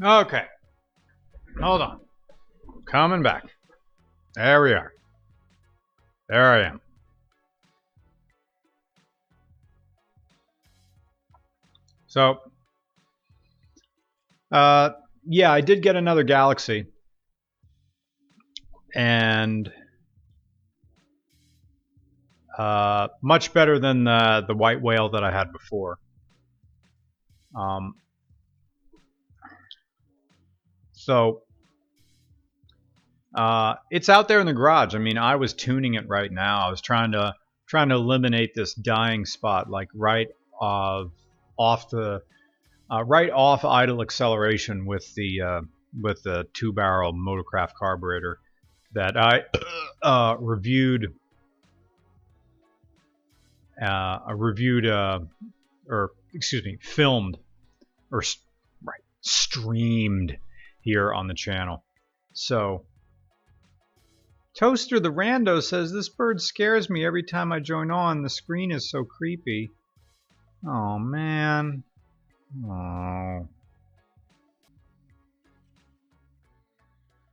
Okay. 0.02 0.44
Hold 1.60 1.82
on. 1.82 2.00
Coming 2.86 3.22
back. 3.22 3.44
There 4.34 4.62
we 4.62 4.72
are. 4.72 4.92
There 6.28 6.52
I 6.52 6.66
am. 6.66 6.80
So, 12.12 12.40
uh, 14.52 14.90
yeah, 15.26 15.50
I 15.50 15.62
did 15.62 15.82
get 15.82 15.96
another 15.96 16.24
Galaxie, 16.24 16.88
and 18.94 19.72
uh, 22.58 23.08
much 23.22 23.54
better 23.54 23.78
than 23.78 24.04
the 24.04 24.44
the 24.46 24.54
white 24.54 24.82
whale 24.82 25.08
that 25.08 25.24
I 25.24 25.30
had 25.30 25.52
before. 25.52 25.96
Um, 27.56 27.94
so 30.92 31.40
uh, 33.34 33.76
it's 33.90 34.10
out 34.10 34.28
there 34.28 34.40
in 34.40 34.46
the 34.46 34.52
garage. 34.52 34.94
I 34.94 34.98
mean, 34.98 35.16
I 35.16 35.36
was 35.36 35.54
tuning 35.54 35.94
it 35.94 36.06
right 36.10 36.30
now. 36.30 36.66
I 36.66 36.70
was 36.70 36.82
trying 36.82 37.12
to 37.12 37.34
trying 37.66 37.88
to 37.88 37.94
eliminate 37.94 38.52
this 38.54 38.74
dying 38.74 39.24
spot, 39.24 39.70
like 39.70 39.88
right 39.94 40.28
of 40.60 41.10
off 41.62 41.88
the 41.90 42.22
uh, 42.90 43.04
right 43.04 43.30
off 43.30 43.64
idle 43.64 44.02
acceleration 44.02 44.84
with 44.86 45.14
the 45.14 45.40
uh, 45.40 45.60
with 46.00 46.22
the 46.22 46.44
two 46.52 46.72
barrel 46.72 47.12
motorcraft 47.12 47.74
carburetor 47.78 48.38
that 48.94 49.16
I 49.16 49.42
uh, 50.02 50.36
reviewed. 50.38 51.14
Uh, 53.80 54.18
reviewed 54.36 54.86
uh, 54.86 55.20
or 55.88 56.10
excuse 56.34 56.64
me, 56.64 56.78
filmed 56.80 57.36
or 58.12 58.22
right 58.84 59.00
streamed 59.22 60.36
here 60.82 61.12
on 61.12 61.26
the 61.26 61.34
channel. 61.34 61.84
So 62.32 62.84
Toaster 64.54 65.00
the 65.00 65.10
Rando 65.10 65.62
says 65.62 65.90
this 65.90 66.10
bird 66.10 66.40
scares 66.40 66.90
me 66.90 67.04
every 67.04 67.22
time 67.22 67.52
I 67.52 67.60
join 67.60 67.90
on. 67.90 68.22
The 68.22 68.28
screen 68.28 68.70
is 68.70 68.90
so 68.90 69.04
creepy. 69.04 69.70
Oh 70.66 70.98
man. 70.98 71.82
Oh. 72.64 73.48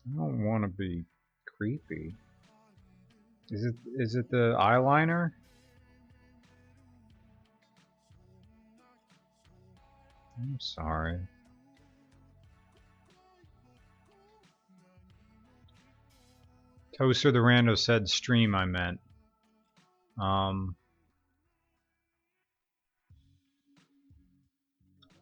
I 0.05 0.15
don't 0.15 0.43
want 0.43 0.63
to 0.63 0.69
be 0.69 1.03
creepy. 1.57 2.15
Is 3.51 3.63
it 3.65 3.75
is 3.97 4.15
it 4.15 4.29
the 4.31 4.55
eyeliner? 4.59 5.31
I'm 10.39 10.59
sorry. 10.59 11.19
Toaster 16.97 17.31
the 17.31 17.39
Rando 17.39 17.77
said 17.77 18.09
stream 18.09 18.55
I 18.55 18.65
meant. 18.65 18.99
Um, 20.19 20.75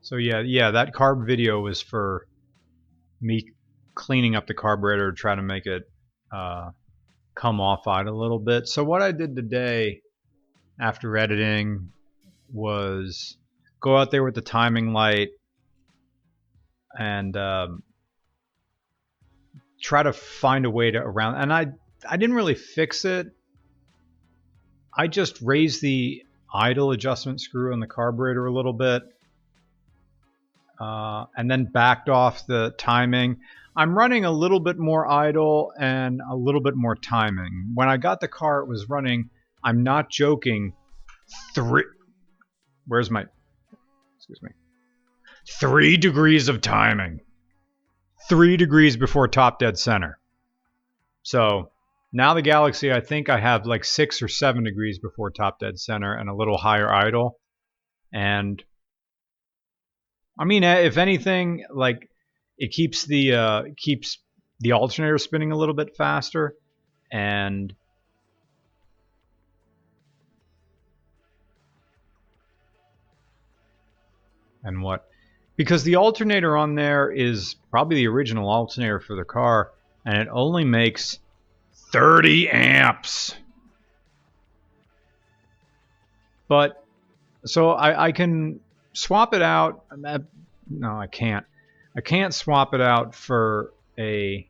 so 0.07 0.15
yeah, 0.15 0.39
yeah, 0.39 0.71
that 0.71 0.93
carb 0.93 1.27
video 1.27 1.59
was 1.59 1.81
for 1.81 2.27
me 3.19 3.49
cleaning 3.93 4.37
up 4.37 4.47
the 4.47 4.53
carburetor 4.53 5.11
to 5.11 5.17
try 5.17 5.35
to 5.35 5.41
make 5.41 5.65
it 5.65 5.83
uh, 6.31 6.69
come 7.35 7.59
off 7.59 7.81
it 7.87 8.07
a 8.07 8.15
little 8.15 8.39
bit. 8.39 8.69
So 8.69 8.85
what 8.85 9.01
I 9.01 9.11
did 9.11 9.35
today 9.35 9.99
after 10.79 11.17
editing 11.17 11.91
was 12.53 13.35
go 13.81 13.97
out 13.97 14.09
there 14.09 14.23
with 14.23 14.35
the 14.35 14.41
timing 14.41 14.93
light 14.93 15.31
and 16.97 17.35
um, 17.35 17.83
try 19.81 20.03
to 20.03 20.13
find 20.13 20.65
a 20.65 20.69
way 20.69 20.89
to 20.89 20.99
around 20.99 21.35
and 21.35 21.51
I 21.51 21.65
I 22.09 22.15
didn't 22.15 22.37
really 22.37 22.55
fix 22.55 23.03
it. 23.03 23.27
I 24.97 25.07
just 25.07 25.41
raised 25.41 25.81
the 25.81 26.23
idle 26.53 26.91
adjustment 26.91 27.41
screw 27.41 27.73
on 27.73 27.81
the 27.81 27.87
carburetor 27.87 28.45
a 28.45 28.53
little 28.53 28.71
bit 28.71 29.03
uh, 30.79 31.25
and 31.35 31.49
then 31.49 31.65
backed 31.65 32.09
off 32.09 32.45
the 32.47 32.73
timing. 32.77 33.37
I'm 33.75 33.97
running 33.97 34.25
a 34.25 34.31
little 34.31 34.59
bit 34.59 34.77
more 34.77 35.07
idle 35.07 35.71
and 35.79 36.21
a 36.29 36.35
little 36.35 36.61
bit 36.61 36.75
more 36.75 36.95
timing. 36.95 37.71
When 37.75 37.87
I 37.87 37.97
got 37.97 38.19
the 38.19 38.27
car, 38.27 38.61
it 38.61 38.67
was 38.67 38.89
running, 38.89 39.29
I'm 39.63 39.83
not 39.83 40.09
joking, 40.09 40.73
three. 41.53 41.83
Where's 42.87 43.11
my. 43.11 43.25
Excuse 44.17 44.41
me. 44.41 44.49
Three 45.59 45.97
degrees 45.97 46.49
of 46.49 46.61
timing. 46.61 47.21
Three 48.27 48.57
degrees 48.57 48.97
before 48.97 49.27
top 49.27 49.59
dead 49.59 49.77
center. 49.77 50.19
So 51.23 51.71
now 52.11 52.33
the 52.33 52.41
Galaxie, 52.41 52.91
I 52.91 52.99
think 52.99 53.29
I 53.29 53.39
have 53.39 53.65
like 53.65 53.85
six 53.85 54.21
or 54.21 54.27
seven 54.27 54.63
degrees 54.63 54.99
before 54.99 55.29
top 55.29 55.59
dead 55.59 55.79
center 55.79 56.13
and 56.13 56.29
a 56.29 56.35
little 56.35 56.57
higher 56.57 56.91
idle. 56.91 57.39
And 58.11 58.63
I 60.39 60.45
mean, 60.45 60.63
if 60.63 60.97
anything, 60.97 61.65
like 61.73 62.09
it 62.57 62.71
keeps 62.71 63.05
the 63.05 63.33
uh, 63.33 63.63
keeps 63.75 64.19
the 64.59 64.73
alternator 64.73 65.17
spinning 65.17 65.51
a 65.51 65.57
little 65.57 65.75
bit 65.75 65.95
faster, 65.95 66.55
and 67.11 67.73
and 74.63 74.81
what 74.81 75.07
because 75.55 75.83
the 75.83 75.95
alternator 75.95 76.55
on 76.55 76.75
there 76.75 77.09
is 77.09 77.55
probably 77.71 77.97
the 77.97 78.07
original 78.07 78.49
alternator 78.49 78.99
for 78.99 79.15
the 79.15 79.23
car 79.23 79.71
and 80.05 80.17
it 80.17 80.27
only 80.31 80.63
makes 80.63 81.19
30 81.91 82.49
amps. 82.49 83.35
But 86.47 86.83
so 87.45 87.71
I, 87.71 88.05
I 88.05 88.11
can 88.13 88.61
swap 88.97 89.33
it 89.33 89.41
out 89.41 89.85
no 90.69 90.99
I 90.99 91.07
can't 91.07 91.45
I 91.95 92.01
can't 92.01 92.33
swap 92.33 92.75
it 92.75 92.81
out 92.81 93.15
for 93.15 93.73
a 93.97 94.47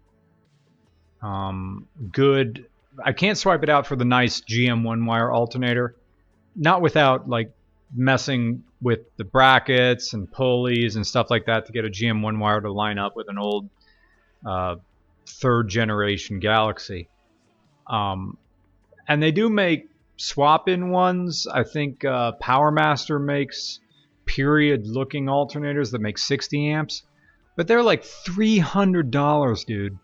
um, 1.21 1.87
good. 2.11 2.65
I 3.03 3.13
can't 3.13 3.37
swap 3.37 3.63
it 3.63 3.69
out 3.69 3.87
for 3.87 3.95
the 3.95 4.05
nice 4.05 4.41
GM 4.41 4.83
one 4.83 5.05
wire 5.05 5.31
alternator, 5.31 5.95
not 6.55 6.81
without 6.81 7.29
like 7.29 7.51
messing 7.95 8.63
with 8.81 8.99
the 9.15 9.23
brackets 9.23 10.13
and 10.13 10.29
pulleys 10.31 10.97
and 10.97 11.07
stuff 11.07 11.29
like 11.29 11.45
that 11.45 11.67
to 11.67 11.71
get 11.71 11.85
a 11.85 11.89
GM 11.89 12.21
one 12.21 12.39
wire 12.39 12.59
to 12.59 12.71
line 12.71 12.97
up 12.97 13.15
with 13.15 13.29
an 13.29 13.37
old 13.37 13.69
uh, 14.45 14.75
third 15.25 15.69
generation 15.69 16.39
Galaxie. 16.39 17.07
Um, 17.87 18.37
and 19.07 19.23
they 19.23 19.31
do 19.31 19.49
make 19.49 19.89
swap 20.17 20.67
in 20.67 20.89
ones. 20.89 21.47
I 21.47 21.63
think 21.63 22.03
uh, 22.03 22.33
PowerMaster 22.41 23.23
makes 23.23 23.79
period 24.27 24.85
looking 24.85 25.25
alternators 25.25 25.91
that 25.91 26.01
make 26.01 26.17
60 26.17 26.69
amps. 26.69 27.03
But 27.55 27.67
they're 27.67 27.81
like 27.81 28.03
$300, 28.03 29.65
dude. 29.65 29.97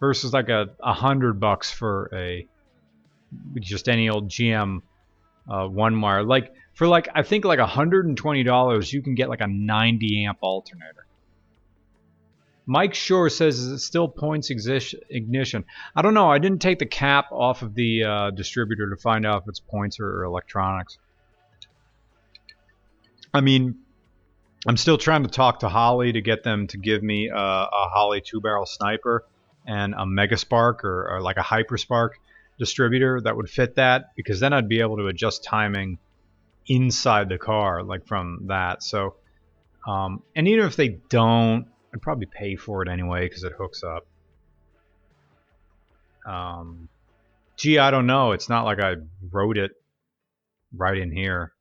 Versus 0.00 0.32
like 0.32 0.48
a, 0.48 0.70
a 0.82 0.92
hundred 0.92 1.40
bucks 1.40 1.70
for 1.70 2.10
a 2.12 2.46
just 3.60 3.88
any 3.88 4.08
old 4.08 4.28
GM 4.28 4.82
uh, 5.48 5.66
one 5.66 6.00
wire. 6.00 6.22
Like 6.22 6.52
for 6.74 6.86
like 6.86 7.08
I 7.14 7.22
think 7.22 7.44
like 7.44 7.58
$120 7.58 8.92
you 8.92 9.02
can 9.02 9.14
get 9.14 9.28
like 9.28 9.40
a 9.40 9.48
90 9.48 10.26
amp 10.26 10.38
alternator. 10.40 11.06
Mike 12.66 12.94
Shore 12.94 13.30
says 13.30 13.58
it 13.66 13.78
still 13.78 14.08
points 14.08 14.50
ignition? 14.50 15.64
I 15.96 16.02
don't 16.02 16.12
know. 16.12 16.30
I 16.30 16.38
didn't 16.38 16.60
take 16.60 16.78
the 16.78 16.86
cap 16.86 17.32
off 17.32 17.62
of 17.62 17.74
the 17.74 18.04
uh, 18.04 18.30
distributor 18.30 18.90
to 18.90 18.96
find 18.96 19.24
out 19.24 19.42
if 19.42 19.48
it's 19.48 19.58
points 19.58 19.98
or 19.98 20.22
electronics. 20.24 20.98
I 23.32 23.40
mean, 23.40 23.76
I'm 24.66 24.76
still 24.76 24.98
trying 24.98 25.22
to 25.22 25.28
talk 25.28 25.60
to 25.60 25.68
Holley 25.68 26.12
to 26.12 26.20
get 26.20 26.42
them 26.42 26.66
to 26.68 26.78
give 26.78 27.02
me 27.02 27.28
a, 27.28 27.36
a 27.36 27.88
Holley 27.92 28.20
two 28.20 28.40
barrel 28.40 28.66
sniper 28.66 29.24
and 29.66 29.94
a 29.94 30.04
Megaspark 30.04 30.84
or, 30.84 31.10
or 31.10 31.20
like 31.20 31.36
a 31.36 31.42
hyper 31.42 31.76
spark 31.76 32.18
distributor 32.58 33.20
that 33.20 33.36
would 33.36 33.48
fit 33.48 33.76
that 33.76 34.14
because 34.16 34.40
then 34.40 34.52
I'd 34.52 34.68
be 34.68 34.80
able 34.80 34.96
to 34.96 35.06
adjust 35.06 35.44
timing 35.44 35.98
inside 36.66 37.28
the 37.28 37.38
car 37.38 37.82
like 37.82 38.06
from 38.06 38.46
that. 38.46 38.82
So, 38.82 39.14
um, 39.86 40.22
and 40.34 40.48
even 40.48 40.66
if 40.66 40.76
they 40.76 40.88
don't, 40.88 41.66
I'd 41.94 42.02
probably 42.02 42.26
pay 42.26 42.56
for 42.56 42.82
it 42.82 42.88
anyway 42.88 43.26
because 43.26 43.44
it 43.44 43.52
hooks 43.52 43.82
up. 43.84 44.06
Um, 46.26 46.88
gee, 47.56 47.78
I 47.78 47.90
don't 47.90 48.06
know. 48.06 48.32
It's 48.32 48.48
not 48.48 48.64
like 48.64 48.80
I 48.80 48.96
wrote 49.30 49.56
it 49.56 49.70
right 50.74 50.98
in 50.98 51.12
here 51.12 51.52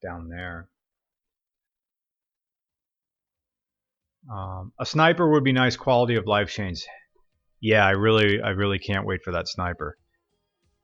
down 0.00 0.28
there. 0.28 0.68
Um, 4.30 4.72
a 4.78 4.86
sniper 4.86 5.30
would 5.30 5.44
be 5.44 5.52
nice 5.52 5.76
quality 5.76 6.16
of 6.16 6.26
life 6.26 6.50
change. 6.50 6.84
Yeah, 7.60 7.84
I 7.84 7.90
really, 7.90 8.40
I 8.40 8.50
really 8.50 8.78
can't 8.78 9.06
wait 9.06 9.22
for 9.22 9.32
that 9.32 9.48
sniper. 9.48 9.96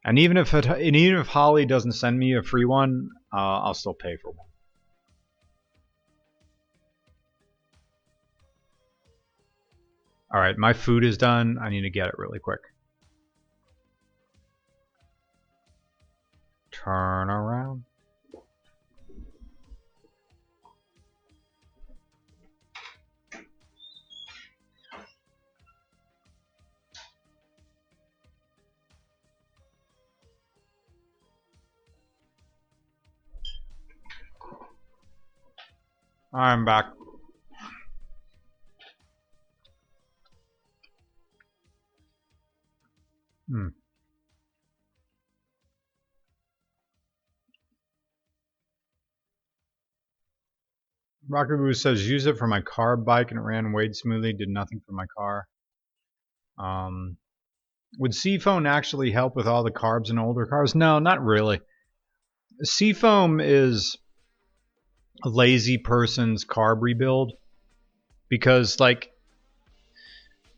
And 0.05 0.19
even 0.19 0.37
if 0.37 0.55
it, 0.55 0.67
and 0.67 0.97
even 0.97 1.21
if 1.21 1.27
Holley 1.27 1.67
doesn't 1.67 1.93
send 1.93 2.19
me 2.19 2.37
a 2.37 2.43
free 2.43 2.65
one, 2.65 3.09
uh, 3.33 3.61
I'll 3.61 3.75
still 3.75 3.95
pay 3.95 4.17
for 4.17 4.31
one. 4.31 4.47
All 10.33 10.41
right, 10.41 10.57
my 10.59 10.73
food 10.73 11.05
is 11.05 11.17
done. 11.17 11.57
I 11.61 11.71
need 11.71 11.83
to 11.83 11.91
get 11.91 12.09
it 12.09 12.15
really 12.19 12.39
quick. 12.39 12.61
Turn 16.71 17.31
around. 17.31 17.85
I'm 36.37 36.67
back. 36.67 36.85
Hmm. 43.49 43.69
Rockaboo 51.31 51.75
says, 51.75 52.07
use 52.07 52.27
it 52.27 52.37
for 52.37 52.47
my 52.47 52.61
car 52.61 52.99
bike 52.99 53.31
and 53.31 53.41
it 53.41 53.43
ran 53.43 53.73
way 53.73 53.91
smoothly, 53.93 54.35
did 54.35 54.51
nothing 54.51 54.83
for 54.85 54.93
my 54.93 55.07
car. 55.17 55.49
Um, 56.59 57.17
would 57.99 58.15
Seafoam 58.15 58.67
actually 58.67 59.11
help 59.11 59.37
with 59.37 59.47
all 59.47 59.65
the 59.65 59.71
carbs 59.71 60.11
in 60.11 60.19
older 60.19 60.45
cars? 60.45 60.75
No, 60.75 60.99
not 60.99 61.25
really. 61.25 61.61
Seafoam 62.63 63.41
is 63.41 63.97
lazy 65.25 65.79
person's 65.79 66.45
carb 66.45 66.79
rebuild? 66.81 67.33
Because 68.29 68.81
like 68.81 69.13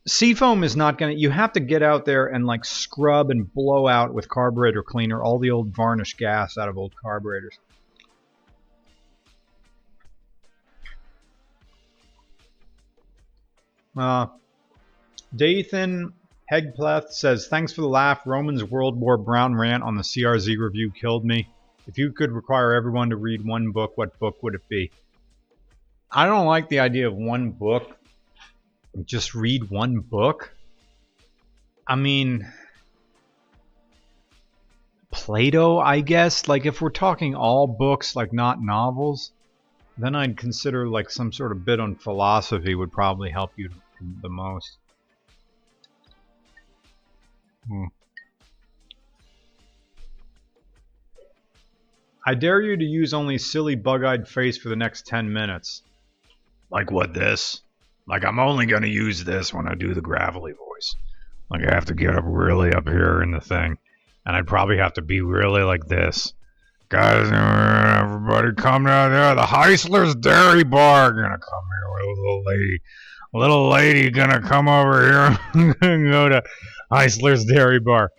seafoam 0.07 0.65
is 0.65 0.75
not 0.75 0.99
going 0.99 1.15
to 1.15 1.21
you 1.21 1.31
have 1.31 1.53
to 1.53 1.61
get 1.61 1.83
out 1.83 2.05
there 2.05 2.27
and 2.27 2.47
like 2.47 2.65
scrub 2.65 3.31
and 3.31 3.53
blow 3.53 3.87
out 3.87 4.13
with 4.15 4.29
carburetor 4.29 4.83
cleaner 4.83 5.23
all 5.23 5.39
the 5.39 5.51
old 5.51 5.75
varnish 5.75 6.15
gas 6.15 6.57
out 6.57 6.69
of 6.69 6.79
old 6.79 6.95
carburetors. 6.97 7.59
Uh, 13.97 14.27
dathan 15.35 16.13
hegpleth 16.51 17.11
says 17.11 17.49
thanks 17.49 17.73
for 17.73 17.83
the 17.83 17.89
laugh. 17.89 18.21
Roman's 18.25 18.65
world 18.65 18.99
war 18.99 19.19
brown 19.19 19.55
rant 19.55 19.83
on 19.83 19.97
the 19.97 20.03
crz 20.03 20.57
review 20.59 20.91
killed 20.91 21.25
me. 21.25 21.49
If 21.89 21.97
you 21.97 22.13
could 22.13 22.31
require 22.31 22.75
everyone 22.75 23.09
to 23.11 23.17
read 23.17 23.45
one 23.45 23.73
book, 23.73 23.97
what 23.97 24.19
book 24.19 24.43
would 24.43 24.55
it 24.55 24.69
be? 24.69 24.91
I 26.13 26.27
don't 26.27 26.47
like 26.47 26.69
the 26.69 26.81
idea 26.81 27.09
of 27.09 27.17
one 27.17 27.51
book. 27.51 27.97
Just 29.07 29.35
read 29.35 29.71
one 29.71 30.01
book. 30.01 30.55
I 31.87 31.97
mean, 31.97 32.47
Plato, 35.11 35.79
I 35.79 36.01
guess. 36.01 36.47
Like, 36.47 36.67
if 36.67 36.83
we're 36.83 36.91
talking 36.91 37.35
all 37.35 37.67
books, 37.67 38.15
like 38.15 38.35
not 38.35 38.63
novels, 38.63 39.33
then 39.97 40.15
I'd 40.15 40.37
consider 40.37 40.87
like 40.87 41.09
some 41.09 41.33
sort 41.33 41.53
of 41.53 41.65
bit 41.65 41.81
on 41.81 41.97
philosophy 41.97 42.75
would 42.75 42.93
probably 42.93 43.31
help 43.31 43.53
you 43.57 43.71
the 44.21 44.29
most. 44.29 44.77
Hmm. 47.67 47.85
I 52.29 52.35
dare 52.35 52.61
you 52.61 52.77
to 52.77 52.85
use 52.85 53.15
only 53.15 53.39
silly 53.39 53.75
bug-eyed 53.75 54.29
face 54.29 54.59
for 54.59 54.69
the 54.69 54.77
next 54.77 55.07
10 55.07 55.33
minutes. 55.33 55.81
Like 56.71 56.91
what 56.91 57.15
this? 57.15 57.63
Like 58.07 58.23
I'm 58.23 58.39
only 58.39 58.67
gonna 58.67 58.87
use 58.87 59.25
this 59.25 59.55
when 59.55 59.67
I 59.67 59.75
do 59.75 59.95
the 59.95 60.03
gravelly 60.03 60.53
voice. 60.53 60.95
Like 61.51 61.67
I 61.67 61.75
have 61.75 61.87
to 61.87 61.95
get 61.95 62.15
up 62.15 62.25
really 62.27 62.71
up 62.75 62.87
here 62.87 63.23
in 63.23 63.31
the 63.31 63.41
thing. 63.41 63.79
And 64.27 64.37
I'd 64.37 64.47
probably 64.47 64.77
have 64.77 64.93
to 64.95 65.01
be 65.01 65.23
really 65.23 65.63
like 65.63 65.87
this. 65.87 66.35
Guys, 66.91 67.31
everybody 67.33 68.53
come 68.59 68.85
down 68.85 69.11
there. 69.13 69.35
The 69.35 69.47
Heisler's 69.47 70.15
Dairy 70.15 70.65
Bar 70.65 71.13
gonna 71.13 71.29
come 71.29 71.65
here 71.81 71.91
with 71.95 72.19
a 72.19 72.21
little 72.21 72.45
lady. 72.45 72.83
A 73.35 73.39
little 73.39 73.69
lady 73.71 74.11
gonna 74.11 74.43
come 74.43 74.69
over 74.69 75.03
here 75.03 75.75
and 75.81 76.11
go 76.13 76.29
to 76.29 76.43
Heisler's 76.93 77.47
Dairy 77.47 77.81
Bar. 77.81 78.11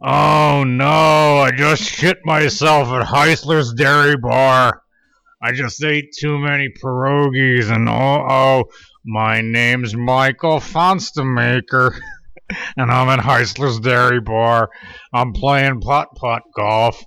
Oh 0.00 0.62
no, 0.64 1.38
I 1.38 1.50
just 1.50 1.82
shit 1.82 2.18
myself 2.24 2.88
at 2.88 3.04
Heisler's 3.04 3.72
Dairy 3.72 4.16
Bar. 4.16 4.80
I 5.42 5.52
just 5.52 5.82
ate 5.82 6.14
too 6.16 6.38
many 6.38 6.68
pierogies 6.68 7.74
and 7.74 7.88
oh, 7.88 8.26
oh 8.28 8.64
my 9.04 9.40
name's 9.40 9.96
Michael 9.96 10.60
Fonstemaker. 10.60 11.98
and 12.76 12.90
I'm 12.92 13.08
at 13.08 13.18
Heisler's 13.18 13.80
Dairy 13.80 14.20
Bar. 14.20 14.70
I'm 15.12 15.32
playing 15.32 15.80
pot 15.80 16.14
pot 16.14 16.42
golf 16.54 17.02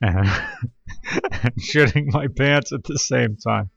and, 0.00 0.18
and 0.20 1.54
shitting 1.60 2.12
my 2.12 2.28
pants 2.28 2.72
at 2.72 2.84
the 2.84 2.98
same 2.98 3.36
time. 3.36 3.68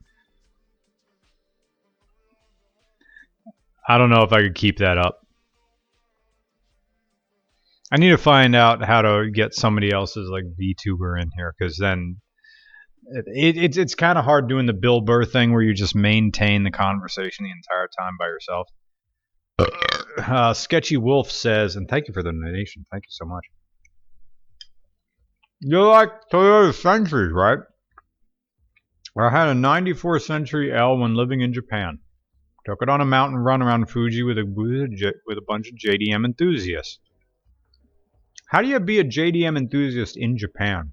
I 3.86 3.98
don't 3.98 4.10
know 4.10 4.22
if 4.22 4.32
I 4.32 4.42
could 4.42 4.54
keep 4.54 4.78
that 4.78 4.96
up. 4.96 5.25
I 7.92 7.98
need 7.98 8.10
to 8.10 8.18
find 8.18 8.56
out 8.56 8.84
how 8.84 9.02
to 9.02 9.30
get 9.30 9.54
somebody 9.54 9.92
else's 9.92 10.28
like 10.28 10.44
VTuber 10.44 11.20
in 11.20 11.30
here 11.36 11.54
because 11.56 11.76
then 11.76 12.16
it, 13.08 13.24
it, 13.28 13.56
it's 13.56 13.76
it's 13.76 13.94
kind 13.94 14.18
of 14.18 14.24
hard 14.24 14.48
doing 14.48 14.66
the 14.66 14.72
Bill 14.72 15.00
Burr 15.00 15.24
thing 15.24 15.52
where 15.52 15.62
you 15.62 15.72
just 15.72 15.94
maintain 15.94 16.64
the 16.64 16.72
conversation 16.72 17.44
the 17.44 17.52
entire 17.52 17.88
time 17.98 18.16
by 18.18 18.26
yourself. 18.26 18.68
Uh, 20.18 20.52
Sketchy 20.54 20.96
Wolf 20.96 21.30
says, 21.30 21.76
and 21.76 21.88
thank 21.88 22.08
you 22.08 22.14
for 22.14 22.22
the 22.22 22.32
donation. 22.32 22.84
Thank 22.90 23.04
you 23.04 23.10
so 23.10 23.24
much. 23.24 23.44
You 25.60 25.82
like 25.86 26.10
Toyota 26.32 26.74
Centuries, 26.74 27.32
right? 27.32 27.58
I 29.18 29.30
had 29.30 29.48
a 29.48 29.54
94 29.54 30.20
Century 30.20 30.72
L 30.74 30.98
when 30.98 31.14
living 31.14 31.40
in 31.40 31.52
Japan. 31.52 32.00
Took 32.66 32.82
it 32.82 32.88
on 32.88 33.00
a 33.00 33.06
mountain 33.06 33.38
run 33.38 33.62
around 33.62 33.88
Fuji 33.88 34.22
with 34.22 34.38
a, 34.38 34.44
with 34.44 35.38
a 35.38 35.42
bunch 35.46 35.68
of 35.68 35.74
JDM 35.76 36.24
enthusiasts. 36.24 36.98
How 38.48 38.62
do 38.62 38.68
you 38.68 38.78
be 38.78 39.00
a 39.00 39.04
JDM 39.04 39.56
enthusiast 39.56 40.16
in 40.16 40.38
Japan? 40.38 40.92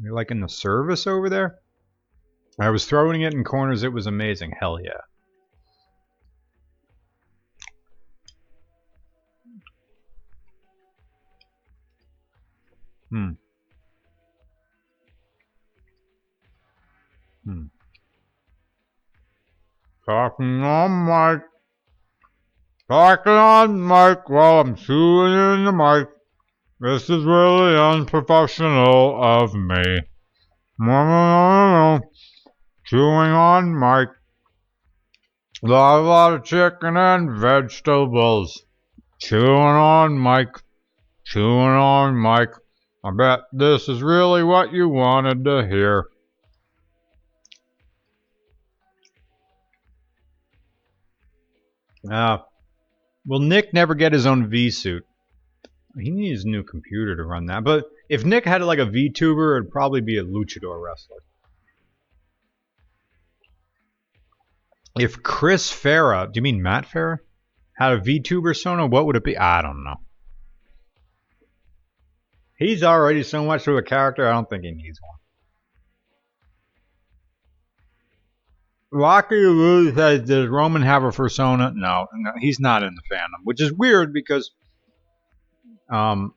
You're 0.00 0.14
like 0.14 0.30
in 0.30 0.40
the 0.40 0.48
service 0.48 1.06
over 1.06 1.28
there? 1.28 1.56
I 2.58 2.70
was 2.70 2.84
throwing 2.84 3.22
it 3.22 3.34
in 3.34 3.42
corners. 3.42 3.82
It 3.82 3.92
was 3.92 4.06
amazing. 4.06 4.52
Hell 4.60 4.78
yeah. 4.80 5.00
Hmm. 13.10 13.30
Hmm. 17.44 17.64
Talking 20.06 20.62
on 20.62 21.06
mic. 21.06 21.42
Talking 22.88 23.32
on 23.32 23.86
mic 23.86 24.28
while 24.28 24.60
I'm 24.60 24.76
chewing 24.76 25.32
in 25.32 25.64
the 25.64 25.72
mic. 25.72 26.08
This 26.82 27.10
is 27.10 27.24
really 27.24 27.76
unprofessional 27.76 29.22
of 29.22 29.52
me. 29.52 30.00
Chewing 32.86 33.32
on 33.32 33.78
mic. 33.78 34.08
A 35.62 35.66
lot, 35.66 36.32
of 36.32 36.44
chicken 36.44 36.96
and 36.96 37.38
vegetables. 37.38 38.64
Chewing 39.18 39.50
on 39.50 40.18
Mike. 40.18 40.56
Chewing 41.26 41.76
on 41.76 42.16
Mike. 42.16 42.54
I 43.04 43.10
bet 43.10 43.40
this 43.52 43.86
is 43.86 44.02
really 44.02 44.42
what 44.42 44.72
you 44.72 44.88
wanted 44.88 45.44
to 45.44 45.66
hear. 45.68 46.06
Ah. 52.10 52.46
Will 53.26 53.40
Nick 53.40 53.74
never 53.74 53.94
get 53.94 54.14
his 54.14 54.24
own 54.24 54.48
V 54.48 54.70
suit? 54.70 55.04
He 55.98 56.10
needs 56.10 56.44
a 56.44 56.48
new 56.48 56.62
computer 56.62 57.16
to 57.16 57.24
run 57.24 57.46
that. 57.46 57.64
But 57.64 57.86
if 58.08 58.24
Nick 58.24 58.44
had 58.44 58.62
like 58.62 58.78
a 58.78 58.86
VTuber, 58.86 59.58
it'd 59.58 59.70
probably 59.70 60.00
be 60.00 60.18
a 60.18 60.24
luchador 60.24 60.82
wrestler. 60.82 61.18
If 64.98 65.22
Chris 65.22 65.70
Farah, 65.70 66.26
do 66.26 66.38
you 66.38 66.42
mean 66.42 66.62
Matt 66.62 66.86
Farah, 66.86 67.18
had 67.74 67.92
a 67.92 68.00
VTuber 68.00 68.56
Sona, 68.56 68.86
what 68.86 69.06
would 69.06 69.16
it 69.16 69.24
be? 69.24 69.36
I 69.36 69.62
don't 69.62 69.84
know. 69.84 69.96
He's 72.58 72.82
already 72.82 73.22
so 73.22 73.44
much 73.44 73.66
of 73.66 73.76
a 73.76 73.82
character, 73.82 74.28
I 74.28 74.32
don't 74.32 74.48
think 74.48 74.64
he 74.64 74.70
needs 74.72 75.00
one. 75.00 75.16
Rocky 78.92 79.36
Lou 79.36 79.94
says, 79.94 80.28
does 80.28 80.48
Roman 80.48 80.82
have 80.82 81.04
a 81.04 81.12
persona? 81.12 81.72
No, 81.74 82.06
no, 82.12 82.32
he's 82.38 82.60
not 82.60 82.82
in 82.82 82.94
the 82.94 83.14
fandom, 83.14 83.44
which 83.44 83.62
is 83.62 83.72
weird 83.72 84.12
because 84.12 84.50
um, 85.90 86.34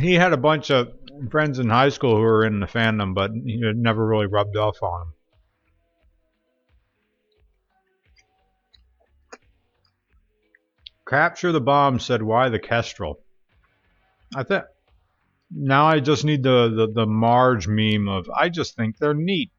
he 0.00 0.14
had 0.14 0.32
a 0.32 0.36
bunch 0.36 0.70
of 0.70 0.92
friends 1.30 1.58
in 1.58 1.68
high 1.68 1.90
school 1.90 2.16
who 2.16 2.22
were 2.22 2.44
in 2.44 2.60
the 2.60 2.66
fandom, 2.66 3.14
but 3.14 3.30
he 3.32 3.60
never 3.74 4.06
really 4.06 4.26
rubbed 4.26 4.56
off 4.56 4.82
on 4.82 5.00
them. 5.00 5.14
Capture 11.08 11.50
the 11.50 11.60
bomb 11.60 11.98
said, 11.98 12.22
why 12.22 12.48
the 12.48 12.58
Kestrel? 12.58 13.18
I 14.34 14.44
think 14.44 14.64
now 15.50 15.86
I 15.86 15.98
just 15.98 16.24
need 16.24 16.44
the, 16.44 16.72
the, 16.74 16.92
the 16.92 17.06
Marge 17.06 17.66
meme 17.66 18.08
of, 18.08 18.30
I 18.30 18.48
just 18.48 18.76
think 18.76 18.96
they're 18.96 19.12
neat. 19.12 19.50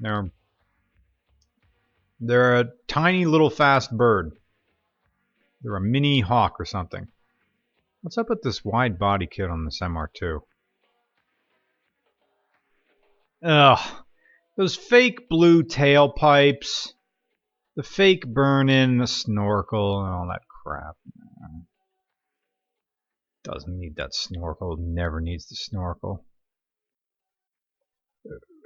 They're, 0.00 0.30
they're 2.20 2.60
a 2.60 2.72
tiny 2.88 3.26
little 3.26 3.50
fast 3.50 3.90
bird. 3.96 4.32
They're 5.62 5.76
a 5.76 5.80
mini 5.80 6.20
hawk 6.20 6.56
or 6.58 6.64
something. 6.64 7.08
What's 8.02 8.18
up 8.18 8.28
with 8.28 8.42
this 8.42 8.64
wide 8.64 8.98
body 8.98 9.26
kit 9.26 9.50
on 9.50 9.64
this 9.64 9.80
MR2? 9.80 10.40
Ugh. 13.42 14.02
Those 14.56 14.76
fake 14.76 15.28
blue 15.28 15.62
tailpipes, 15.62 16.92
the 17.74 17.82
fake 17.82 18.26
burn-in, 18.26 18.98
the 18.98 19.06
snorkel, 19.06 20.04
and 20.04 20.14
all 20.14 20.28
that 20.28 20.42
crap. 20.48 20.96
Doesn't 23.44 23.78
need 23.78 23.96
that 23.96 24.14
snorkel. 24.14 24.76
Never 24.78 25.20
needs 25.20 25.46
the 25.48 25.56
snorkel. 25.56 26.24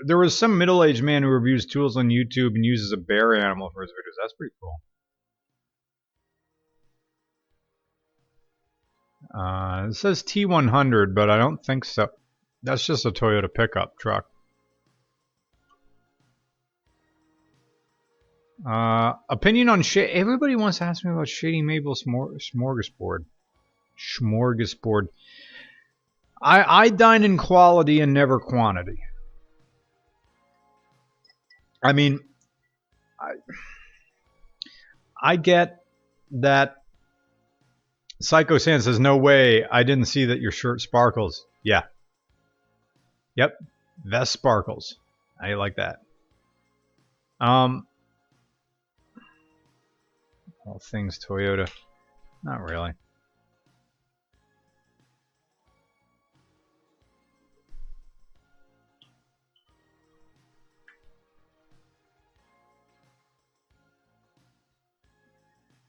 There 0.07 0.18
was 0.18 0.36
some 0.36 0.59
middle-aged 0.59 1.03
man 1.03 1.22
who 1.22 1.28
reviews 1.28 1.66
tools 1.66 1.96
on 1.96 2.09
YouTube 2.09 2.55
and 2.55 2.64
uses 2.64 2.92
a 2.92 2.96
bear 2.96 3.34
animal 3.34 3.70
for 3.70 3.82
his 3.82 3.90
videos. 3.90 4.22
That's 4.22 4.32
pretty 4.34 4.55
cool. 4.61 4.80
Uh, 9.34 9.86
it 9.88 9.94
says 9.94 10.22
T100, 10.22 11.14
but 11.14 11.30
I 11.30 11.38
don't 11.38 11.64
think 11.64 11.84
so. 11.84 12.09
That's 12.62 12.84
just 12.84 13.07
a 13.07 13.11
Toyota 13.11 13.53
pickup 13.53 13.98
truck. 13.98 14.26
Uh, 18.66 19.14
opinion 19.28 19.68
on 19.68 19.82
shit. 19.82 20.11
Everybody 20.11 20.57
wants 20.57 20.78
to 20.78 20.84
ask 20.84 21.05
me 21.05 21.11
about 21.11 21.28
Shady 21.28 21.62
Maple 21.62 21.94
smor 21.94 22.38
smorgasbord. 22.55 23.24
Smorgasbord. 24.20 25.09
I, 26.42 26.84
I 26.84 26.88
dine 26.88 27.24
in 27.24 27.38
quality 27.38 28.01
and 28.01 28.12
never 28.12 28.40
quantity. 28.40 28.98
I 31.83 31.93
mean, 31.93 32.20
I, 33.18 33.33
I 35.22 35.37
get 35.37 35.85
that 36.33 36.76
Psycho 38.20 38.59
Sand 38.59 38.83
says, 38.83 39.01
no 39.01 39.16
way, 39.16 39.64
I 39.64 39.83
didn't 39.83 40.07
see 40.07 40.26
that 40.26 40.41
your 40.41 40.53
shirt 40.53 40.81
sparkles. 40.81 41.47
Yeah. 41.62 41.83
Yep, 43.37 43.55
vest 44.05 44.33
sparkles. 44.33 44.97
I 45.43 45.55
like 45.55 45.76
that. 45.76 46.01
Um, 47.41 47.87
all 50.66 50.81
things 50.91 51.18
Toyota. 51.18 51.70
Not 52.43 52.61
really. 52.61 52.93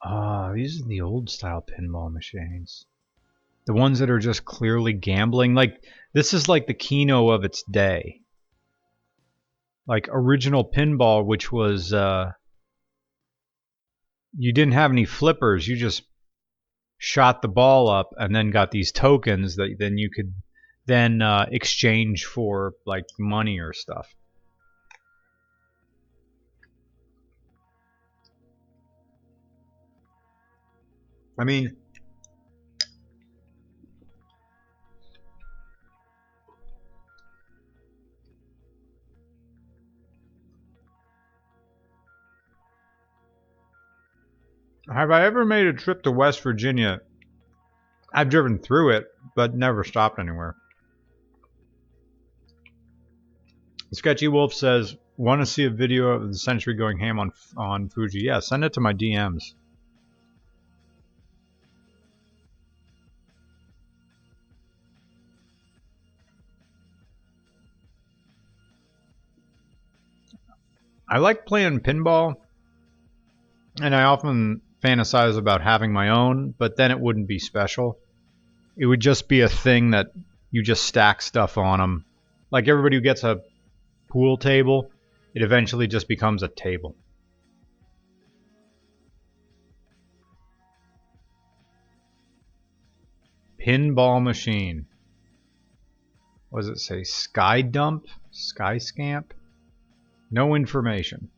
Ah, 0.04 0.52
these 0.54 0.82
are 0.82 0.88
the 0.88 1.02
old 1.02 1.30
style 1.30 1.64
pinball 1.64 2.12
machines. 2.12 2.86
The 3.66 3.74
ones 3.74 4.00
that 4.00 4.10
are 4.10 4.20
just 4.20 4.44
clearly 4.44 4.94
gambling. 4.94 5.54
Like, 5.54 5.84
this 6.14 6.34
is 6.34 6.50
like 6.50 6.66
the 6.66 6.74
Keno 6.74 7.30
of 7.30 7.44
its 7.44 7.64
day. 7.64 8.22
Like, 9.86 10.08
original 10.12 10.70
pinball, 10.70 11.26
which 11.26 11.52
was, 11.52 11.94
uh, 11.94 12.32
you 14.36 14.54
didn't 14.54 14.74
have 14.74 14.92
any 14.92 15.06
flippers. 15.06 15.68
You 15.68 15.76
just 15.76 16.04
shot 16.98 17.42
the 17.42 17.48
ball 17.48 17.90
up 17.90 18.10
and 18.18 18.36
then 18.36 18.52
got 18.52 18.72
these 18.72 18.92
tokens 18.92 19.56
that 19.58 19.76
then 19.78 19.98
you 19.98 20.10
could 20.10 20.34
then 20.86 21.22
uh, 21.22 21.46
exchange 21.52 22.26
for, 22.26 22.74
like, 22.86 23.06
money 23.20 23.60
or 23.60 23.74
stuff. 23.74 24.16
I 31.40 31.44
mean, 31.44 31.76
have 44.94 45.10
I 45.10 45.26
ever 45.26 45.46
made 45.46 45.66
a 45.66 45.74
trip 45.74 46.04
to 46.04 46.12
West 46.12 46.42
Virginia? 46.44 47.02
I've 48.14 48.30
driven 48.30 48.60
through 48.60 48.92
it, 48.92 49.08
but 49.36 49.56
never 49.56 49.84
stopped 49.84 50.20
anywhere. 50.20 50.56
Sketchy 53.94 54.28
Wolf 54.28 54.54
says, 54.54 54.96
"Want 55.18 55.42
to 55.42 55.46
see 55.46 55.66
a 55.66 55.70
video 55.70 56.10
of 56.10 56.28
the 56.28 56.38
Century 56.38 56.76
going 56.76 57.00
ham 57.00 57.20
on 57.20 57.32
on 57.58 57.90
Fuji? 57.90 58.20
Yeah, 58.20 58.40
send 58.40 58.64
it 58.64 58.74
to 58.74 58.82
my 58.82 58.94
DMs." 58.94 59.56
I 71.12 71.18
like 71.18 71.46
playing 71.46 71.82
pinball, 71.82 72.36
and 73.82 73.94
I 73.94 74.04
often 74.04 74.62
fantasize 74.82 75.38
about 75.38 75.62
having 75.62 75.92
my 75.92 76.08
own, 76.08 76.56
but 76.58 76.78
then 76.78 76.90
it 76.90 77.02
wouldn't 77.02 77.28
be 77.28 77.38
special. 77.38 78.00
It 78.78 78.86
would 78.86 79.02
just 79.02 79.28
be 79.28 79.42
a 79.42 79.50
thing 79.50 79.92
that 79.92 80.14
you 80.52 80.64
just 80.64 80.86
stack 80.86 81.22
stuff 81.22 81.58
on 81.58 81.80
them. 81.80 82.06
Like 82.50 82.70
everybody 82.70 82.96
who 82.96 83.02
gets 83.02 83.26
a 83.26 83.42
pool 84.10 84.38
table, 84.38 84.90
it 85.36 85.44
eventually 85.44 85.86
just 85.86 86.08
becomes 86.08 86.44
a 86.44 86.48
table. 86.48 86.96
Pinball 93.60 94.24
machine. 94.24 94.86
What 96.50 96.62
does 96.62 96.70
it 96.70 96.80
say? 96.80 97.04
Sky 97.04 97.62
dump? 97.62 98.06
Sky 98.32 98.78
scamp? 98.78 99.34
No 100.32 100.56
information. 100.56 101.30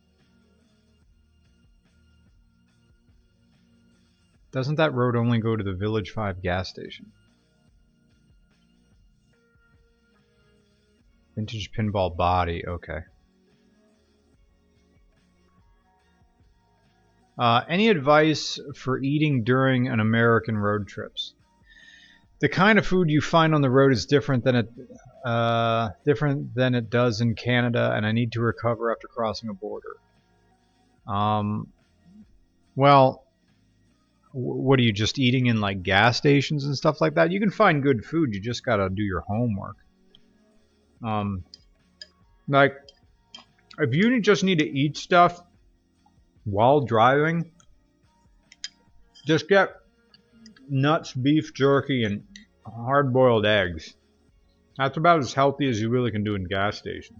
Doesn't 4.52 4.76
that 4.76 4.94
road 4.94 5.16
only 5.16 5.39
go 5.39 5.56
to 5.56 5.64
the 5.64 5.74
Village 5.74 6.12
5 6.12 6.44
gas 6.44 6.70
station? 6.70 7.12
Vintage 11.36 11.72
pinball 11.72 12.16
body, 12.16 12.64
okay. 12.68 13.00
Uh, 17.36 17.62
any 17.68 17.89
advice 17.89 18.60
for 18.76 19.02
eating 19.02 19.44
during 19.44 19.88
an 19.88 20.00
American 20.00 20.56
road 20.56 20.88
trips? 20.88 21.34
The 22.39 22.50
kind 22.50 22.78
of 22.78 22.86
food 22.86 23.10
you 23.10 23.22
find 23.22 23.56
on 23.56 23.62
the 23.62 23.72
road 23.72 23.91
is 23.91 24.06
different 24.06 24.44
than 24.44 24.56
it 24.56 24.70
uh, 25.24 25.89
different 26.05 26.53
than 26.53 26.76
it 26.76 26.89
does 26.89 27.21
in 27.21 27.36
Canada, 27.36 27.93
and 27.95 28.05
I 28.05 28.11
need 28.11 28.34
to 28.34 28.41
recover 28.41 28.91
after 28.91 29.07
crossing 29.07 29.49
a 29.49 29.53
border. 29.53 29.95
Um, 31.07 31.67
well, 32.76 33.24
what 34.34 34.80
are 34.80 34.84
you 34.84 34.91
just 34.91 35.19
eating 35.19 35.45
in 35.45 35.61
like 35.61 35.84
gas 35.84 36.17
stations 36.17 36.65
and 36.65 36.76
stuff 36.76 37.01
like 37.01 37.15
that? 37.15 37.32
You 37.32 37.39
can 37.39 37.51
find 37.51 37.84
good 37.84 38.03
food. 38.03 38.34
You 38.34 38.41
just 38.41 38.65
gotta 38.65 38.89
do 38.89 39.03
your 39.03 39.21
homework. 39.21 39.78
Um, 41.03 41.43
like 42.47 42.74
if 43.80 43.93
you 43.93 44.19
just 44.21 44.43
need 44.43 44.59
to 44.59 44.67
eat 44.67 44.97
stuff 44.97 45.41
while 46.45 46.82
driving, 46.82 47.51
just 49.26 49.47
get 49.47 49.69
nuts, 50.69 51.13
beef 51.13 51.53
jerky, 51.53 52.03
and 52.03 52.24
hard-boiled 52.65 53.45
eggs. 53.45 53.95
That's 54.78 54.97
about 54.97 55.19
as 55.19 55.34
healthy 55.34 55.69
as 55.69 55.80
you 55.80 55.89
really 55.89 56.11
can 56.11 56.24
do 56.24 56.36
in 56.36 56.45
gas 56.45 56.78
stations. 56.78 57.19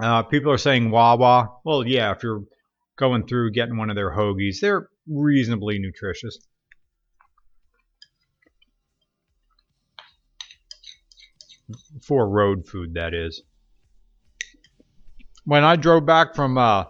Uh, 0.00 0.22
people 0.22 0.50
are 0.50 0.58
saying 0.58 0.90
Wawa. 0.90 1.50
Well, 1.64 1.86
yeah, 1.86 2.12
if 2.12 2.22
you're 2.22 2.44
going 2.96 3.26
through 3.26 3.52
getting 3.52 3.76
one 3.76 3.90
of 3.90 3.96
their 3.96 4.10
hoagies, 4.10 4.60
they're 4.60 4.88
reasonably 5.06 5.78
nutritious. 5.78 6.38
For 12.02 12.28
road 12.28 12.66
food, 12.66 12.94
that 12.94 13.12
is. 13.12 13.42
When 15.44 15.64
I 15.64 15.76
drove 15.76 16.06
back 16.06 16.34
from 16.34 16.56
uh, 16.56 16.84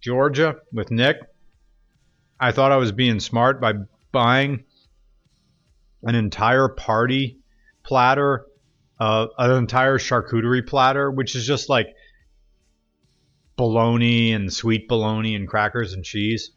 Georgia 0.00 0.56
with 0.72 0.90
Nick, 0.90 1.18
I 2.40 2.52
thought 2.52 2.72
I 2.72 2.76
was 2.76 2.92
being 2.92 3.20
smart 3.20 3.60
by 3.60 3.74
buying 4.10 4.64
an 6.02 6.14
entire 6.14 6.68
party 6.68 7.41
platter, 7.84 8.46
uh, 9.00 9.26
an 9.38 9.50
entire 9.52 9.98
charcuterie 9.98 10.66
platter, 10.66 11.10
which 11.10 11.34
is 11.34 11.46
just 11.46 11.68
like 11.68 11.88
bologna 13.56 14.32
and 14.32 14.52
sweet 14.52 14.88
bologna 14.88 15.34
and 15.34 15.48
crackers 15.48 15.92
and 15.92 16.04
cheese. 16.04 16.50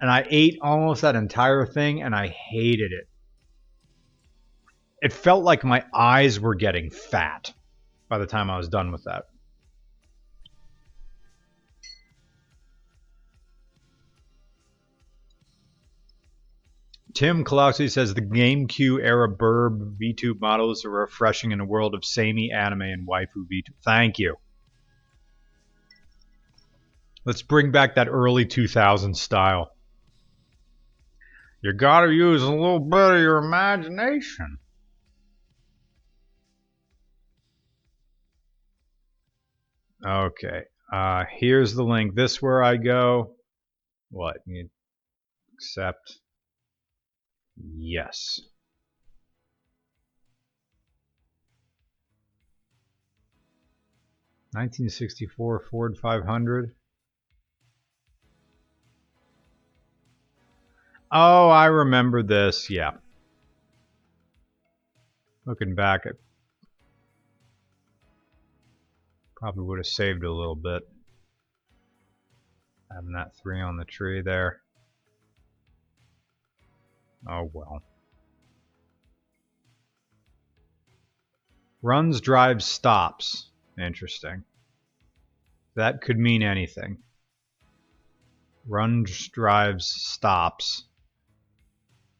And 0.00 0.10
I 0.10 0.26
ate 0.28 0.58
almost 0.60 1.02
that 1.02 1.16
entire 1.16 1.66
thing 1.66 2.02
and 2.02 2.14
I 2.14 2.28
hated 2.28 2.92
it. 2.92 3.08
It 5.00 5.12
felt 5.12 5.44
like 5.44 5.64
my 5.64 5.84
eyes 5.94 6.40
were 6.40 6.54
getting 6.54 6.90
fat 6.90 7.52
by 8.08 8.18
the 8.18 8.26
time 8.26 8.50
I 8.50 8.56
was 8.56 8.68
done 8.68 8.90
with 8.90 9.04
that. 9.04 9.27
Tim 17.18 17.42
Coloxy 17.42 17.88
says 17.88 18.14
the 18.14 18.22
GameCube 18.22 19.02
era 19.02 19.28
Birb 19.28 19.96
VTube 20.00 20.40
models 20.40 20.84
are 20.84 20.90
refreshing 20.90 21.50
in 21.50 21.58
a 21.58 21.64
world 21.64 21.96
of 21.96 22.04
samey 22.04 22.52
anime 22.52 22.82
and 22.82 23.08
waifu 23.08 23.44
VTube. 23.52 23.74
Thank 23.84 24.20
you. 24.20 24.36
Let's 27.24 27.42
bring 27.42 27.72
back 27.72 27.96
that 27.96 28.06
early 28.06 28.46
2000s 28.46 29.16
style. 29.16 29.72
You 31.60 31.72
gotta 31.72 32.12
use 32.12 32.44
a 32.44 32.52
little 32.52 32.78
bit 32.78 33.16
of 33.16 33.18
your 33.18 33.38
imagination. 33.38 34.58
Okay. 40.06 40.62
Uh, 40.92 41.24
here's 41.36 41.74
the 41.74 41.82
link. 41.82 42.14
This 42.14 42.40
where 42.40 42.62
I 42.62 42.76
go. 42.76 43.34
What? 44.08 44.36
You 44.46 44.68
accept. 45.56 46.20
Yes. 47.62 48.40
Nineteen 54.54 54.88
sixty 54.88 55.26
four 55.26 55.60
Ford 55.70 55.96
five 55.96 56.24
hundred. 56.24 56.74
Oh, 61.10 61.48
I 61.48 61.66
remember 61.66 62.22
this. 62.22 62.68
Yeah. 62.70 62.92
Looking 65.46 65.74
back, 65.74 66.02
I 66.06 66.10
probably 69.36 69.64
would 69.64 69.78
have 69.78 69.86
saved 69.86 70.24
a 70.24 70.32
little 70.32 70.56
bit. 70.56 70.82
Having 72.92 73.12
that 73.12 73.36
three 73.36 73.60
on 73.60 73.76
the 73.76 73.84
tree 73.84 74.22
there. 74.22 74.60
Oh 77.28 77.50
well. 77.52 77.82
Runs, 81.82 82.20
drives, 82.20 82.64
stops. 82.64 83.50
Interesting. 83.78 84.44
That 85.74 86.00
could 86.00 86.18
mean 86.18 86.42
anything. 86.42 86.98
Runs, 88.66 89.28
drives, 89.28 89.86
stops, 89.86 90.84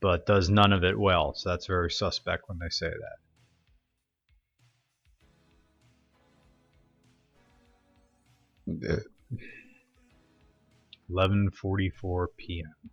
but 0.00 0.26
does 0.26 0.48
none 0.48 0.72
of 0.72 0.84
it 0.84 0.98
well. 0.98 1.34
So 1.34 1.48
that's 1.48 1.66
very 1.66 1.90
suspect 1.90 2.44
when 2.48 2.58
they 2.58 2.68
say 2.68 2.92
that. 8.66 9.04
11:44 11.10 12.26
p.m. 12.36 12.90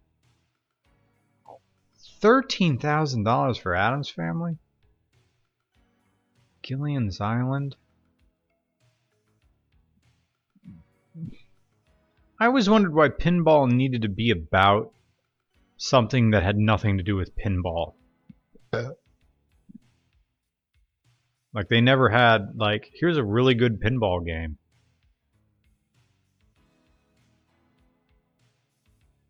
Thirteen 2.25 2.79
thousand 2.79 3.23
dollars 3.23 3.59
for 3.59 3.75
Addams 3.75 4.09
family. 4.09 4.57
Gilligan's 6.63 7.21
Island. 7.21 7.75
I 12.39 12.47
always 12.47 12.67
wondered 12.67 12.95
why 12.95 13.09
pinball 13.09 13.69
needed 13.69 14.01
to 14.01 14.09
be 14.09 14.31
about 14.31 14.91
something 15.77 16.31
that 16.31 16.41
had 16.41 16.57
nothing 16.57 16.97
to 16.97 17.03
do 17.03 17.15
with 17.15 17.37
pinball. 17.37 17.93
Like 21.53 21.69
they 21.69 21.79
never 21.79 22.09
had 22.09 22.55
like 22.55 22.89
here's 22.95 23.17
a 23.17 23.23
really 23.23 23.53
good 23.53 23.79
pinball 23.79 24.25
game. 24.25 24.57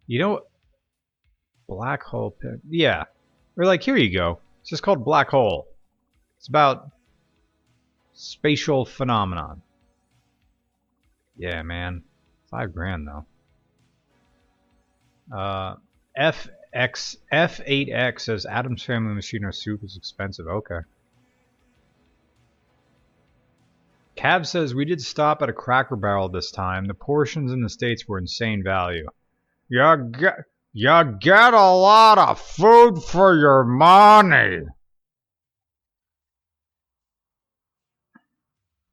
You 0.08 0.20
know 0.20 0.42
Black 1.68 2.04
hole 2.04 2.32
pin 2.32 2.62
yeah. 2.70 3.04
Or 3.58 3.66
like 3.66 3.84
here 3.84 3.98
you 3.98 4.16
go. 4.16 4.40
It's 4.62 4.70
just 4.70 4.84
called 4.84 5.06
Black 5.06 5.30
Hole. 5.30 5.68
It's 6.38 6.48
about 6.48 6.90
spatial 8.14 8.86
phenomenon. 8.86 9.62
Yeah, 11.38 11.62
man. 11.64 12.04
Five 12.50 12.74
grand 12.74 13.08
though. 13.08 13.26
Uh, 15.36 15.76
FX 16.18 17.18
F8X 17.32 18.22
says 18.22 18.46
Addams 18.46 18.84
Family 18.84 19.14
Machine 19.14 19.44
or 19.44 19.52
Soup 19.52 19.84
is 19.84 19.98
expensive. 19.98 20.48
Okay. 20.48 20.80
Cav 24.18 24.46
says 24.46 24.74
we 24.74 24.86
did 24.86 25.02
stop 25.02 25.42
at 25.42 25.50
a 25.50 25.54
Cracker 25.54 25.96
Barrel 25.96 26.30
this 26.30 26.52
time. 26.52 26.86
The 26.86 26.94
portions 26.94 27.52
in 27.52 27.62
the 27.62 27.70
states 27.70 28.08
were 28.08 28.18
insane 28.18 28.64
value. 28.64 29.08
Get 29.70 30.46
you 30.78 31.18
get 31.22 31.54
a 31.54 31.72
lot 31.72 32.18
of 32.18 32.38
food 32.38 33.02
for 33.02 33.34
your 33.34 33.64
money. 33.64 34.60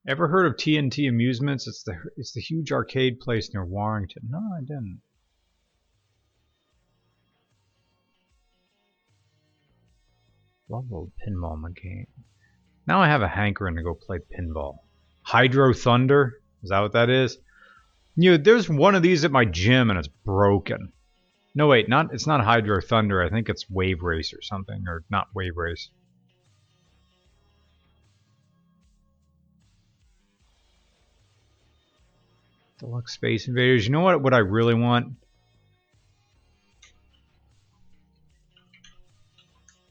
Ever 0.06 0.28
heard 0.28 0.46
of 0.46 0.56
TNT 0.56 1.08
Amusements? 1.08 1.66
It's 1.66 1.82
the 1.82 1.94
it's 2.16 2.34
the 2.34 2.40
huge 2.40 2.70
arcade 2.70 3.18
place 3.18 3.50
near 3.52 3.64
Warrington. 3.64 4.22
No, 4.30 4.38
I 4.56 4.60
didn't. 4.60 5.00
Love 10.68 10.84
old 10.92 11.10
pinball 11.26 11.60
game. 11.74 12.06
Now 12.86 13.02
I 13.02 13.08
have 13.08 13.22
a 13.22 13.28
hankering 13.28 13.74
to 13.74 13.82
go 13.82 13.94
play 13.94 14.18
pinball. 14.18 14.76
Hydro 15.22 15.72
Thunder? 15.72 16.34
Is 16.62 16.70
that 16.70 16.78
what 16.78 16.92
that 16.92 17.10
is? 17.10 17.38
You 18.14 18.32
know, 18.32 18.36
there's 18.36 18.68
one 18.68 18.94
of 18.94 19.02
these 19.02 19.24
at 19.24 19.32
my 19.32 19.44
gym 19.44 19.90
and 19.90 19.98
it's 19.98 20.08
broken. 20.24 20.92
No, 21.54 21.66
wait, 21.66 21.88
not 21.88 22.14
it's 22.14 22.26
not 22.26 22.42
Hydro 22.42 22.80
Thunder. 22.80 23.22
I 23.22 23.28
think 23.28 23.48
it's 23.48 23.68
Wave 23.68 24.02
Race 24.02 24.32
or 24.32 24.40
something, 24.40 24.84
or 24.88 25.04
not 25.10 25.28
Wave 25.34 25.56
Race. 25.56 25.90
Deluxe 32.78 33.12
Space 33.12 33.48
Invaders. 33.48 33.86
You 33.86 33.92
know 33.92 34.00
what? 34.00 34.22
What 34.22 34.34
I 34.34 34.38
really 34.38 34.74
want? 34.74 35.14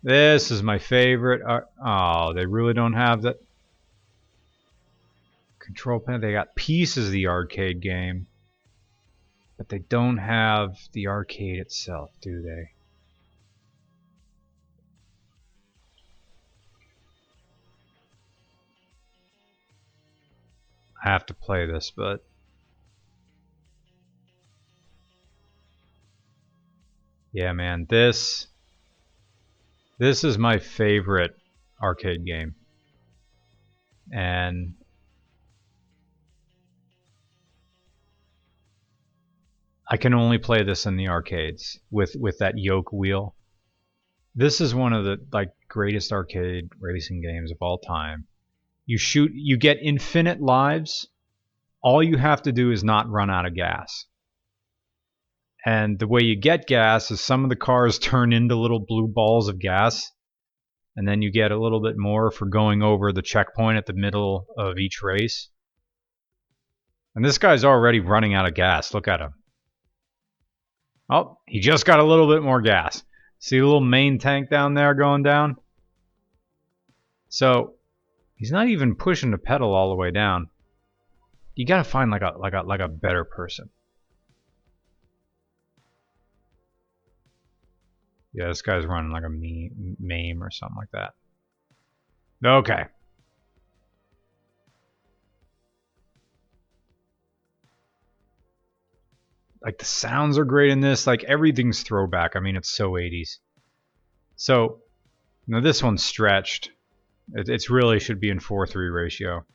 This 0.04 0.50
is 0.50 0.64
my 0.64 0.80
favorite. 0.80 1.42
Uh, 1.44 1.62
oh, 1.84 2.34
they 2.34 2.46
really 2.46 2.74
don't 2.74 2.94
have 2.94 3.22
that. 3.22 3.38
Control 5.60 6.00
panel. 6.00 6.20
They 6.20 6.34
got 6.34 6.56
pieces 6.56 7.06
of 7.06 7.12
the 7.12 7.28
arcade 7.28 7.82
game. 7.82 8.26
But 9.62 9.70
they 9.70 9.78
don't 9.78 10.18
have 10.18 10.76
the 10.92 11.06
arcade 11.06 11.60
itself, 11.60 12.10
do 12.20 12.42
they? 12.42 12.72
I 21.06 21.10
have 21.10 21.28
to 21.28 21.36
play 21.36 21.68
this, 21.68 21.92
but 21.96 22.26
Yeah, 27.32 27.54
man, 27.54 27.86
this 27.88 28.48
this 30.00 30.24
is 30.24 30.40
my 30.40 30.58
favorite 30.58 31.38
arcade 31.80 32.26
game. 32.26 32.56
And 34.12 34.74
I 39.94 39.98
can 39.98 40.14
only 40.14 40.38
play 40.38 40.64
this 40.64 40.86
in 40.86 40.96
the 40.96 41.10
arcades 41.10 41.78
with 41.92 42.16
with 42.18 42.38
that 42.38 42.54
yoke 42.58 42.94
wheel. 42.94 43.36
This 44.34 44.62
is 44.62 44.74
one 44.74 44.94
of 44.94 45.04
the 45.04 45.18
like 45.34 45.52
greatest 45.68 46.14
arcade 46.14 46.70
racing 46.80 47.22
games 47.22 47.52
of 47.52 47.58
all 47.60 47.78
time. 47.78 48.26
You 48.86 48.98
shoot 48.98 49.32
you 49.34 49.58
get 49.58 49.80
infinite 49.84 50.40
lives. 50.40 51.10
All 51.84 52.02
you 52.02 52.16
have 52.16 52.42
to 52.44 52.54
do 52.54 52.72
is 52.72 52.86
not 52.86 53.10
run 53.10 53.30
out 53.30 53.46
of 53.46 53.54
gas. 53.54 54.06
And 55.66 56.00
the 56.00 56.08
way 56.08 56.22
you 56.22 56.38
get 56.38 56.68
gas 56.68 57.12
is 57.12 57.20
some 57.20 57.44
of 57.44 57.50
the 57.50 57.58
cars 57.58 58.00
turn 58.12 58.32
into 58.32 58.56
little 58.56 58.80
blue 58.80 59.10
balls 59.10 59.50
of 59.50 59.60
gas. 59.60 60.10
And 60.96 61.06
then 61.06 61.22
you 61.22 61.34
get 61.34 61.52
a 61.52 61.62
little 61.62 61.82
bit 61.82 61.98
more 61.98 62.32
for 62.32 62.46
going 62.46 62.82
over 62.82 63.12
the 63.12 63.22
checkpoint 63.22 63.78
at 63.78 63.88
the 63.88 63.94
middle 63.94 64.46
of 64.58 64.78
each 64.78 65.02
race. 65.04 65.50
And 67.14 67.26
this 67.26 67.38
guy's 67.38 67.66
already 67.66 68.00
running 68.00 68.34
out 68.34 68.46
of 68.46 68.54
gas. 68.54 68.94
Look 68.94 69.10
at 69.10 69.20
him. 69.20 69.34
Oh, 71.12 71.40
he 71.46 71.60
just 71.60 71.86
got 71.86 72.00
a 72.00 72.06
little 72.06 72.28
bit 72.28 72.42
more 72.42 72.62
gas. 72.62 73.04
See 73.40 73.60
the 73.60 73.66
little 73.66 73.82
main 73.82 74.18
tank 74.18 74.50
down 74.50 74.76
there 74.76 74.94
going 74.94 75.24
down? 75.24 75.58
So 77.28 77.74
he's 78.36 78.52
not 78.52 78.70
even 78.70 78.96
pushing 78.96 79.32
the 79.32 79.38
pedal 79.38 79.74
all 79.74 79.90
the 79.90 79.96
way 79.96 80.12
down. 80.12 80.50
You 81.56 81.66
gotta 81.66 81.84
find 81.84 82.10
like 82.12 82.22
a 82.22 82.34
like 82.38 82.54
a 82.54 82.62
like 82.62 82.80
a 82.80 82.88
better 82.88 83.26
person. 83.26 83.70
Yeah, 88.34 88.48
this 88.48 88.62
guy's 88.62 88.86
running 88.86 89.12
like 89.12 89.26
a 89.26 89.30
meme, 89.30 89.98
MAME 90.00 90.42
or 90.42 90.50
something 90.50 90.78
like 90.78 90.92
that. 90.92 91.14
Okay. 92.46 92.86
Like 99.64 99.78
the 99.78 99.86
sounds 99.86 100.38
are 100.38 100.46
great 100.46 100.72
in 100.72 100.82
this. 100.82 101.06
Like 101.06 101.24
everything's 101.24 101.84
throwback. 101.84 102.36
I 102.36 102.40
mean, 102.40 102.56
it's 102.56 102.70
so 102.70 102.92
80s. 102.92 103.38
So, 104.36 104.80
now 105.48 105.60
this 105.62 105.84
one's 105.84 106.04
stretched. 106.04 106.72
It 107.34 107.48
it's 107.48 107.70
really 107.70 108.00
should 108.00 108.20
be 108.20 108.30
in 108.30 108.40
4-3 108.40 108.94
ratio. 108.94 109.46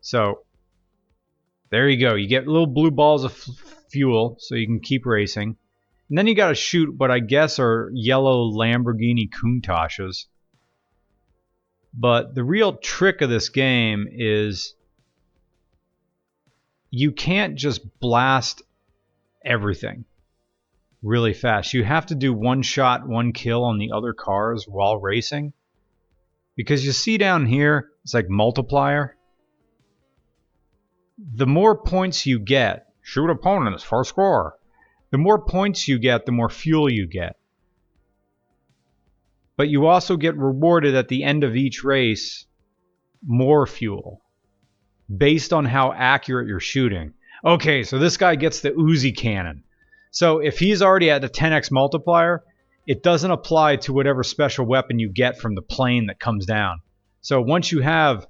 So, 0.00 0.44
there 1.70 1.88
you 1.88 2.00
go. 2.00 2.14
You 2.14 2.26
get 2.26 2.46
little 2.46 2.66
blue 2.66 2.90
balls 2.90 3.24
of 3.24 3.32
fuel 3.90 4.36
so 4.38 4.54
you 4.54 4.66
can 4.66 4.80
keep 4.80 5.04
racing. 5.04 5.56
And 6.08 6.18
then 6.18 6.26
you 6.26 6.34
got 6.34 6.48
to 6.48 6.54
shoot 6.54 6.94
what 6.96 7.10
I 7.10 7.20
guess 7.20 7.58
are 7.58 7.90
yellow 7.92 8.50
Lamborghini 8.50 9.28
Countaches. 9.30 10.26
But 11.92 12.34
the 12.34 12.44
real 12.44 12.74
trick 12.76 13.20
of 13.20 13.30
this 13.30 13.48
game 13.48 14.08
is 14.10 14.74
you 16.90 17.12
can't 17.12 17.56
just 17.56 18.00
blast 18.00 18.62
everything 19.44 20.04
really 21.02 21.32
fast. 21.32 21.72
You 21.72 21.82
have 21.84 22.06
to 22.06 22.14
do 22.14 22.32
one 22.32 22.62
shot, 22.62 23.08
one 23.08 23.32
kill 23.32 23.64
on 23.64 23.78
the 23.78 23.92
other 23.92 24.12
cars 24.12 24.66
while 24.68 24.98
racing. 24.98 25.52
Because 26.56 26.84
you 26.84 26.92
see 26.92 27.16
down 27.16 27.46
here, 27.46 27.88
it's 28.02 28.12
like 28.12 28.28
multiplier. 28.28 29.16
The 31.34 31.46
more 31.46 31.76
points 31.82 32.26
you 32.26 32.38
get, 32.38 32.88
shoot 33.02 33.30
opponents 33.30 33.82
for 33.82 34.04
score. 34.04 34.56
The 35.10 35.18
more 35.18 35.42
points 35.44 35.88
you 35.88 35.98
get, 35.98 36.26
the 36.26 36.32
more 36.32 36.50
fuel 36.50 36.90
you 36.92 37.06
get. 37.06 37.36
but 39.60 39.68
you 39.68 39.86
also 39.86 40.16
get 40.16 40.38
rewarded 40.38 40.94
at 40.94 41.08
the 41.08 41.22
end 41.22 41.44
of 41.44 41.54
each 41.54 41.84
race 41.84 42.46
more 43.26 43.66
fuel 43.66 44.22
based 45.14 45.52
on 45.52 45.66
how 45.66 45.92
accurate 45.92 46.48
you're 46.48 46.60
shooting. 46.60 47.12
Okay, 47.44 47.84
so 47.84 47.98
this 47.98 48.16
guy 48.16 48.34
gets 48.34 48.60
the 48.60 48.70
Uzi 48.70 49.16
cannon. 49.16 49.64
So 50.10 50.40
if 50.40 50.58
he's 50.58 50.82
already 50.82 51.10
at 51.10 51.22
the 51.22 51.28
10x 51.28 51.70
multiplier, 51.70 52.42
it 52.86 53.02
doesn't 53.02 53.30
apply 53.30 53.76
to 53.76 53.92
whatever 53.92 54.22
special 54.22 54.66
weapon 54.66 54.98
you 54.98 55.10
get 55.10 55.38
from 55.38 55.54
the 55.54 55.62
plane 55.62 56.06
that 56.06 56.18
comes 56.18 56.44
down. 56.44 56.80
So 57.22 57.40
once 57.40 57.72
you 57.72 57.80
have 57.80 58.26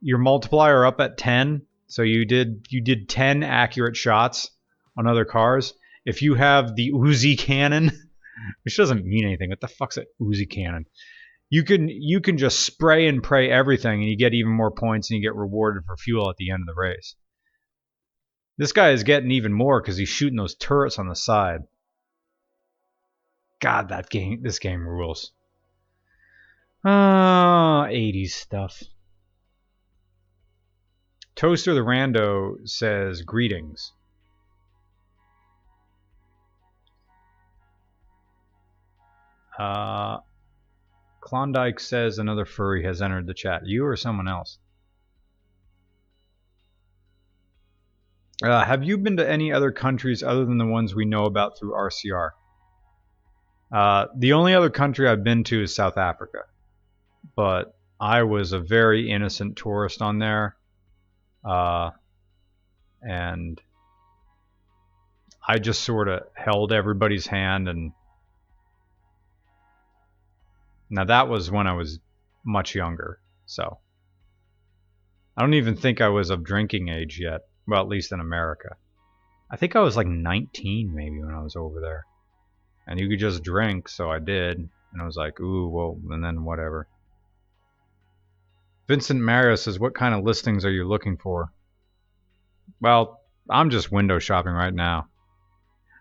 your 0.00 0.18
multiplier 0.18 0.84
up 0.84 1.00
at 1.00 1.16
10, 1.16 1.62
so 1.86 2.02
you 2.02 2.24
did 2.24 2.66
you 2.68 2.82
did 2.82 3.08
10 3.08 3.42
accurate 3.42 3.96
shots 3.96 4.50
on 4.98 5.06
other 5.06 5.24
cars. 5.24 5.72
If 6.04 6.22
you 6.22 6.34
have 6.34 6.74
the 6.74 6.92
Uzi 6.92 7.38
cannon, 7.38 7.90
which 8.64 8.76
doesn't 8.76 9.04
mean 9.04 9.24
anything, 9.24 9.50
what 9.50 9.60
the 9.60 9.68
fuck's 9.68 9.96
an 9.96 10.06
Uzi 10.20 10.50
cannon? 10.50 10.86
You 11.48 11.62
can 11.62 11.88
you 11.88 12.20
can 12.20 12.38
just 12.38 12.60
spray 12.60 13.06
and 13.06 13.22
pray 13.22 13.50
everything, 13.50 14.00
and 14.00 14.10
you 14.10 14.16
get 14.16 14.34
even 14.34 14.52
more 14.52 14.72
points, 14.72 15.10
and 15.10 15.16
you 15.16 15.26
get 15.26 15.36
rewarded 15.36 15.84
for 15.86 15.96
fuel 15.96 16.28
at 16.28 16.36
the 16.36 16.50
end 16.50 16.62
of 16.62 16.66
the 16.66 16.80
race. 16.80 17.14
This 18.58 18.72
guy 18.72 18.90
is 18.90 19.04
getting 19.04 19.30
even 19.30 19.52
more 19.52 19.80
because 19.80 19.96
he's 19.96 20.08
shooting 20.08 20.36
those 20.36 20.54
turrets 20.54 20.98
on 20.98 21.08
the 21.08 21.16
side. 21.16 21.62
God, 23.60 23.88
that 23.88 24.08
game, 24.08 24.42
this 24.42 24.58
game 24.58 24.86
rules. 24.86 25.32
Ah, 26.84 27.84
uh, 27.84 27.88
80s 27.88 28.30
stuff. 28.30 28.82
Toaster 31.34 31.74
the 31.74 31.80
Rando 31.80 32.66
says, 32.66 33.22
Greetings. 33.22 33.92
Uh, 39.58 40.18
Klondike 41.20 41.80
says 41.80 42.18
another 42.18 42.44
furry 42.44 42.84
has 42.84 43.02
entered 43.02 43.26
the 43.26 43.34
chat. 43.34 43.66
You 43.66 43.84
or 43.84 43.96
someone 43.96 44.28
else? 44.28 44.58
Uh, 48.42 48.64
have 48.64 48.84
you 48.84 48.98
been 48.98 49.16
to 49.16 49.28
any 49.28 49.52
other 49.52 49.72
countries 49.72 50.22
other 50.22 50.44
than 50.44 50.58
the 50.58 50.66
ones 50.66 50.94
we 50.94 51.04
know 51.04 51.24
about 51.24 51.58
through 51.58 51.72
RCR? 51.72 52.30
Uh, 53.72 54.06
the 54.16 54.34
only 54.34 54.54
other 54.54 54.70
country 54.70 55.08
I've 55.08 55.24
been 55.24 55.44
to 55.44 55.62
is 55.62 55.74
South 55.74 55.96
Africa, 55.96 56.40
but 57.34 57.76
I 57.98 58.22
was 58.24 58.52
a 58.52 58.60
very 58.60 59.10
innocent 59.10 59.56
tourist 59.56 60.02
on 60.02 60.18
there, 60.18 60.56
uh, 61.44 61.90
and 63.02 63.60
I 65.48 65.58
just 65.58 65.82
sort 65.82 66.08
of 66.08 66.22
held 66.34 66.72
everybody's 66.72 67.26
hand 67.26 67.68
and 67.68 67.92
now 70.88 71.04
that 71.04 71.28
was 71.28 71.50
when 71.50 71.66
I 71.66 71.72
was 71.72 71.98
much 72.44 72.74
younger, 72.74 73.18
so 73.44 73.78
I 75.36 75.42
don't 75.42 75.54
even 75.54 75.76
think 75.76 76.00
I 76.00 76.08
was 76.08 76.30
of 76.30 76.44
drinking 76.44 76.88
age 76.88 77.18
yet. 77.20 77.42
Well, 77.66 77.82
at 77.82 77.88
least 77.88 78.12
in 78.12 78.20
America. 78.20 78.76
I 79.50 79.56
think 79.56 79.76
I 79.76 79.80
was 79.80 79.96
like 79.96 80.06
19 80.06 80.94
maybe 80.94 81.20
when 81.20 81.34
I 81.34 81.42
was 81.42 81.56
over 81.56 81.80
there. 81.80 82.06
And 82.86 83.00
you 83.00 83.08
could 83.08 83.18
just 83.18 83.42
drink, 83.42 83.88
so 83.88 84.10
I 84.10 84.18
did. 84.18 84.58
And 84.58 85.02
I 85.02 85.04
was 85.04 85.16
like, 85.16 85.40
ooh, 85.40 85.68
well, 85.68 85.98
and 86.10 86.24
then 86.24 86.44
whatever. 86.44 86.88
Vincent 88.86 89.20
Mario 89.20 89.56
says, 89.56 89.78
what 89.78 89.94
kind 89.94 90.14
of 90.14 90.24
listings 90.24 90.64
are 90.64 90.70
you 90.70 90.86
looking 90.86 91.16
for? 91.16 91.52
Well, 92.80 93.20
I'm 93.50 93.70
just 93.70 93.90
window 93.90 94.18
shopping 94.18 94.52
right 94.52 94.74
now. 94.74 95.08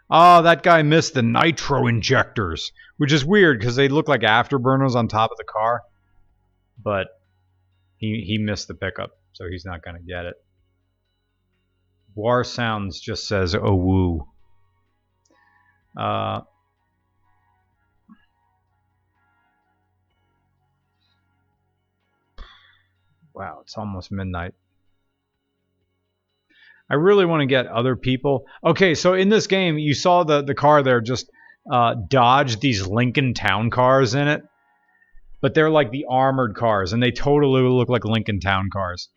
Oh, 0.10 0.44
that 0.44 0.62
guy 0.62 0.84
missed 0.84 1.16
the 1.16 1.24
nitro 1.24 1.88
injectors, 1.88 2.72
which 2.98 3.12
is 3.12 3.26
weird 3.26 3.60
because 3.60 3.76
they 3.76 3.88
look 3.88 4.08
like 4.08 4.22
afterburners 4.22 4.96
on 4.96 5.08
top 5.08 5.32
of 5.32 5.38
the 5.38 5.44
car. 5.44 5.82
But 6.82 7.08
he, 7.98 8.24
he 8.26 8.38
missed 8.38 8.68
the 8.68 8.76
pickup, 8.76 9.18
so 9.34 9.48
he's 9.50 9.66
not 9.66 9.84
going 9.84 9.98
to 9.98 10.04
get 10.04 10.26
it. 10.26 10.36
War 12.16 12.46
Sounds 12.46 13.00
just 13.00 13.28
says, 13.28 13.56
oh 13.56 13.76
woo. 13.76 14.28
Uh, 15.98 16.42
wow, 23.34 23.60
it's 23.62 23.78
almost 23.78 24.12
midnight. 24.12 24.54
I 26.90 26.96
really 26.96 27.26
want 27.26 27.42
to 27.42 27.48
get 27.48 27.68
other 27.68 27.96
people. 27.96 28.46
Okay, 28.64 28.96
so 28.96 29.14
in 29.14 29.30
this 29.30 29.48
game, 29.48 29.78
you 29.78 29.94
saw 29.94 30.24
the, 30.24 30.42
the 30.42 30.56
car 30.56 30.84
there 30.84 31.02
just 31.02 31.30
uh, 31.70 31.96
dodge 32.10 32.60
these 32.60 32.86
Lincoln 32.88 33.34
Town 33.34 33.70
cars 33.70 34.14
in 34.16 34.28
it. 34.28 34.44
But 35.42 35.54
they're 35.54 35.70
like 35.70 35.92
the 35.92 36.06
armored 36.10 36.56
cars, 36.56 36.94
and 36.94 37.04
they 37.04 37.12
totally 37.12 37.62
look 37.62 37.90
like 37.90 38.06
Lincoln 38.06 38.40
Town 38.40 38.70
cars 38.72 39.10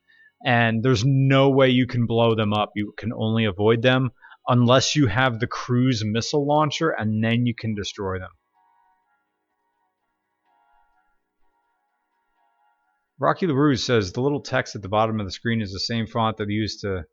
and 0.45 0.83
there's 0.83 1.05
no 1.05 1.51
way 1.51 1.69
you 1.71 1.87
can 1.87 2.07
blow 2.07 2.35
them 2.35 2.53
up. 2.53 2.73
You 2.75 2.93
can 2.97 3.13
only 3.13 3.45
avoid 3.45 3.83
them 3.83 4.11
unless 4.47 4.97
you 4.97 5.07
have 5.07 5.41
the 5.41 5.47
cruise 5.47 6.03
missile 6.05 6.47
launcher, 6.47 6.91
and 6.91 7.23
then 7.23 7.45
you 7.47 7.55
can 7.55 7.75
destroy 7.75 8.19
them. 8.19 8.31
Rocky 13.21 13.47
LaRue 13.47 13.77
says 13.77 14.13
the 14.13 14.21
little 14.21 14.41
text 14.41 14.77
at 14.77 14.83
the 14.83 14.89
bottom 14.89 15.19
of 15.19 15.27
the 15.27 15.33
screen 15.33 15.61
is 15.61 15.73
the 15.73 15.81
same 15.81 16.07
font 16.07 16.37
that 16.37 16.49
he 16.49 16.55
used 16.55 16.81
to. 16.83 17.05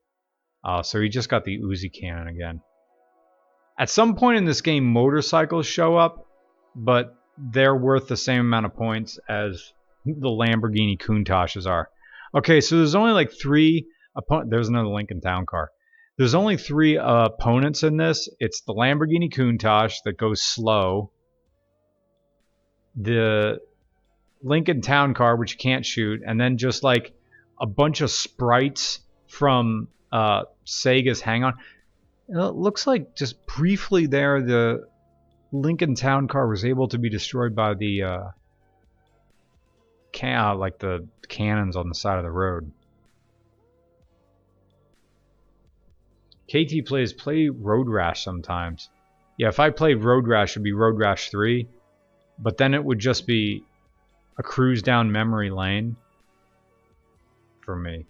Uh, 0.64 0.84
so 0.84 1.02
he 1.02 1.10
just 1.10 1.30
got 1.30 1.44
the 1.46 1.60
Uzi 1.60 1.92
cannon 1.92 2.28
again. 2.28 2.62
At 3.78 3.90
some 3.90 4.16
point 4.16 4.38
in 4.38 4.46
this 4.46 4.62
game, 4.62 4.86
motorcycles 4.86 5.66
show 5.66 5.98
up, 5.98 6.28
but 6.76 7.16
they're 7.38 7.76
worth 7.76 8.08
the 8.08 8.18
same 8.18 8.42
amount 8.42 8.68
of 8.68 8.76
points 8.76 9.20
as 9.28 9.74
the 10.06 10.30
Lamborghini 10.30 10.98
Countaches 10.98 11.68
are. 11.68 11.90
Okay, 12.36 12.60
so 12.60 12.78
there's 12.78 12.96
only 12.96 13.14
like 13.14 13.32
three 13.32 13.88
opponents. 14.16 14.50
There's 14.52 14.68
another 14.68 14.90
Lincoln 14.90 15.22
Town 15.22 15.46
car. 15.46 15.72
There's 16.18 16.36
only 16.36 16.58
three 16.58 16.98
uh, 16.98 17.26
opponents 17.26 17.84
in 17.84 17.98
this. 17.98 18.30
It's 18.40 18.62
the 18.62 18.74
Lamborghini 18.74 19.32
Countach 19.34 19.94
that 20.04 20.18
goes 20.18 20.42
slow. 20.42 21.12
The 22.96 23.60
Lincoln 24.42 24.82
Town 24.82 25.14
car, 25.14 25.36
which 25.36 25.54
you 25.54 25.58
can't 25.58 25.86
shoot, 25.86 26.22
and 26.26 26.40
then 26.40 26.58
just 26.58 26.84
like 26.84 27.14
a 27.60 27.66
bunch 27.66 28.02
of 28.02 28.12
sprites 28.12 29.00
from 29.28 29.88
uh, 30.12 30.44
Sega's 30.66 31.22
Hang 31.22 31.44
On. 31.44 31.54
It 32.28 32.56
looks 32.56 32.88
like 32.88 33.16
just 33.16 33.46
briefly 33.46 34.08
there, 34.08 34.42
the 34.42 34.88
Lincoln 35.52 35.96
Town 35.96 36.28
car 36.28 36.48
was 36.48 36.66
able 36.66 36.88
to 36.90 36.98
be 36.98 37.10
destroyed 37.10 37.56
by 37.56 37.76
the 37.76 38.04
uh, 38.04 38.24
uh, 40.24 40.56
like 40.56 40.80
the 40.80 41.08
cannons 41.28 41.76
on 41.76 41.90
the 41.90 41.96
side 41.96 42.18
of 42.18 42.24
the 42.24 42.32
road. 42.32 42.72
KT 46.48 46.86
plays 46.86 47.12
play 47.12 47.50
Road 47.50 47.88
Rash 47.88 48.24
sometimes. 48.24 48.90
Yeah, 49.38 49.50
if 49.50 49.60
I 49.60 49.70
played 49.72 50.04
Road 50.04 50.28
Rash, 50.28 50.52
it'd 50.52 50.64
be 50.64 50.74
Road 50.74 50.98
Rash 50.98 51.30
3, 51.30 51.68
but 52.40 52.58
then 52.58 52.74
it 52.74 52.84
would 52.84 53.00
just 53.00 53.28
be 53.28 53.64
a 54.38 54.44
cruise 54.44 54.82
down 54.82 55.12
memory 55.12 55.50
lane 55.50 55.96
for 57.62 57.76
me. 57.76 58.06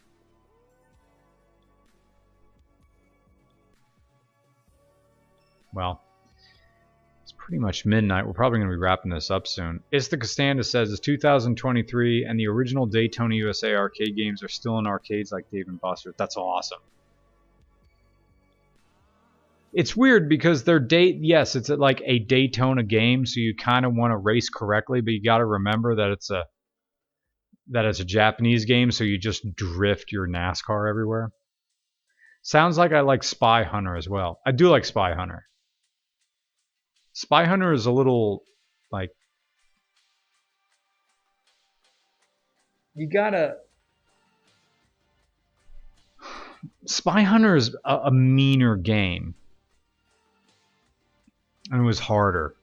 Well, 5.74 6.02
pretty 7.46 7.60
much 7.60 7.86
midnight. 7.86 8.26
We're 8.26 8.34
probably 8.34 8.58
going 8.58 8.72
to 8.72 8.76
be 8.76 8.80
wrapping 8.80 9.12
this 9.12 9.30
up 9.30 9.46
soon. 9.46 9.84
It's 9.92 10.08
the 10.08 10.18
Costanda 10.18 10.66
says 10.66 10.92
it's 10.92 11.00
2023 11.00 12.26
and 12.26 12.40
the 12.40 12.48
original 12.48 12.88
Daytona 12.88 13.36
USA 13.36 13.76
arcade 13.76 14.16
games 14.16 14.42
are 14.42 14.48
still 14.48 14.80
in 14.80 14.88
arcades 14.88 15.32
like 15.32 15.52
Dave 15.52 15.68
and 15.68 15.80
Buster's. 15.80 16.16
That's 16.18 16.38
awesome. 16.38 16.80
It's 19.74 19.96
weird 19.96 20.28
because 20.28 20.64
they're 20.64 20.80
date. 20.80 21.18
Yes, 21.22 21.56
it's 21.56 21.70
like 21.70 22.02
a 22.04 22.18
Daytona 22.18 22.82
game, 22.82 23.28
so 23.28 23.40
you 23.40 23.54
kind 23.56 23.86
of 23.86 23.94
want 23.94 24.12
to 24.12 24.18
race 24.18 24.50
correctly, 24.50 25.02
but 25.02 25.12
you 25.12 25.22
got 25.22 25.38
to 25.38 25.46
remember 25.46 25.98
that 25.98 26.10
it's 26.10 26.32
a 26.32 26.46
that 27.68 27.86
it's 27.86 28.00
a 28.00 28.06
Japanese 28.06 28.66
game, 28.66 28.90
so 28.90 29.04
you 29.04 29.20
just 29.20 29.56
drift 29.56 30.12
your 30.12 30.28
NASCAR 30.28 30.90
everywhere. 30.90 31.32
Sounds 32.42 32.76
like 32.76 32.92
I 32.92 33.02
like 33.02 33.22
Spy 33.22 33.64
Hunter 33.64 33.96
as 33.96 34.10
well. 34.10 34.40
I 34.48 34.52
do 34.52 34.70
like 34.70 34.86
Spy 34.86 35.14
Hunter. 35.14 35.46
Spy 37.16 37.46
Hunter 37.46 37.72
is 37.72 37.86
a 37.86 37.92
little 37.92 38.44
like 38.92 39.10
you 42.94 43.08
gotta. 43.08 43.56
Spy 46.86 47.22
Hunter 47.22 47.56
is 47.56 47.74
a, 47.86 47.96
a 47.96 48.12
meaner 48.12 48.76
game, 48.76 49.34
and 51.72 51.82
it 51.82 51.86
was 51.86 52.00
harder. 52.00 52.54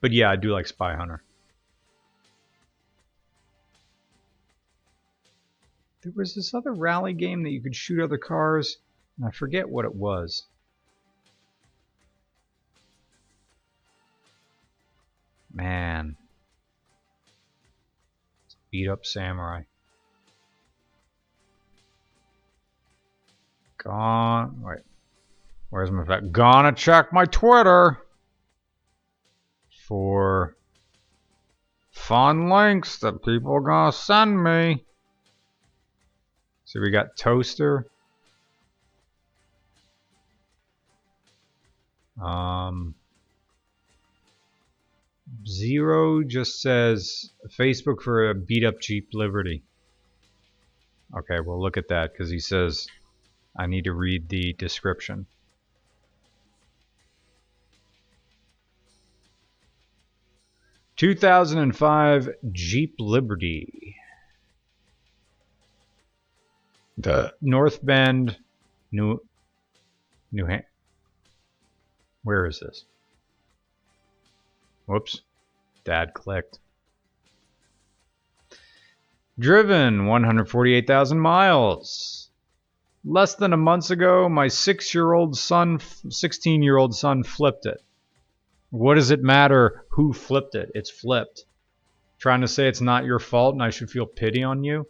But 0.00 0.12
yeah, 0.12 0.30
I 0.30 0.36
do 0.36 0.52
like 0.52 0.68
Spy 0.68 0.94
Hunter. 0.94 1.20
There 6.02 6.12
was 6.14 6.36
this 6.36 6.54
other 6.54 6.72
rally 6.72 7.12
game 7.12 7.42
that 7.42 7.50
you 7.50 7.60
could 7.60 7.74
shoot 7.74 8.00
other 8.00 8.18
cars, 8.18 8.76
and 9.16 9.26
I 9.26 9.32
forget 9.32 9.68
what 9.68 9.84
it 9.84 9.94
was. 9.96 10.46
Man. 15.54 16.16
Beat 18.70 18.88
up 18.88 19.06
samurai. 19.06 19.62
Gone. 23.78 24.60
Wait. 24.62 24.80
Where's 25.70 25.92
my 25.92 26.04
fat? 26.04 26.32
Gonna 26.32 26.72
check 26.72 27.12
my 27.12 27.24
Twitter 27.24 27.98
for 29.86 30.56
fun 31.92 32.50
links 32.50 32.98
that 32.98 33.22
people 33.24 33.54
are 33.54 33.60
gonna 33.60 33.92
send 33.92 34.42
me. 34.42 34.84
So 36.64 36.80
we 36.80 36.90
got 36.90 37.16
toaster. 37.16 37.86
Um. 42.20 42.96
Zero 45.46 46.22
just 46.22 46.60
says 46.60 47.30
Facebook 47.48 48.00
for 48.02 48.30
a 48.30 48.34
beat 48.34 48.64
up 48.64 48.80
Jeep 48.80 49.08
Liberty. 49.12 49.62
Okay, 51.16 51.40
well 51.40 51.60
look 51.60 51.76
at 51.76 51.88
that 51.88 52.12
because 52.12 52.30
he 52.30 52.38
says 52.38 52.86
I 53.56 53.66
need 53.66 53.84
to 53.84 53.92
read 53.92 54.28
the 54.28 54.52
description. 54.54 55.26
Two 60.96 61.14
thousand 61.14 61.58
and 61.58 61.76
five 61.76 62.28
Jeep 62.52 62.94
Liberty. 62.98 63.96
The 66.96 67.34
North 67.40 67.84
Bend, 67.84 68.36
New 68.92 69.20
New 70.32 70.46
Ham 70.46 70.62
where 72.24 72.46
is 72.46 72.58
this? 72.58 72.84
Whoops. 74.86 75.20
Dad 75.84 76.14
clicked. 76.14 76.58
Driven 79.38 80.06
148,000 80.06 81.18
miles. 81.18 82.30
Less 83.04 83.34
than 83.34 83.52
a 83.52 83.58
month 83.58 83.90
ago, 83.90 84.28
my 84.28 84.48
six-year-old 84.48 85.36
son, 85.36 85.78
16-year-old 85.78 86.94
son 86.94 87.22
flipped 87.22 87.66
it. 87.66 87.82
What 88.70 88.94
does 88.94 89.10
it 89.10 89.22
matter 89.22 89.84
who 89.90 90.12
flipped 90.12 90.54
it? 90.54 90.70
It's 90.74 90.90
flipped. 90.90 91.44
Trying 92.18 92.40
to 92.40 92.48
say 92.48 92.66
it's 92.66 92.80
not 92.80 93.04
your 93.04 93.18
fault 93.18 93.54
and 93.54 93.62
I 93.62 93.70
should 93.70 93.90
feel 93.90 94.06
pity 94.06 94.42
on 94.42 94.64
you? 94.64 94.88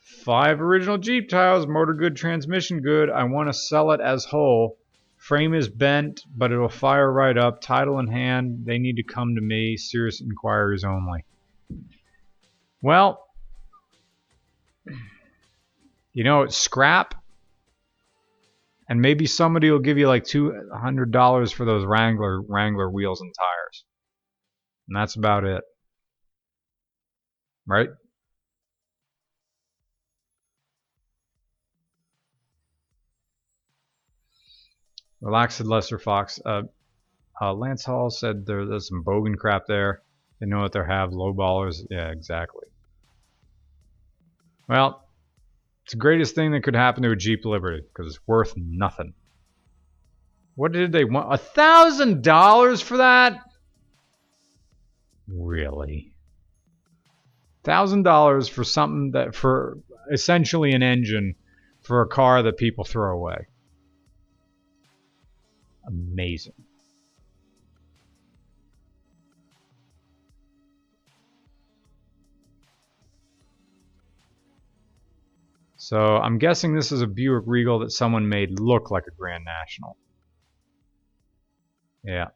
Five 0.00 0.60
original 0.60 0.98
Jeep 0.98 1.28
tires, 1.28 1.66
motor 1.66 1.94
good, 1.94 2.16
transmission 2.16 2.80
good. 2.80 3.10
I 3.10 3.24
want 3.24 3.48
to 3.48 3.52
sell 3.52 3.92
it 3.92 4.00
as 4.00 4.24
whole. 4.24 4.78
Frame 5.22 5.54
is 5.54 5.68
bent, 5.68 6.24
but 6.36 6.50
it'll 6.50 6.68
fire 6.68 7.10
right 7.10 7.38
up. 7.38 7.60
Title 7.60 8.00
in 8.00 8.08
hand. 8.08 8.64
They 8.66 8.78
need 8.78 8.96
to 8.96 9.04
come 9.04 9.36
to 9.36 9.40
me. 9.40 9.76
Serious 9.76 10.20
inquiries 10.20 10.82
only. 10.82 11.24
Well, 12.82 13.24
you 16.12 16.24
know, 16.24 16.42
it's 16.42 16.56
scrap. 16.56 17.14
And 18.88 19.00
maybe 19.00 19.26
somebody 19.26 19.70
will 19.70 19.78
give 19.78 19.96
you 19.96 20.08
like 20.08 20.24
$200 20.24 21.54
for 21.54 21.64
those 21.64 21.84
Wrangler 21.84 22.42
Wrangler 22.42 22.90
wheels 22.90 23.20
and 23.20 23.32
tires. 23.32 23.84
And 24.88 24.96
that's 24.96 25.14
about 25.14 25.44
it. 25.44 25.62
Right? 27.64 27.90
Relaxed 35.22 35.60
Lester 35.60 36.00
Fox. 36.00 36.40
Uh, 36.44 36.62
uh, 37.40 37.54
Lance 37.54 37.84
Hall 37.84 38.10
said 38.10 38.44
there, 38.44 38.66
there's 38.66 38.88
some 38.88 39.04
bogan 39.04 39.36
crap 39.36 39.66
there. 39.66 40.02
They 40.40 40.46
know 40.46 40.60
what 40.60 40.72
they 40.72 40.80
have. 40.84 41.12
Low 41.12 41.32
ballers. 41.32 41.86
Yeah, 41.88 42.08
exactly. 42.10 42.66
Well, 44.68 45.08
it's 45.84 45.92
the 45.92 45.98
greatest 45.98 46.34
thing 46.34 46.50
that 46.52 46.64
could 46.64 46.74
happen 46.74 47.04
to 47.04 47.12
a 47.12 47.16
Jeep 47.16 47.44
Liberty 47.44 47.82
because 47.82 48.12
it's 48.12 48.26
worth 48.26 48.54
nothing. 48.56 49.14
What 50.56 50.72
did 50.72 50.90
they 50.90 51.04
want? 51.04 51.32
A 51.32 51.38
thousand 51.38 52.22
dollars 52.22 52.80
for 52.82 52.96
that? 52.98 53.38
Really? 55.28 56.14
Thousand 57.62 58.02
dollars 58.02 58.48
for 58.48 58.64
something 58.64 59.12
that 59.12 59.36
for 59.36 59.78
essentially 60.10 60.72
an 60.72 60.82
engine 60.82 61.36
for 61.82 62.02
a 62.02 62.08
car 62.08 62.42
that 62.42 62.56
people 62.56 62.84
throw 62.84 63.14
away 63.14 63.46
amazing. 65.86 66.54
So 75.76 75.98
I'm 75.98 76.38
guessing 76.38 76.74
this 76.74 76.92
is 76.92 77.02
a 77.02 77.08
Buick 77.08 77.42
Regal 77.46 77.80
that 77.80 77.90
someone 77.90 78.28
made 78.28 78.60
look 78.60 78.90
like 78.92 79.04
a 79.08 79.10
Grand 79.10 79.44
National. 79.44 79.96
Yeah. 82.04 82.28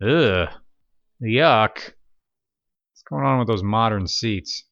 Ugh. 0.00 0.48
Yuck. 1.20 1.74
What's 1.74 3.02
going 3.08 3.24
on 3.24 3.40
with 3.40 3.48
those 3.48 3.64
modern 3.64 4.06
seats? 4.06 4.64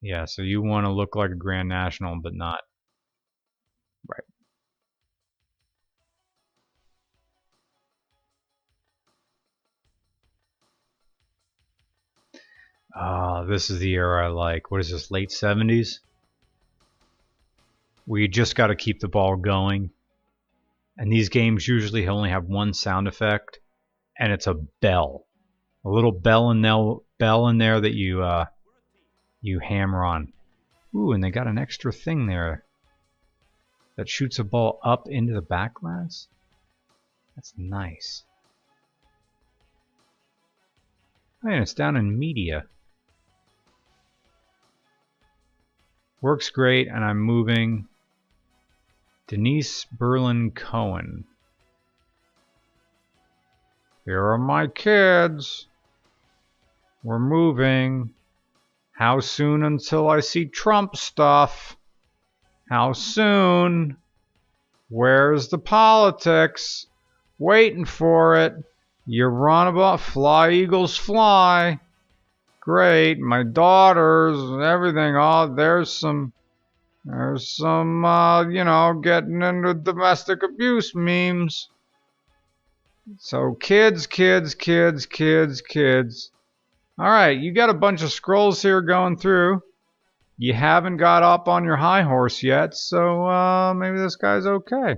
Yeah, 0.00 0.24
so 0.26 0.42
you 0.42 0.62
want 0.62 0.86
to 0.86 0.92
look 0.92 1.16
like 1.16 1.30
a 1.30 1.34
Grand 1.34 1.68
National, 1.68 2.20
but 2.22 2.34
not. 2.34 2.60
Right. 4.08 4.29
Ah, 12.94 13.44
this 13.44 13.70
is 13.70 13.78
the 13.78 13.92
era 13.92 14.26
I 14.26 14.28
like. 14.28 14.70
What 14.70 14.80
is 14.80 14.90
this, 14.90 15.10
late 15.10 15.30
70s? 15.30 16.00
We 18.06 18.26
just 18.26 18.56
got 18.56 18.68
to 18.68 18.74
keep 18.74 19.00
the 19.00 19.08
ball 19.08 19.36
going. 19.36 19.90
And 20.98 21.12
these 21.12 21.28
games 21.28 21.68
usually 21.68 22.08
only 22.08 22.30
have 22.30 22.44
one 22.44 22.74
sound 22.74 23.06
effect, 23.06 23.60
and 24.18 24.32
it's 24.32 24.46
a 24.46 24.54
bell. 24.54 25.26
A 25.84 25.88
little 25.88 26.12
bell 26.12 26.50
in, 26.50 26.60
there, 26.60 26.96
bell 27.18 27.48
in 27.48 27.58
there 27.58 27.80
that 27.80 27.94
you, 27.94 28.22
uh, 28.22 28.46
you 29.40 29.60
hammer 29.60 30.04
on. 30.04 30.32
Ooh, 30.94 31.12
and 31.12 31.22
they 31.22 31.30
got 31.30 31.46
an 31.46 31.58
extra 31.58 31.92
thing 31.92 32.26
there 32.26 32.64
that 33.96 34.08
shoots 34.08 34.38
a 34.38 34.44
ball 34.44 34.80
up 34.82 35.08
into 35.08 35.32
the 35.32 35.40
back 35.40 35.74
glass. 35.74 36.26
That's 37.36 37.54
nice. 37.56 38.24
Man, 41.42 41.62
it's 41.62 41.74
down 41.74 41.96
in 41.96 42.18
media. 42.18 42.64
Works 46.22 46.50
great, 46.50 46.88
and 46.88 47.02
I'm 47.02 47.18
moving. 47.18 47.88
Denise 49.26 49.86
Berlin 49.86 50.50
Cohen. 50.50 51.24
Here 54.04 54.22
are 54.22 54.36
my 54.36 54.66
kids. 54.66 55.66
We're 57.02 57.18
moving. 57.18 58.12
How 58.92 59.20
soon 59.20 59.62
until 59.62 60.10
I 60.10 60.20
see 60.20 60.44
Trump 60.44 60.94
stuff? 60.94 61.78
How 62.68 62.92
soon? 62.92 63.96
Where's 64.90 65.48
the 65.48 65.58
politics? 65.58 66.86
Waiting 67.38 67.86
for 67.86 68.36
it. 68.36 68.54
You 69.06 69.24
run 69.26 69.68
about 69.68 70.00
fly 70.00 70.50
eagles 70.50 70.98
fly 70.98 71.80
great. 72.70 73.18
My 73.18 73.42
daughters 73.42 74.38
and 74.38 74.62
everything. 74.62 75.16
Oh, 75.16 75.52
there's 75.56 75.92
some, 75.92 76.32
there's 77.04 77.48
some, 77.48 78.04
uh, 78.04 78.48
you 78.48 78.62
know, 78.62 79.00
getting 79.02 79.42
into 79.42 79.74
domestic 79.74 80.44
abuse 80.44 80.94
memes. 80.94 81.68
So 83.18 83.54
kids, 83.54 84.06
kids, 84.06 84.54
kids, 84.54 85.04
kids, 85.04 85.60
kids. 85.60 86.30
All 86.96 87.06
right, 87.06 87.36
you 87.36 87.52
got 87.52 87.70
a 87.70 87.74
bunch 87.74 88.02
of 88.02 88.12
scrolls 88.12 88.62
here 88.62 88.82
going 88.82 89.16
through. 89.16 89.62
You 90.38 90.54
haven't 90.54 90.98
got 90.98 91.24
up 91.24 91.48
on 91.48 91.64
your 91.64 91.76
high 91.76 92.02
horse 92.02 92.40
yet, 92.40 92.74
so 92.74 93.26
uh, 93.26 93.74
maybe 93.74 93.98
this 93.98 94.14
guy's 94.14 94.46
okay. 94.46 94.94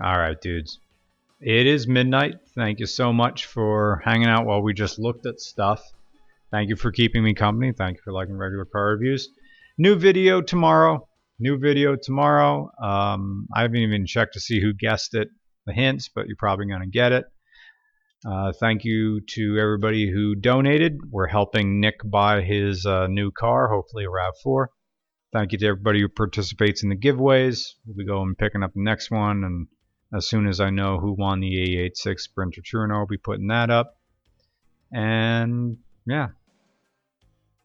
All 0.00 0.16
right, 0.16 0.40
dudes. 0.40 0.78
It 1.40 1.66
is 1.66 1.88
midnight. 1.88 2.34
Thank 2.54 2.78
you 2.78 2.86
so 2.86 3.12
much 3.12 3.46
for 3.46 4.00
hanging 4.04 4.28
out 4.28 4.46
while 4.46 4.62
we 4.62 4.72
just 4.72 4.98
looked 4.98 5.26
at 5.26 5.40
stuff. 5.40 5.82
Thank 6.52 6.68
you 6.68 6.76
for 6.76 6.92
keeping 6.92 7.24
me 7.24 7.34
company. 7.34 7.72
Thank 7.72 7.96
you 7.96 8.02
for 8.04 8.12
liking 8.12 8.36
regular 8.36 8.64
car 8.64 8.90
reviews. 8.90 9.28
New 9.76 9.96
video 9.96 10.40
tomorrow. 10.40 11.08
New 11.40 11.58
video 11.58 11.96
tomorrow. 11.96 12.70
Um, 12.80 13.48
I 13.54 13.62
haven't 13.62 13.78
even 13.78 14.06
checked 14.06 14.34
to 14.34 14.40
see 14.40 14.60
who 14.60 14.72
guessed 14.72 15.14
it, 15.14 15.28
the 15.66 15.72
hints, 15.72 16.08
but 16.08 16.28
you're 16.28 16.36
probably 16.36 16.66
going 16.66 16.82
to 16.82 16.86
get 16.86 17.10
it. 17.10 17.24
Uh, 18.24 18.52
thank 18.60 18.84
you 18.84 19.20
to 19.34 19.58
everybody 19.58 20.08
who 20.08 20.36
donated. 20.36 20.98
We're 21.10 21.26
helping 21.26 21.80
Nick 21.80 21.96
buy 22.04 22.42
his 22.42 22.86
uh, 22.86 23.08
new 23.08 23.32
car, 23.32 23.68
hopefully 23.68 24.04
a 24.04 24.08
RAV4. 24.08 24.66
Thank 25.32 25.52
you 25.52 25.58
to 25.58 25.66
everybody 25.66 26.00
who 26.00 26.08
participates 26.08 26.84
in 26.84 26.88
the 26.88 26.96
giveaways. 26.96 27.74
We'll 27.84 27.96
be 27.96 28.06
going 28.06 28.34
picking 28.36 28.62
up 28.62 28.74
the 28.74 28.82
next 28.82 29.10
one, 29.10 29.44
and 29.44 29.66
as 30.14 30.26
soon 30.26 30.46
as 30.46 30.60
I 30.60 30.70
know 30.70 30.98
who 30.98 31.12
won 31.12 31.40
the 31.40 31.50
A86 31.50 32.20
Sprinter 32.20 32.62
Trueno, 32.62 32.96
I'll 32.96 33.06
be 33.06 33.18
putting 33.18 33.48
that 33.48 33.70
up. 33.70 33.96
And 34.92 35.78
yeah. 36.06 36.28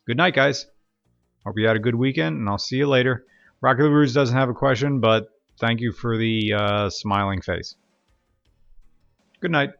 Good 0.06 0.18
night, 0.18 0.36
guys. 0.36 0.66
Hope 1.46 1.58
you 1.58 1.68
had 1.68 1.78
a 1.78 1.80
good 1.80 1.96
weekend, 1.96 2.38
and 2.38 2.50
I'll 2.50 2.58
see 2.58 2.78
you 2.78 2.88
later. 2.88 3.26
Rocky 3.62 3.84
Rouge 3.84 4.14
doesn't 4.14 4.36
have 4.36 4.50
a 4.50 4.54
question, 4.54 5.00
but 5.00 5.30
thank 5.60 5.80
you 5.80 5.92
for 5.92 6.18
the 6.18 6.54
uh, 6.54 6.90
smiling 6.90 7.42
face. 7.42 7.76
Good 9.40 9.52
night. 9.52 9.72